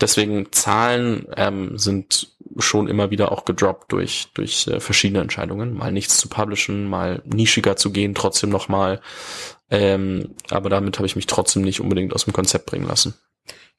deswegen 0.00 0.50
Zahlen 0.52 1.26
ähm, 1.36 1.78
sind 1.78 2.32
schon 2.58 2.88
immer 2.88 3.10
wieder 3.10 3.32
auch 3.32 3.44
gedroppt 3.44 3.92
durch 3.92 4.28
durch 4.34 4.66
äh, 4.66 4.80
verschiedene 4.80 5.20
Entscheidungen, 5.20 5.74
mal 5.74 5.92
nichts 5.92 6.18
zu 6.18 6.28
publishen, 6.28 6.88
mal 6.88 7.22
nischiger 7.24 7.76
zu 7.76 7.90
gehen, 7.92 8.14
trotzdem 8.14 8.50
noch 8.50 8.68
mal. 8.68 9.00
Ähm, 9.70 10.34
aber 10.50 10.68
damit 10.68 10.98
habe 10.98 11.06
ich 11.06 11.16
mich 11.16 11.26
trotzdem 11.26 11.62
nicht 11.62 11.80
unbedingt 11.80 12.14
aus 12.14 12.24
dem 12.24 12.32
Konzept 12.32 12.66
bringen 12.66 12.86
lassen. 12.86 13.14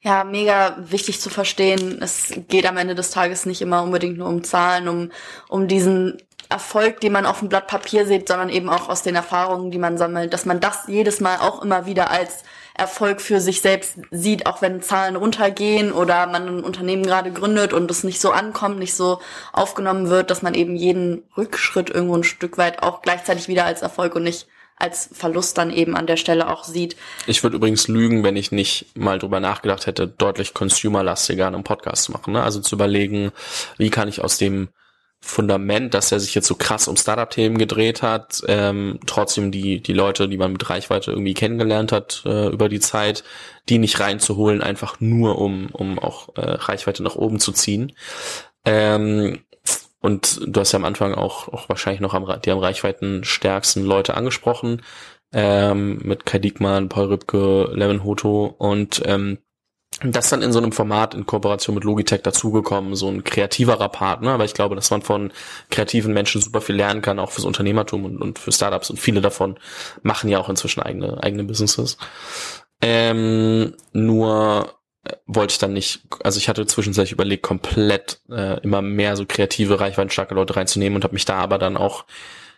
Ja, 0.00 0.22
mega 0.22 0.76
wichtig 0.90 1.20
zu 1.20 1.30
verstehen. 1.30 2.02
Es 2.02 2.34
geht 2.48 2.66
am 2.66 2.76
Ende 2.76 2.94
des 2.94 3.10
Tages 3.10 3.46
nicht 3.46 3.62
immer 3.62 3.82
unbedingt 3.82 4.18
nur 4.18 4.28
um 4.28 4.44
Zahlen, 4.44 4.88
um 4.88 5.10
um 5.48 5.66
diesen 5.66 6.18
Erfolg, 6.48 7.00
den 7.00 7.12
man 7.12 7.26
auf 7.26 7.40
dem 7.40 7.48
Blatt 7.48 7.66
Papier 7.66 8.06
sieht, 8.06 8.28
sondern 8.28 8.48
eben 8.48 8.68
auch 8.68 8.88
aus 8.88 9.02
den 9.02 9.14
Erfahrungen, 9.14 9.70
die 9.70 9.78
man 9.78 9.98
sammelt, 9.98 10.32
dass 10.32 10.44
man 10.44 10.60
das 10.60 10.84
jedes 10.86 11.20
Mal 11.20 11.38
auch 11.38 11.62
immer 11.62 11.86
wieder 11.86 12.10
als 12.10 12.44
Erfolg 12.76 13.20
für 13.20 13.40
sich 13.40 13.60
selbst 13.60 13.98
sieht, 14.10 14.46
auch 14.46 14.60
wenn 14.60 14.82
Zahlen 14.82 15.14
runtergehen 15.14 15.92
oder 15.92 16.26
man 16.26 16.48
ein 16.48 16.64
Unternehmen 16.64 17.04
gerade 17.04 17.30
gründet 17.30 17.72
und 17.72 17.90
es 17.90 18.02
nicht 18.02 18.20
so 18.20 18.32
ankommt, 18.32 18.78
nicht 18.78 18.94
so 18.94 19.20
aufgenommen 19.52 20.10
wird, 20.10 20.30
dass 20.30 20.42
man 20.42 20.54
eben 20.54 20.74
jeden 20.74 21.22
Rückschritt 21.36 21.88
irgendwo 21.88 22.16
ein 22.16 22.24
Stück 22.24 22.58
weit 22.58 22.82
auch 22.82 23.00
gleichzeitig 23.00 23.46
wieder 23.46 23.64
als 23.64 23.82
Erfolg 23.82 24.16
und 24.16 24.24
nicht 24.24 24.48
als 24.76 25.08
Verlust 25.12 25.56
dann 25.56 25.70
eben 25.70 25.96
an 25.96 26.08
der 26.08 26.16
Stelle 26.16 26.48
auch 26.50 26.64
sieht. 26.64 26.96
Ich 27.28 27.44
würde 27.44 27.56
übrigens 27.56 27.86
lügen, 27.86 28.24
wenn 28.24 28.36
ich 28.36 28.50
nicht 28.50 28.96
mal 28.96 29.20
drüber 29.20 29.38
nachgedacht 29.38 29.86
hätte, 29.86 30.08
deutlich 30.08 30.52
consumerlastiger 30.52 31.46
einen 31.46 31.62
Podcast 31.62 32.04
zu 32.04 32.12
machen. 32.12 32.32
Ne? 32.32 32.42
Also 32.42 32.60
zu 32.60 32.74
überlegen, 32.74 33.30
wie 33.78 33.90
kann 33.90 34.08
ich 34.08 34.20
aus 34.20 34.36
dem 34.36 34.68
Fundament, 35.26 35.94
dass 35.94 36.12
er 36.12 36.20
sich 36.20 36.34
jetzt 36.34 36.46
so 36.46 36.54
krass 36.54 36.86
um 36.86 36.98
Startup-Themen 36.98 37.56
gedreht 37.56 38.02
hat, 38.02 38.42
ähm, 38.46 39.00
trotzdem 39.06 39.50
die, 39.50 39.80
die 39.80 39.94
Leute, 39.94 40.28
die 40.28 40.36
man 40.36 40.52
mit 40.52 40.68
Reichweite 40.68 41.12
irgendwie 41.12 41.32
kennengelernt 41.32 41.92
hat 41.92 42.22
äh, 42.26 42.48
über 42.48 42.68
die 42.68 42.78
Zeit, 42.78 43.24
die 43.70 43.78
nicht 43.78 43.98
reinzuholen, 44.00 44.60
einfach 44.60 45.00
nur 45.00 45.38
um, 45.38 45.70
um 45.72 45.98
auch 45.98 46.28
äh, 46.36 46.42
Reichweite 46.42 47.02
nach 47.02 47.16
oben 47.16 47.40
zu 47.40 47.52
ziehen. 47.52 47.92
Ähm, 48.66 49.40
und 50.00 50.40
du 50.46 50.60
hast 50.60 50.72
ja 50.72 50.78
am 50.78 50.84
Anfang 50.84 51.14
auch, 51.14 51.48
auch 51.48 51.70
wahrscheinlich 51.70 52.02
noch 52.02 52.12
am, 52.12 52.30
die 52.44 52.50
am 52.50 52.58
Reichweiten 52.58 53.24
stärksten 53.24 53.82
Leute 53.82 54.14
angesprochen, 54.18 54.82
ähm, 55.32 56.00
mit 56.04 56.26
Kai 56.26 56.38
Diekmann, 56.38 56.90
Paul 56.90 57.06
Rübke, 57.06 57.70
Levin 57.72 58.04
Hoto 58.04 58.54
und 58.58 59.00
ähm, 59.06 59.38
das 60.02 60.30
dann 60.30 60.42
in 60.42 60.52
so 60.52 60.58
einem 60.58 60.72
Format 60.72 61.14
in 61.14 61.26
Kooperation 61.26 61.74
mit 61.74 61.84
Logitech 61.84 62.22
dazugekommen, 62.22 62.96
so 62.96 63.08
ein 63.08 63.24
kreativerer 63.24 63.88
Partner, 63.88 64.32
aber 64.32 64.44
ich 64.44 64.54
glaube, 64.54 64.74
dass 64.74 64.90
man 64.90 65.02
von 65.02 65.32
kreativen 65.70 66.12
Menschen 66.12 66.40
super 66.40 66.60
viel 66.60 66.76
lernen 66.76 67.02
kann, 67.02 67.18
auch 67.18 67.30
fürs 67.30 67.44
Unternehmertum 67.44 68.04
und, 68.04 68.20
und 68.20 68.38
für 68.38 68.52
Startups 68.52 68.90
und 68.90 68.98
viele 68.98 69.20
davon 69.20 69.58
machen 70.02 70.28
ja 70.28 70.38
auch 70.38 70.48
inzwischen 70.48 70.82
eigene, 70.82 71.22
eigene 71.22 71.44
Businesses. 71.44 71.96
Ähm, 72.82 73.74
nur 73.92 74.74
äh, 75.04 75.12
wollte 75.26 75.52
ich 75.52 75.58
dann 75.58 75.72
nicht, 75.72 76.02
also 76.22 76.38
ich 76.38 76.48
hatte 76.48 76.66
zwischenzeitlich 76.66 77.12
überlegt, 77.12 77.42
komplett 77.42 78.20
äh, 78.30 78.60
immer 78.62 78.82
mehr 78.82 79.16
so 79.16 79.24
kreative, 79.26 79.80
reichweitenstarke 79.80 80.34
Leute 80.34 80.56
reinzunehmen 80.56 80.96
und 80.96 81.04
habe 81.04 81.14
mich 81.14 81.24
da 81.24 81.36
aber 81.36 81.58
dann 81.58 81.76
auch 81.76 82.04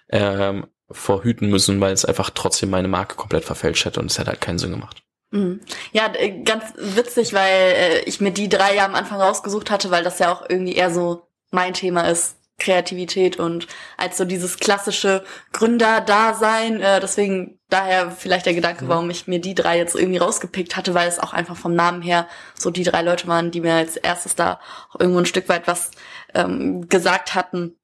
ähm, 0.09 0.67
vorhüten 0.91 1.51
müssen, 1.51 1.81
weil 1.81 1.93
es 1.93 2.05
einfach 2.05 2.31
trotzdem 2.31 2.71
meine 2.71 2.89
Marke 2.89 3.17
komplett 3.17 3.45
verfälscht 3.45 3.85
hätte 3.85 4.01
und 4.01 4.11
es 4.11 4.19
hätte 4.19 4.31
halt 4.31 4.41
keinen 4.41 4.59
Sinn 4.59 4.71
gemacht. 4.71 5.03
Mhm. 5.31 5.61
Ja, 5.93 6.11
ganz 6.45 6.65
witzig, 6.77 7.33
weil 7.33 7.53
äh, 7.53 8.01
ich 8.05 8.21
mir 8.21 8.31
die 8.31 8.49
drei 8.49 8.75
ja 8.75 8.85
am 8.85 8.95
Anfang 8.95 9.21
rausgesucht 9.21 9.71
hatte, 9.71 9.91
weil 9.91 10.05
das 10.05 10.19
ja 10.19 10.33
auch 10.33 10.45
irgendwie 10.49 10.75
eher 10.75 10.91
so 10.91 11.29
mein 11.51 11.75
Thema 11.75 12.03
ist. 12.09 12.37
Kreativität 12.59 13.39
und 13.39 13.67
als 13.99 14.17
so 14.17 14.25
dieses 14.25 14.57
klassische 14.57 15.25
Gründerdasein. 15.53 16.81
Äh, 16.81 17.01
deswegen 17.01 17.59
daher 17.69 18.11
vielleicht 18.11 18.47
der 18.47 18.55
Gedanke, 18.55 18.85
mhm. 18.85 18.89
warum 18.89 19.11
ich 19.11 19.27
mir 19.27 19.41
die 19.41 19.55
drei 19.55 19.77
jetzt 19.77 19.95
irgendwie 19.95 20.19
rausgepickt 20.19 20.77
hatte, 20.77 20.95
weil 20.95 21.09
es 21.09 21.19
auch 21.19 21.35
einfach 21.35 21.57
vom 21.57 21.75
Namen 21.75 22.01
her 22.01 22.27
so 22.55 22.71
die 22.71 22.85
drei 22.85 23.03
Leute 23.03 23.27
waren, 23.29 23.51
die 23.51 23.61
mir 23.61 23.75
als 23.75 23.97
erstes 23.97 24.37
da 24.37 24.61
auch 24.91 25.01
irgendwo 25.01 25.21
ein 25.21 25.27
Stück 25.27 25.49
weit 25.49 25.67
was 25.67 25.91
ähm, 26.35 26.89
gesagt 26.89 27.35
hatten. 27.35 27.77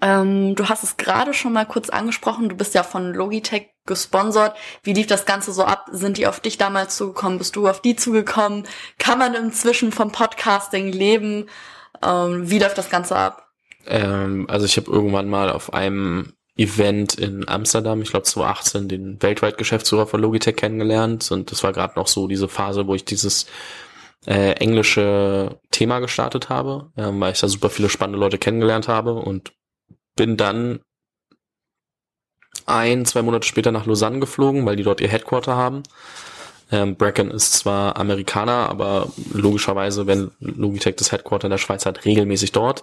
Ähm, 0.00 0.54
du 0.56 0.68
hast 0.68 0.84
es 0.84 0.96
gerade 0.96 1.34
schon 1.34 1.52
mal 1.52 1.66
kurz 1.66 1.90
angesprochen. 1.90 2.48
Du 2.48 2.56
bist 2.56 2.74
ja 2.74 2.82
von 2.82 3.14
Logitech 3.14 3.71
gesponsert. 3.86 4.56
Wie 4.82 4.92
lief 4.92 5.06
das 5.06 5.26
Ganze 5.26 5.52
so 5.52 5.64
ab? 5.64 5.86
Sind 5.92 6.18
die 6.18 6.26
auf 6.26 6.40
dich 6.40 6.58
damals 6.58 6.96
zugekommen? 6.96 7.38
Bist 7.38 7.56
du 7.56 7.68
auf 7.68 7.80
die 7.80 7.96
zugekommen? 7.96 8.64
Kann 8.98 9.18
man 9.18 9.34
inzwischen 9.34 9.92
vom 9.92 10.12
Podcasting 10.12 10.88
leben? 10.88 11.48
Ähm, 12.02 12.48
wie 12.50 12.58
läuft 12.58 12.78
das 12.78 12.90
Ganze 12.90 13.16
ab? 13.16 13.48
Ähm, 13.86 14.46
also 14.48 14.66
ich 14.66 14.76
habe 14.76 14.90
irgendwann 14.90 15.28
mal 15.28 15.50
auf 15.50 15.72
einem 15.72 16.32
Event 16.56 17.14
in 17.14 17.48
Amsterdam, 17.48 18.02
ich 18.02 18.10
glaube 18.10 18.24
2018, 18.24 18.88
den 18.88 19.22
weltweit 19.22 19.56
Geschäftsführer 19.56 20.06
von 20.06 20.20
Logitech 20.20 20.56
kennengelernt 20.56 21.30
und 21.32 21.50
das 21.50 21.62
war 21.62 21.72
gerade 21.72 21.94
noch 21.96 22.08
so 22.08 22.28
diese 22.28 22.46
Phase, 22.46 22.86
wo 22.86 22.94
ich 22.94 23.06
dieses 23.06 23.46
äh, 24.26 24.52
englische 24.52 25.58
Thema 25.70 26.00
gestartet 26.00 26.50
habe, 26.50 26.92
äh, 26.96 27.08
weil 27.10 27.32
ich 27.32 27.40
da 27.40 27.48
super 27.48 27.70
viele 27.70 27.88
spannende 27.88 28.20
Leute 28.20 28.38
kennengelernt 28.38 28.86
habe 28.86 29.14
und 29.14 29.52
bin 30.14 30.36
dann 30.36 30.80
ein, 32.66 33.04
zwei 33.04 33.22
Monate 33.22 33.46
später 33.46 33.72
nach 33.72 33.86
Lausanne 33.86 34.20
geflogen, 34.20 34.64
weil 34.66 34.76
die 34.76 34.82
dort 34.82 35.00
ihr 35.00 35.08
Headquarter 35.08 35.56
haben. 35.56 35.82
Ähm, 36.72 36.96
Bracken 36.96 37.30
ist 37.30 37.52
zwar 37.52 37.96
Amerikaner, 37.96 38.68
aber 38.70 39.08
logischerweise, 39.32 40.06
wenn 40.06 40.30
Logitech 40.40 40.96
das 40.96 41.12
Headquarter 41.12 41.46
in 41.46 41.50
der 41.50 41.58
Schweiz 41.58 41.84
hat, 41.84 42.04
regelmäßig 42.04 42.52
dort. 42.52 42.82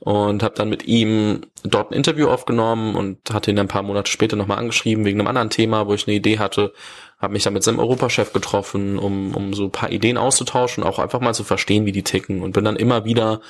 Und 0.00 0.42
habe 0.42 0.56
dann 0.56 0.68
mit 0.68 0.86
ihm 0.88 1.42
dort 1.62 1.92
ein 1.92 1.94
Interview 1.94 2.28
aufgenommen 2.28 2.96
und 2.96 3.18
hatte 3.32 3.52
ihn 3.52 3.58
ein 3.60 3.68
paar 3.68 3.84
Monate 3.84 4.10
später 4.10 4.34
nochmal 4.36 4.58
angeschrieben 4.58 5.04
wegen 5.04 5.20
einem 5.20 5.28
anderen 5.28 5.50
Thema, 5.50 5.86
wo 5.86 5.94
ich 5.94 6.08
eine 6.08 6.16
Idee 6.16 6.40
hatte. 6.40 6.72
Habe 7.20 7.34
mich 7.34 7.44
dann 7.44 7.52
mit 7.52 7.62
seinem 7.62 7.78
Europachef 7.78 8.32
getroffen, 8.32 8.98
um, 8.98 9.32
um 9.32 9.54
so 9.54 9.64
ein 9.64 9.70
paar 9.70 9.92
Ideen 9.92 10.18
auszutauschen, 10.18 10.82
auch 10.82 10.98
einfach 10.98 11.20
mal 11.20 11.34
zu 11.34 11.44
verstehen, 11.44 11.86
wie 11.86 11.92
die 11.92 12.02
ticken. 12.02 12.42
Und 12.42 12.52
bin 12.52 12.64
dann 12.64 12.74
immer 12.74 13.04
wieder 13.04 13.40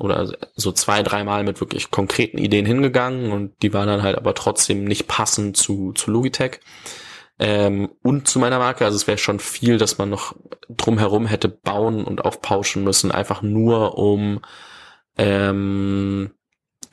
oder 0.00 0.32
so 0.54 0.72
zwei, 0.72 1.02
dreimal 1.02 1.44
mit 1.44 1.60
wirklich 1.60 1.90
konkreten 1.90 2.38
Ideen 2.38 2.66
hingegangen 2.66 3.32
und 3.32 3.52
die 3.62 3.72
waren 3.72 3.88
dann 3.88 4.02
halt 4.02 4.16
aber 4.16 4.34
trotzdem 4.34 4.84
nicht 4.84 5.06
passend 5.08 5.56
zu, 5.56 5.92
zu 5.92 6.10
Logitech 6.10 6.60
ähm, 7.38 7.90
und 8.02 8.28
zu 8.28 8.38
meiner 8.38 8.58
Marke. 8.58 8.84
Also 8.84 8.96
es 8.96 9.06
wäre 9.06 9.18
schon 9.18 9.40
viel, 9.40 9.78
dass 9.78 9.98
man 9.98 10.10
noch 10.10 10.34
drumherum 10.68 11.26
hätte 11.26 11.48
bauen 11.48 12.04
und 12.04 12.24
aufpauschen 12.24 12.84
müssen, 12.84 13.10
einfach 13.10 13.42
nur 13.42 13.98
um 13.98 14.40
ähm, 15.16 16.30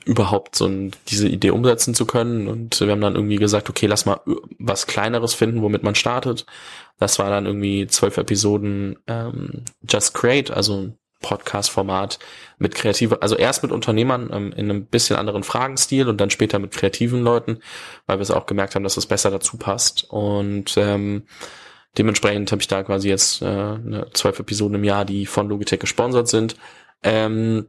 überhaupt 0.04 0.56
so 0.56 0.66
ein, 0.66 0.92
diese 1.08 1.28
Idee 1.28 1.50
umsetzen 1.50 1.94
zu 1.94 2.06
können. 2.06 2.48
Und 2.48 2.80
wir 2.80 2.90
haben 2.90 3.00
dann 3.02 3.14
irgendwie 3.14 3.36
gesagt, 3.36 3.68
okay, 3.68 3.86
lass 3.86 4.06
mal 4.06 4.20
was 4.58 4.86
Kleineres 4.86 5.34
finden, 5.34 5.60
womit 5.60 5.82
man 5.82 5.94
startet. 5.94 6.46
Das 6.98 7.18
war 7.18 7.28
dann 7.28 7.44
irgendwie 7.44 7.86
zwölf 7.86 8.16
Episoden 8.16 8.98
ähm, 9.06 9.64
Just 9.86 10.14
Create, 10.14 10.50
also 10.50 10.94
Podcast-Format 11.20 12.18
mit 12.58 12.74
kreative, 12.74 13.22
also 13.22 13.36
erst 13.36 13.62
mit 13.62 13.72
Unternehmern 13.72 14.30
ähm, 14.32 14.52
in 14.52 14.70
einem 14.70 14.86
bisschen 14.86 15.16
anderen 15.16 15.42
Fragenstil 15.42 16.08
und 16.08 16.20
dann 16.20 16.30
später 16.30 16.58
mit 16.58 16.72
kreativen 16.72 17.22
Leuten, 17.22 17.60
weil 18.06 18.18
wir 18.18 18.22
es 18.22 18.30
auch 18.30 18.46
gemerkt 18.46 18.74
haben, 18.74 18.84
dass 18.84 18.96
es 18.96 19.06
besser 19.06 19.30
dazu 19.30 19.56
passt. 19.56 20.04
Und 20.10 20.76
ähm, 20.76 21.24
dementsprechend 21.96 22.52
habe 22.52 22.62
ich 22.62 22.68
da 22.68 22.82
quasi 22.82 23.08
jetzt 23.08 23.42
äh, 23.42 23.78
zwölf 24.12 24.38
Episoden 24.38 24.76
im 24.76 24.84
Jahr, 24.84 25.04
die 25.04 25.26
von 25.26 25.48
Logitech 25.48 25.80
gesponsert 25.80 26.28
sind. 26.28 26.56
Ähm, 27.02 27.68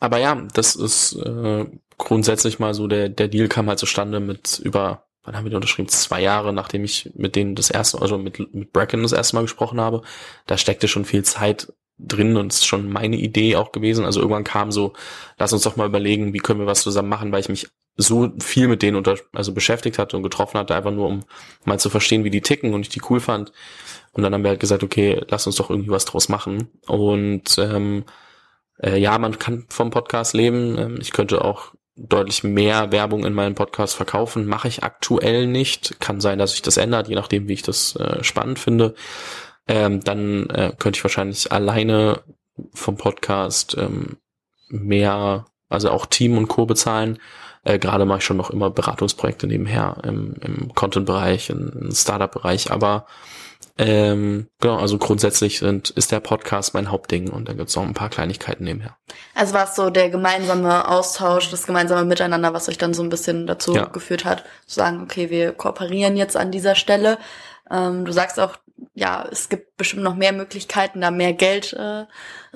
aber 0.00 0.18
ja, 0.18 0.34
das 0.54 0.76
ist 0.76 1.14
äh, 1.14 1.66
grundsätzlich 1.98 2.58
mal 2.58 2.74
so, 2.74 2.86
der, 2.86 3.08
der 3.08 3.28
Deal 3.28 3.48
kam 3.48 3.68
halt 3.68 3.78
zustande 3.78 4.20
mit 4.20 4.60
über, 4.60 5.04
wann 5.22 5.36
haben 5.36 5.44
wir 5.44 5.50
den 5.50 5.56
unterschrieben? 5.56 5.88
Zwei 5.88 6.22
Jahre, 6.22 6.52
nachdem 6.52 6.84
ich 6.84 7.10
mit 7.14 7.36
denen 7.36 7.54
das 7.54 7.70
erste, 7.70 8.00
also 8.00 8.18
mit, 8.18 8.54
mit 8.54 8.72
Bracken 8.72 9.02
das 9.02 9.12
erste 9.12 9.36
Mal 9.36 9.42
gesprochen 9.42 9.80
habe. 9.80 10.02
Da 10.46 10.56
steckte 10.56 10.88
schon 10.88 11.04
viel 11.04 11.24
Zeit 11.24 11.72
drin 11.98 12.36
und 12.36 12.52
es 12.52 12.58
ist 12.60 12.66
schon 12.66 12.90
meine 12.90 13.16
Idee 13.16 13.56
auch 13.56 13.72
gewesen. 13.72 14.04
Also 14.04 14.20
irgendwann 14.20 14.44
kam 14.44 14.70
so, 14.72 14.92
lass 15.38 15.52
uns 15.52 15.62
doch 15.62 15.76
mal 15.76 15.86
überlegen, 15.86 16.32
wie 16.32 16.38
können 16.38 16.60
wir 16.60 16.66
was 16.66 16.82
zusammen 16.82 17.08
machen, 17.08 17.32
weil 17.32 17.40
ich 17.40 17.48
mich 17.48 17.68
so 17.96 18.30
viel 18.40 18.68
mit 18.68 18.82
denen 18.82 18.96
unter, 18.96 19.16
also 19.32 19.52
beschäftigt 19.52 19.98
hatte 19.98 20.16
und 20.16 20.22
getroffen 20.22 20.58
hatte, 20.58 20.74
einfach 20.74 20.92
nur 20.92 21.08
um 21.08 21.24
mal 21.64 21.80
zu 21.80 21.90
verstehen, 21.90 22.22
wie 22.22 22.30
die 22.30 22.40
ticken 22.40 22.72
und 22.72 22.82
ich 22.82 22.88
die 22.88 23.02
cool 23.10 23.18
fand. 23.18 23.52
Und 24.12 24.22
dann 24.22 24.32
haben 24.32 24.44
wir 24.44 24.50
halt 24.50 24.60
gesagt, 24.60 24.84
okay, 24.84 25.20
lass 25.28 25.46
uns 25.46 25.56
doch 25.56 25.68
irgendwie 25.68 25.90
was 25.90 26.04
draus 26.04 26.28
machen. 26.28 26.68
Und 26.86 27.58
ähm, 27.58 28.04
äh, 28.80 28.98
ja, 28.98 29.18
man 29.18 29.38
kann 29.38 29.66
vom 29.68 29.90
Podcast 29.90 30.32
leben. 30.32 30.78
Ähm, 30.78 30.98
ich 31.00 31.12
könnte 31.12 31.44
auch 31.44 31.74
deutlich 31.96 32.44
mehr 32.44 32.92
Werbung 32.92 33.24
in 33.24 33.34
meinen 33.34 33.56
Podcast 33.56 33.96
verkaufen. 33.96 34.46
Mache 34.46 34.68
ich 34.68 34.84
aktuell 34.84 35.48
nicht. 35.48 35.98
Kann 35.98 36.20
sein, 36.20 36.38
dass 36.38 36.52
sich 36.52 36.62
das 36.62 36.76
ändert, 36.76 37.08
je 37.08 37.16
nachdem, 37.16 37.48
wie 37.48 37.54
ich 37.54 37.62
das 37.62 37.96
äh, 37.96 38.22
spannend 38.22 38.60
finde 38.60 38.94
ähm, 39.68 40.00
dann 40.02 40.48
äh, 40.50 40.72
könnte 40.78 40.98
ich 40.98 41.04
wahrscheinlich 41.04 41.52
alleine 41.52 42.22
vom 42.72 42.96
Podcast 42.96 43.76
ähm, 43.78 44.16
mehr, 44.68 45.46
also 45.68 45.90
auch 45.90 46.06
Team 46.06 46.36
und 46.36 46.48
Co. 46.48 46.66
bezahlen. 46.66 47.18
Äh, 47.64 47.78
Gerade 47.78 48.04
mache 48.04 48.18
ich 48.18 48.24
schon 48.24 48.36
noch 48.36 48.50
immer 48.50 48.70
Beratungsprojekte 48.70 49.46
nebenher 49.46 49.98
im, 50.02 50.34
im 50.40 50.74
Content-Bereich, 50.74 51.50
im 51.50 51.90
Startup-Bereich, 51.92 52.70
aber 52.70 53.06
ähm, 53.80 54.48
genau, 54.60 54.76
also 54.76 54.98
grundsätzlich 54.98 55.60
sind, 55.60 55.90
ist 55.90 56.10
der 56.10 56.18
Podcast 56.18 56.74
mein 56.74 56.90
Hauptding 56.90 57.30
und 57.30 57.48
da 57.48 57.52
gibt's 57.52 57.76
noch 57.76 57.84
ein 57.84 57.94
paar 57.94 58.08
Kleinigkeiten 58.08 58.64
nebenher. 58.64 58.96
Also 59.34 59.54
war 59.54 59.64
es 59.68 59.76
so 59.76 59.90
der 59.90 60.10
gemeinsame 60.10 60.88
Austausch, 60.88 61.50
das 61.50 61.64
gemeinsame 61.66 62.04
Miteinander, 62.04 62.52
was 62.52 62.68
euch 62.68 62.78
dann 62.78 62.92
so 62.92 63.04
ein 63.04 63.08
bisschen 63.08 63.46
dazu 63.46 63.74
ja. 63.74 63.84
geführt 63.84 64.24
hat, 64.24 64.44
zu 64.66 64.76
sagen, 64.76 65.00
okay, 65.02 65.30
wir 65.30 65.52
kooperieren 65.52 66.16
jetzt 66.16 66.36
an 66.36 66.50
dieser 66.50 66.74
Stelle. 66.74 67.18
Ähm, 67.70 68.04
du 68.04 68.10
sagst 68.10 68.40
auch, 68.40 68.56
ja, 68.94 69.26
es 69.30 69.48
gibt 69.48 69.76
bestimmt 69.76 70.02
noch 70.02 70.14
mehr 70.14 70.32
Möglichkeiten, 70.32 71.00
da 71.00 71.10
mehr 71.10 71.32
Geld 71.32 71.72
äh, 71.72 72.04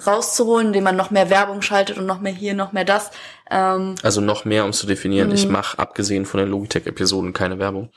rauszuholen, 0.00 0.68
indem 0.68 0.84
man 0.84 0.96
noch 0.96 1.10
mehr 1.10 1.30
Werbung 1.30 1.62
schaltet 1.62 1.98
und 1.98 2.06
noch 2.06 2.20
mehr 2.20 2.32
hier, 2.32 2.54
noch 2.54 2.72
mehr 2.72 2.84
das. 2.84 3.10
Ähm, 3.50 3.94
also 4.02 4.20
noch 4.20 4.44
mehr, 4.44 4.64
um 4.64 4.72
zu 4.72 4.86
definieren. 4.86 5.32
Ich 5.32 5.46
mhm. 5.46 5.52
mache 5.52 5.78
abgesehen 5.78 6.26
von 6.26 6.40
den 6.40 6.48
Logitech-Episoden 6.50 7.32
keine 7.32 7.58
Werbung. 7.58 7.90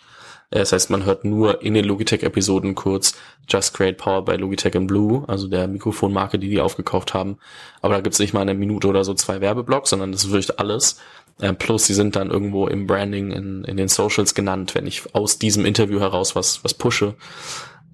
Äh, 0.51 0.59
das 0.59 0.71
heißt, 0.71 0.89
man 0.89 1.05
hört 1.05 1.25
nur 1.25 1.61
in 1.61 1.73
den 1.73 1.85
Logitech-Episoden 1.85 2.75
kurz 2.75 3.15
Just 3.47 3.73
Create 3.73 3.97
Power 3.97 4.23
bei 4.25 4.35
Logitech 4.35 4.75
in 4.75 4.87
Blue, 4.87 5.23
also 5.27 5.47
der 5.47 5.67
Mikrofonmarke, 5.67 6.39
die 6.39 6.49
die 6.49 6.61
aufgekauft 6.61 7.13
haben. 7.13 7.37
Aber 7.81 7.95
da 7.95 8.01
gibt's 8.01 8.19
nicht 8.19 8.33
mal 8.33 8.41
eine 8.41 8.53
Minute 8.53 8.87
oder 8.87 9.03
so 9.03 9.13
zwei 9.13 9.41
Werbeblocks, 9.41 9.89
sondern 9.91 10.11
das 10.11 10.23
ist 10.23 10.31
wirklich 10.31 10.59
alles. 10.59 10.99
Äh, 11.39 11.53
plus, 11.53 11.85
sie 11.85 11.93
sind 11.93 12.15
dann 12.15 12.31
irgendwo 12.31 12.67
im 12.67 12.87
Branding, 12.87 13.31
in, 13.31 13.63
in 13.65 13.77
den 13.77 13.87
Socials 13.87 14.33
genannt, 14.35 14.73
wenn 14.73 14.87
ich 14.87 15.13
aus 15.13 15.37
diesem 15.37 15.65
Interview 15.65 15.99
heraus 15.99 16.35
was, 16.35 16.63
was 16.63 16.73
pushe. 16.73 17.15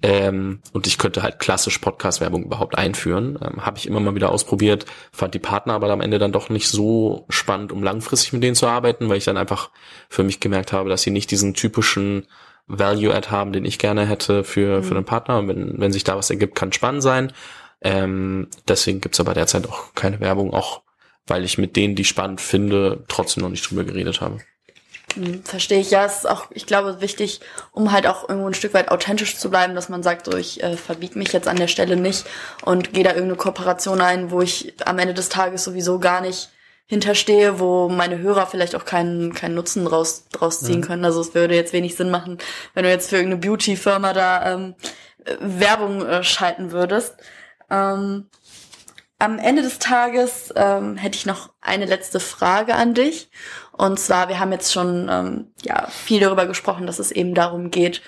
Ähm, 0.02 0.60
und 0.72 0.88
ich 0.88 0.98
könnte 0.98 1.22
halt 1.22 1.38
klassisch 1.38 1.78
Podcast-Werbung 1.78 2.44
überhaupt 2.44 2.76
einführen. 2.76 3.38
Ähm, 3.40 3.64
Habe 3.64 3.78
ich 3.78 3.86
immer 3.86 4.00
mal 4.00 4.14
wieder 4.14 4.30
ausprobiert, 4.30 4.84
fand 5.12 5.34
die 5.34 5.38
Partner 5.38 5.74
aber 5.74 5.88
am 5.90 6.00
Ende 6.00 6.18
dann 6.18 6.32
doch 6.32 6.50
nicht 6.50 6.68
so 6.68 7.24
spannend, 7.28 7.70
um 7.70 7.84
langfristig 7.84 8.32
mit 8.32 8.42
denen 8.42 8.56
zu 8.56 8.66
arbeiten, 8.66 9.08
weil 9.08 9.18
ich 9.18 9.24
dann 9.24 9.36
einfach 9.36 9.70
für 10.08 10.24
mich 10.24 10.40
gemerkt 10.40 10.72
habe, 10.72 10.90
dass 10.90 11.02
sie 11.02 11.10
nicht 11.10 11.30
diesen 11.30 11.54
typischen 11.54 12.26
Value-Add 12.66 13.30
haben, 13.30 13.52
den 13.52 13.64
ich 13.64 13.78
gerne 13.78 14.06
hätte 14.06 14.44
für, 14.44 14.78
mhm. 14.78 14.84
für 14.84 14.96
einen 14.96 15.04
Partner. 15.04 15.38
Und 15.38 15.48
wenn, 15.48 15.78
wenn 15.78 15.92
sich 15.92 16.04
da 16.04 16.16
was 16.16 16.30
ergibt, 16.30 16.56
kann 16.56 16.72
spannend 16.72 17.02
sein. 17.02 17.32
Ähm, 17.80 18.48
deswegen 18.66 19.00
gibt's 19.00 19.20
aber 19.20 19.34
derzeit 19.34 19.68
auch 19.68 19.94
keine 19.94 20.20
Werbung, 20.20 20.52
auch 20.52 20.82
weil 21.26 21.44
ich 21.44 21.58
mit 21.58 21.76
denen, 21.76 21.94
die 21.94 22.04
spannend 22.04 22.40
finde, 22.40 23.04
trotzdem 23.08 23.42
noch 23.42 23.50
nicht 23.50 23.68
drüber 23.68 23.84
geredet 23.84 24.20
habe. 24.20 24.38
Hm, 25.14 25.44
verstehe 25.44 25.80
ich. 25.80 25.90
Ja, 25.90 26.04
es 26.04 26.18
ist 26.18 26.28
auch, 26.28 26.46
ich 26.50 26.66
glaube, 26.66 27.00
wichtig, 27.00 27.40
um 27.72 27.92
halt 27.92 28.06
auch 28.06 28.28
irgendwo 28.28 28.48
ein 28.48 28.54
Stück 28.54 28.74
weit 28.74 28.90
authentisch 28.90 29.36
zu 29.36 29.50
bleiben, 29.50 29.74
dass 29.74 29.88
man 29.88 30.02
sagt, 30.02 30.26
so, 30.26 30.36
ich 30.36 30.62
äh, 30.62 30.76
verbiege 30.76 31.18
mich 31.18 31.32
jetzt 31.32 31.48
an 31.48 31.56
der 31.56 31.68
Stelle 31.68 31.96
nicht 31.96 32.24
und 32.64 32.92
gehe 32.92 33.04
da 33.04 33.10
irgendeine 33.10 33.36
Kooperation 33.36 34.00
ein, 34.00 34.30
wo 34.30 34.40
ich 34.40 34.74
am 34.86 34.98
Ende 34.98 35.14
des 35.14 35.28
Tages 35.28 35.64
sowieso 35.64 35.98
gar 35.98 36.20
nicht 36.20 36.50
hinterstehe, 36.86 37.58
wo 37.58 37.88
meine 37.88 38.18
Hörer 38.18 38.46
vielleicht 38.46 38.74
auch 38.74 38.84
keinen, 38.84 39.32
keinen 39.32 39.54
Nutzen 39.54 39.84
draus, 39.84 40.28
draus 40.30 40.60
ziehen 40.60 40.80
mhm. 40.80 40.84
können. 40.84 41.04
Also 41.04 41.20
es 41.20 41.34
würde 41.34 41.54
jetzt 41.54 41.72
wenig 41.72 41.96
Sinn 41.96 42.10
machen, 42.10 42.38
wenn 42.74 42.84
du 42.84 42.90
jetzt 42.90 43.10
für 43.10 43.16
irgendeine 43.16 43.40
Beauty-Firma 43.40 44.12
da 44.12 44.52
ähm, 44.52 44.74
äh, 45.24 45.36
Werbung 45.40 46.04
äh, 46.04 46.22
schalten 46.22 46.72
würdest. 46.72 47.14
Ähm, 47.70 48.28
am 49.18 49.38
Ende 49.38 49.62
des 49.62 49.78
Tages 49.78 50.52
ähm, 50.56 50.96
hätte 50.96 51.16
ich 51.16 51.26
noch 51.26 51.50
eine 51.60 51.86
letzte 51.86 52.18
Frage 52.18 52.74
an 52.74 52.92
dich. 52.92 53.30
Und 53.72 53.98
zwar, 53.98 54.28
wir 54.28 54.38
haben 54.38 54.52
jetzt 54.52 54.72
schon 54.72 55.08
ähm, 55.10 55.52
ja 55.62 55.86
viel 55.88 56.20
darüber 56.20 56.46
gesprochen, 56.46 56.86
dass 56.86 56.98
es 56.98 57.10
eben 57.10 57.34
darum 57.34 57.70
geht, 57.70 58.02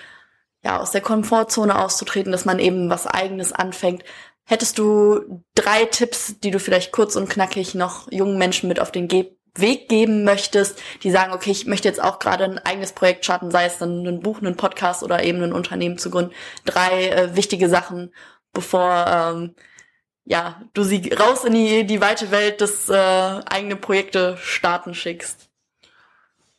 ja 0.62 0.80
aus 0.80 0.90
der 0.90 1.00
Komfortzone 1.00 1.78
auszutreten, 1.78 2.32
dass 2.32 2.44
man 2.44 2.58
eben 2.58 2.90
was 2.90 3.06
Eigenes 3.06 3.52
anfängt. 3.52 4.04
Hättest 4.44 4.78
du 4.78 5.42
drei 5.54 5.86
Tipps, 5.86 6.38
die 6.40 6.50
du 6.50 6.60
vielleicht 6.60 6.92
kurz 6.92 7.16
und 7.16 7.28
knackig 7.30 7.74
noch 7.74 8.10
jungen 8.12 8.38
Menschen 8.38 8.68
mit 8.68 8.80
auf 8.80 8.92
den 8.92 9.08
Ge 9.08 9.32
Weg 9.56 9.88
geben 9.88 10.24
möchtest, 10.24 10.82
die 11.04 11.12
sagen, 11.12 11.32
okay, 11.32 11.52
ich 11.52 11.66
möchte 11.66 11.86
jetzt 11.86 12.02
auch 12.02 12.18
gerade 12.18 12.42
ein 12.42 12.58
eigenes 12.58 12.90
Projekt 12.90 13.24
starten, 13.24 13.52
sei 13.52 13.66
es 13.66 13.78
dann 13.78 14.04
ein 14.04 14.18
Buch, 14.18 14.42
ein 14.42 14.56
Podcast 14.56 15.04
oder 15.04 15.22
eben 15.22 15.40
ein 15.44 15.52
Unternehmen 15.52 15.96
zu 15.96 16.10
gründen. 16.10 16.32
Drei 16.64 17.10
äh, 17.10 17.36
wichtige 17.36 17.68
Sachen, 17.68 18.12
bevor 18.52 19.06
ähm, 19.06 19.54
ja, 20.24 20.60
du 20.72 20.82
sie 20.82 21.08
raus 21.12 21.44
in 21.44 21.54
die, 21.54 21.86
die 21.86 22.00
weite 22.00 22.32
Welt 22.32 22.60
des 22.60 22.88
äh, 22.88 22.94
eigene 22.96 23.76
Projekte 23.76 24.36
starten 24.38 24.92
schickst? 24.92 25.50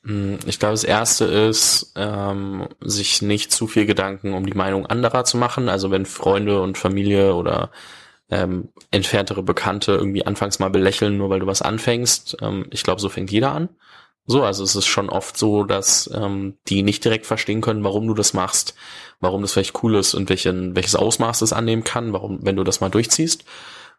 Hm, 0.06 0.40
ich 0.46 0.60
glaube, 0.60 0.74
das 0.74 0.84
erste 0.84 1.26
ist, 1.26 1.92
ähm, 1.96 2.68
sich 2.80 3.22
nicht 3.22 3.52
zu 3.52 3.68
viel 3.68 3.86
Gedanken 3.86 4.34
um 4.34 4.46
die 4.46 4.54
Meinung 4.54 4.86
anderer 4.86 5.26
zu 5.26 5.38
machen. 5.38 5.68
Also 5.68 5.92
wenn 5.92 6.06
Freunde 6.06 6.62
und 6.62 6.78
Familie 6.78 7.34
oder 7.36 7.72
ähm, 8.30 8.70
entferntere 8.92 9.44
Bekannte 9.44 9.94
irgendwie 9.94 10.26
anfangs 10.26 10.60
mal 10.60 10.70
belächeln, 10.70 11.18
nur 11.18 11.30
weil 11.30 11.40
du 11.40 11.48
was 11.48 11.62
anfängst. 11.62 12.38
Ähm, 12.42 12.68
ich 12.72 12.84
glaube, 12.84 13.02
so 13.02 13.10
fängt 13.10 13.32
jeder 13.32 13.52
an. 13.52 13.70
So, 14.28 14.44
also 14.44 14.64
es 14.64 14.76
ist 14.76 14.88
schon 14.88 15.10
oft 15.10 15.38
so, 15.38 15.64
dass 15.64 16.10
ähm, 16.14 16.58
die 16.68 16.82
nicht 16.82 17.06
direkt 17.06 17.28
verstehen 17.28 17.62
können, 17.62 17.84
warum 17.84 18.08
du 18.08 18.16
das 18.16 18.34
machst, 18.34 18.76
warum 19.20 19.42
das 19.44 19.54
vielleicht 19.54 19.84
cool 19.84 19.96
ist 19.96 20.16
und 20.16 20.30
welchen, 20.30 20.76
welches 20.76 20.96
Ausmaß 20.96 21.40
das 21.40 21.54
annehmen 21.54 21.84
kann, 21.84 22.12
warum, 22.14 22.40
wenn 22.44 22.56
du 22.56 22.64
das 22.64 22.82
mal 22.82 22.90
durchziehst. 22.90 23.46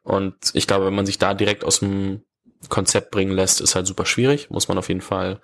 Und 0.03 0.35
ich 0.55 0.67
glaube, 0.67 0.87
wenn 0.87 0.95
man 0.95 1.07
sich 1.07 1.19
da 1.19 1.35
direkt 1.35 1.65
aus 1.65 1.81
dem 1.81 2.23
Konzept 2.69 3.13
bringen 3.13 3.33
lässt, 3.33 3.61
ist 3.61 3.77
halt 3.77 3.87
super 3.87 4.07
schwierig. 4.07 4.51
Muss 4.51 4.67
man 4.69 4.79
auf 4.79 4.89
jeden 4.89 5.01
Fall 5.01 5.41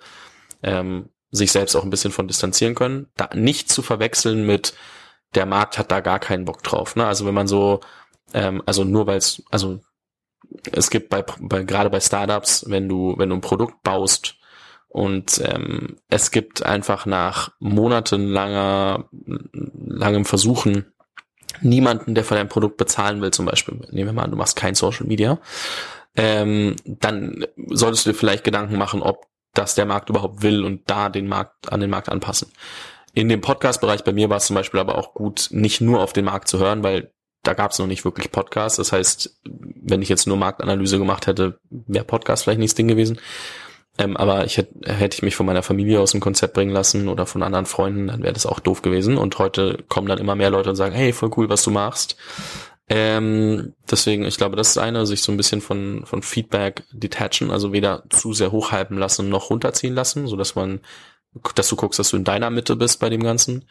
ähm, 0.63 1.09
sich 1.31 1.51
selbst 1.51 1.75
auch 1.75 1.83
ein 1.83 1.89
bisschen 1.89 2.11
von 2.11 2.27
distanzieren 2.27 2.75
können. 2.75 3.07
Da 3.15 3.29
nicht 3.33 3.69
zu 3.69 3.81
verwechseln 3.81 4.45
mit 4.45 4.73
der 5.35 5.45
Markt 5.45 5.77
hat 5.77 5.91
da 5.91 5.99
gar 5.99 6.19
keinen 6.19 6.45
Bock 6.45 6.63
drauf. 6.63 6.95
Ne? 6.95 7.05
Also 7.05 7.25
wenn 7.25 7.33
man 7.33 7.47
so, 7.47 7.81
ähm, 8.33 8.61
also 8.65 8.83
nur 8.83 9.07
weil 9.07 9.17
es, 9.17 9.43
also 9.49 9.79
es 10.71 10.89
gibt 10.89 11.09
bei, 11.09 11.23
bei 11.39 11.63
gerade 11.63 11.89
bei 11.89 11.99
Startups, 11.99 12.65
wenn 12.67 12.87
du 12.87 13.15
wenn 13.17 13.29
du 13.29 13.35
ein 13.35 13.41
Produkt 13.41 13.81
baust 13.83 14.35
Und 14.93 15.41
ähm, 15.43 15.97
es 16.07 16.29
gibt 16.29 16.63
einfach 16.63 17.07
nach 17.07 17.51
monatelanger 17.59 19.09
langem 19.73 20.23
Versuchen 20.23 20.93
niemanden, 21.61 22.13
der 22.13 22.23
für 22.23 22.35
dein 22.35 22.47
Produkt 22.47 22.77
bezahlen 22.77 23.19
will, 23.19 23.31
zum 23.31 23.47
Beispiel. 23.47 23.81
Nehmen 23.89 24.09
wir 24.09 24.13
mal 24.13 24.23
an, 24.25 24.31
du 24.31 24.37
machst 24.37 24.55
kein 24.55 24.75
Social 24.75 25.07
Media. 25.07 25.39
Ähm, 26.15 26.75
dann 26.85 27.43
solltest 27.69 28.05
du 28.05 28.11
dir 28.11 28.17
vielleicht 28.17 28.43
Gedanken 28.43 28.77
machen, 28.77 29.01
ob 29.01 29.25
das 29.53 29.75
der 29.75 29.85
Markt 29.85 30.09
überhaupt 30.09 30.41
will 30.41 30.63
und 30.63 30.89
da 30.89 31.09
den 31.09 31.27
Markt 31.27 31.71
an 31.71 31.79
den 31.79 31.89
Markt 31.89 32.09
anpassen. 32.09 32.51
In 33.13 33.29
dem 33.29 33.41
Podcast-Bereich 33.41 34.03
bei 34.03 34.11
mir 34.11 34.29
war 34.29 34.37
es 34.37 34.47
zum 34.47 34.55
Beispiel 34.55 34.79
aber 34.79 34.97
auch 34.97 35.13
gut, 35.13 35.49
nicht 35.51 35.81
nur 35.81 36.01
auf 36.01 36.13
den 36.13 36.25
Markt 36.25 36.47
zu 36.47 36.59
hören, 36.59 36.83
weil 36.83 37.11
da 37.43 37.53
gab 37.53 37.71
es 37.71 37.79
noch 37.79 37.87
nicht 37.87 38.05
wirklich 38.05 38.31
Podcasts. 38.31 38.77
Das 38.77 38.91
heißt, 38.91 39.41
wenn 39.43 40.01
ich 40.01 40.09
jetzt 40.09 40.27
nur 40.27 40.37
Marktanalyse 40.37 40.97
gemacht 40.97 41.27
hätte, 41.27 41.59
wäre 41.69 42.05
Podcast 42.05 42.43
vielleicht 42.43 42.59
nicht 42.59 42.71
das 42.71 42.75
Ding 42.75 42.87
gewesen. 42.87 43.19
Ähm, 43.99 44.17
aber 44.17 44.45
ich 44.45 44.57
hätte, 44.57 44.91
hätte 44.91 45.15
ich 45.15 45.21
mich 45.21 45.35
von 45.35 45.45
meiner 45.45 45.61
Familie 45.61 45.99
aus 45.99 46.11
dem 46.11 46.21
Konzept 46.21 46.55
bringen 46.55 46.71
lassen 46.71 47.07
oder 47.07 47.27
von 47.27 47.43
anderen 47.43 47.67
Freunden, 47.67 48.07
dann 48.07 48.23
wäre 48.23 48.33
das 48.33 48.47
auch 48.47 48.59
doof 48.59 48.81
gewesen. 48.81 49.17
Und 49.17 49.37
heute 49.37 49.83
kommen 49.87 50.07
dann 50.07 50.17
immer 50.17 50.35
mehr 50.35 50.49
Leute 50.49 50.71
und 50.71 50.75
sagen, 50.75 50.95
hey, 50.95 51.13
voll 51.13 51.31
cool, 51.37 51.49
was 51.49 51.63
du 51.63 51.69
machst. 51.69 52.15
Ähm, 52.89 53.73
deswegen, 53.89 54.25
ich 54.25 54.37
glaube, 54.37 54.55
das 54.55 54.71
ist 54.71 54.77
eine, 54.77 55.05
sich 55.05 55.21
so 55.21 55.31
ein 55.31 55.37
bisschen 55.37 55.61
von, 55.61 56.05
von 56.05 56.21
Feedback 56.21 56.83
detachen, 56.91 57.49
also 57.49 57.71
weder 57.71 58.03
zu 58.09 58.33
sehr 58.33 58.51
hochhypen 58.51 58.97
lassen 58.97 59.29
noch 59.29 59.49
runterziehen 59.49 59.95
lassen, 59.95 60.27
so 60.27 60.35
dass 60.35 60.55
man, 60.55 60.81
dass 61.55 61.69
du 61.69 61.75
guckst, 61.75 61.99
dass 61.99 62.09
du 62.09 62.17
in 62.17 62.25
deiner 62.25 62.49
Mitte 62.49 62.75
bist 62.75 62.99
bei 62.99 63.09
dem 63.09 63.23
Ganzen 63.23 63.65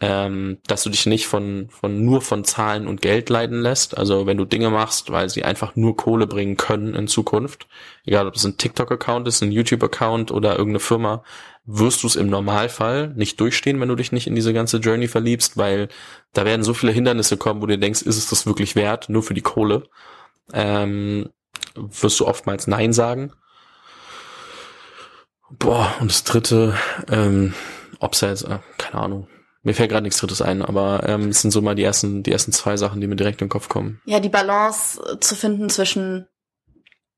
ähm, 0.00 0.58
dass 0.66 0.84
du 0.84 0.90
dich 0.90 1.06
nicht 1.06 1.26
von, 1.26 1.68
von 1.70 2.04
nur 2.04 2.22
von 2.22 2.44
Zahlen 2.44 2.86
und 2.86 3.02
Geld 3.02 3.30
leiden 3.30 3.60
lässt. 3.60 3.98
Also 3.98 4.26
wenn 4.26 4.36
du 4.36 4.44
Dinge 4.44 4.70
machst, 4.70 5.10
weil 5.10 5.28
sie 5.28 5.44
einfach 5.44 5.74
nur 5.74 5.96
Kohle 5.96 6.26
bringen 6.28 6.56
können 6.56 6.94
in 6.94 7.08
Zukunft, 7.08 7.66
egal 8.04 8.28
ob 8.28 8.36
es 8.36 8.44
ein 8.44 8.56
TikTok-Account 8.56 9.26
ist, 9.26 9.42
ein 9.42 9.50
YouTube-Account 9.50 10.30
oder 10.30 10.52
irgendeine 10.52 10.80
Firma, 10.80 11.24
wirst 11.64 12.02
du 12.02 12.06
es 12.06 12.16
im 12.16 12.30
Normalfall 12.30 13.12
nicht 13.16 13.40
durchstehen, 13.40 13.80
wenn 13.80 13.88
du 13.88 13.96
dich 13.96 14.12
nicht 14.12 14.28
in 14.28 14.36
diese 14.36 14.52
ganze 14.52 14.78
Journey 14.78 15.08
verliebst, 15.08 15.56
weil 15.56 15.88
da 16.32 16.44
werden 16.44 16.62
so 16.62 16.74
viele 16.74 16.92
Hindernisse 16.92 17.36
kommen, 17.36 17.60
wo 17.60 17.66
du 17.66 17.76
denkst, 17.76 18.02
ist 18.02 18.16
es 18.16 18.28
das 18.30 18.46
wirklich 18.46 18.76
wert, 18.76 19.08
nur 19.08 19.24
für 19.24 19.34
die 19.34 19.42
Kohle? 19.42 19.88
Ähm, 20.52 21.28
wirst 21.74 22.20
du 22.20 22.26
oftmals 22.26 22.68
Nein 22.68 22.92
sagen. 22.92 23.32
Boah, 25.50 25.94
und 26.00 26.10
das 26.10 26.24
dritte, 26.24 26.74
ähm, 27.10 27.54
ob 27.98 28.12
es 28.12 28.20
jetzt, 28.20 28.44
äh, 28.44 28.58
keine 28.76 29.02
Ahnung, 29.02 29.28
mir 29.62 29.74
fällt 29.74 29.90
gerade 29.90 30.04
nichts 30.04 30.18
Drittes 30.18 30.42
ein, 30.42 30.62
aber 30.62 31.02
ähm, 31.06 31.28
es 31.28 31.42
sind 31.42 31.50
so 31.50 31.60
mal 31.60 31.74
die 31.74 31.82
ersten, 31.82 32.22
die 32.22 32.32
ersten 32.32 32.52
zwei 32.52 32.76
Sachen, 32.76 33.00
die 33.00 33.06
mir 33.06 33.16
direkt 33.16 33.40
in 33.40 33.46
den 33.46 33.50
Kopf 33.50 33.68
kommen. 33.68 34.00
Ja, 34.04 34.20
die 34.20 34.28
Balance 34.28 35.00
äh, 35.02 35.18
zu 35.18 35.34
finden 35.34 35.68
zwischen, 35.68 36.28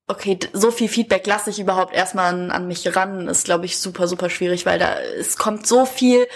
okay, 0.06 0.38
so 0.52 0.70
viel 0.70 0.88
Feedback 0.88 1.26
lasse 1.26 1.50
ich 1.50 1.60
überhaupt 1.60 1.94
erstmal 1.94 2.32
an, 2.32 2.50
an 2.50 2.66
mich 2.66 2.96
ran, 2.96 3.28
ist, 3.28 3.44
glaube 3.44 3.66
ich, 3.66 3.78
super, 3.78 4.08
super 4.08 4.30
schwierig, 4.30 4.64
weil 4.64 4.78
da 4.78 4.98
es 5.00 5.36
kommt 5.36 5.66
so 5.66 5.84
viel 5.84 6.26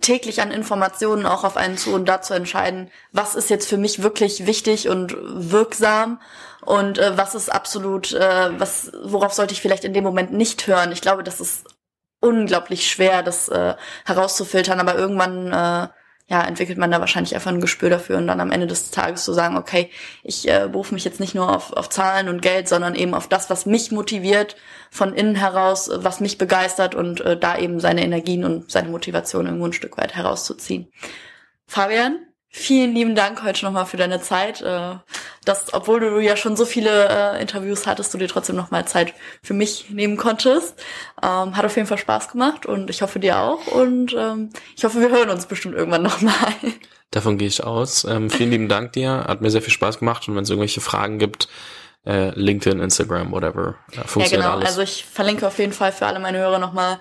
täglich 0.00 0.42
an 0.42 0.50
Informationen 0.50 1.24
auch 1.24 1.44
auf 1.44 1.56
einen 1.56 1.78
zu 1.78 1.94
und 1.94 2.06
da 2.06 2.20
zu 2.20 2.34
entscheiden, 2.34 2.90
was 3.12 3.34
ist 3.34 3.48
jetzt 3.48 3.68
für 3.68 3.78
mich 3.78 4.02
wirklich 4.02 4.46
wichtig 4.46 4.88
und 4.88 5.16
wirksam 5.18 6.20
und 6.60 6.98
äh, 6.98 7.16
was 7.16 7.34
ist 7.34 7.50
absolut, 7.50 8.12
äh, 8.12 8.50
was, 8.58 8.92
worauf 9.02 9.32
sollte 9.32 9.54
ich 9.54 9.62
vielleicht 9.62 9.84
in 9.84 9.94
dem 9.94 10.04
Moment 10.04 10.32
nicht 10.32 10.66
hören. 10.66 10.92
Ich 10.92 11.00
glaube, 11.00 11.24
das 11.24 11.40
ist 11.40 11.64
unglaublich 12.24 12.88
schwer, 12.88 13.22
das 13.22 13.48
äh, 13.48 13.74
herauszufiltern, 14.06 14.80
aber 14.80 14.96
irgendwann 14.96 15.48
äh, 15.52 15.88
ja, 16.26 16.42
entwickelt 16.42 16.78
man 16.78 16.90
da 16.90 17.00
wahrscheinlich 17.00 17.34
einfach 17.34 17.50
ein 17.50 17.60
Gespür 17.60 17.90
dafür 17.90 18.16
und 18.16 18.26
dann 18.26 18.40
am 18.40 18.50
Ende 18.50 18.66
des 18.66 18.90
Tages 18.90 19.24
zu 19.24 19.34
sagen, 19.34 19.58
okay, 19.58 19.90
ich 20.22 20.48
äh, 20.48 20.68
berufe 20.70 20.94
mich 20.94 21.04
jetzt 21.04 21.20
nicht 21.20 21.34
nur 21.34 21.54
auf, 21.54 21.74
auf 21.74 21.90
Zahlen 21.90 22.28
und 22.28 22.40
Geld, 22.40 22.66
sondern 22.66 22.94
eben 22.94 23.12
auf 23.12 23.28
das, 23.28 23.50
was 23.50 23.66
mich 23.66 23.92
motiviert, 23.92 24.56
von 24.90 25.12
innen 25.12 25.34
heraus, 25.34 25.90
was 25.92 26.20
mich 26.20 26.38
begeistert 26.38 26.94
und 26.94 27.20
äh, 27.20 27.38
da 27.38 27.58
eben 27.58 27.78
seine 27.78 28.02
Energien 28.02 28.44
und 28.44 28.70
seine 28.70 28.88
Motivation 28.88 29.44
irgendwo 29.44 29.66
ein 29.66 29.74
Stück 29.74 29.98
weit 29.98 30.14
herauszuziehen. 30.14 30.90
Fabian, 31.66 32.18
Vielen 32.56 32.94
lieben 32.94 33.16
Dank 33.16 33.42
heute 33.42 33.64
nochmal 33.64 33.84
für 33.84 33.96
deine 33.96 34.20
Zeit. 34.20 34.62
Äh, 34.62 34.94
dass, 35.44 35.74
obwohl 35.74 35.98
du 35.98 36.20
ja 36.20 36.36
schon 36.36 36.54
so 36.54 36.64
viele 36.64 37.08
äh, 37.08 37.42
Interviews 37.42 37.84
hattest, 37.84 38.14
du 38.14 38.18
dir 38.18 38.28
trotzdem 38.28 38.54
nochmal 38.54 38.86
Zeit 38.86 39.12
für 39.42 39.54
mich 39.54 39.90
nehmen 39.90 40.16
konntest. 40.16 40.80
Ähm, 41.20 41.56
hat 41.56 41.64
auf 41.64 41.74
jeden 41.74 41.88
Fall 41.88 41.98
Spaß 41.98 42.28
gemacht 42.28 42.64
und 42.64 42.90
ich 42.90 43.02
hoffe 43.02 43.18
dir 43.18 43.40
auch. 43.40 43.66
Und 43.66 44.14
ähm, 44.16 44.50
ich 44.76 44.84
hoffe, 44.84 45.00
wir 45.00 45.10
hören 45.10 45.30
uns 45.30 45.46
bestimmt 45.46 45.74
irgendwann 45.74 46.04
nochmal. 46.04 46.54
Davon 47.10 47.38
gehe 47.38 47.48
ich 47.48 47.64
aus. 47.64 48.04
Ähm, 48.04 48.30
vielen 48.30 48.52
lieben 48.52 48.68
Dank 48.68 48.92
dir. 48.92 49.24
Hat 49.26 49.40
mir 49.40 49.50
sehr 49.50 49.60
viel 49.60 49.72
Spaß 49.72 49.98
gemacht. 49.98 50.28
Und 50.28 50.36
wenn 50.36 50.44
es 50.44 50.50
irgendwelche 50.50 50.80
Fragen 50.80 51.18
gibt, 51.18 51.48
äh, 52.06 52.30
LinkedIn, 52.38 52.78
Instagram, 52.78 53.32
whatever. 53.32 53.74
Ja, 53.94 54.04
funktioniert 54.04 54.30
ja, 54.30 54.36
genau. 54.38 54.52
Alles. 54.52 54.68
Also 54.68 54.82
ich 54.82 55.04
verlinke 55.04 55.44
auf 55.48 55.58
jeden 55.58 55.72
Fall 55.72 55.90
für 55.90 56.06
alle 56.06 56.20
meine 56.20 56.38
Hörer 56.38 56.60
nochmal 56.60 57.00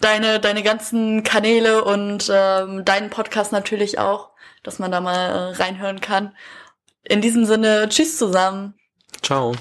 deine, 0.00 0.38
deine 0.38 0.62
ganzen 0.62 1.24
Kanäle 1.24 1.84
und 1.84 2.30
ähm, 2.32 2.84
deinen 2.84 3.10
Podcast 3.10 3.50
natürlich 3.50 3.98
auch 3.98 4.31
dass 4.62 4.78
man 4.78 4.90
da 4.90 5.00
mal 5.00 5.16
äh, 5.16 5.62
reinhören 5.62 6.00
kann. 6.00 6.34
In 7.04 7.20
diesem 7.20 7.44
Sinne, 7.44 7.88
tschüss 7.88 8.18
zusammen. 8.18 8.74
Ciao. 9.22 9.54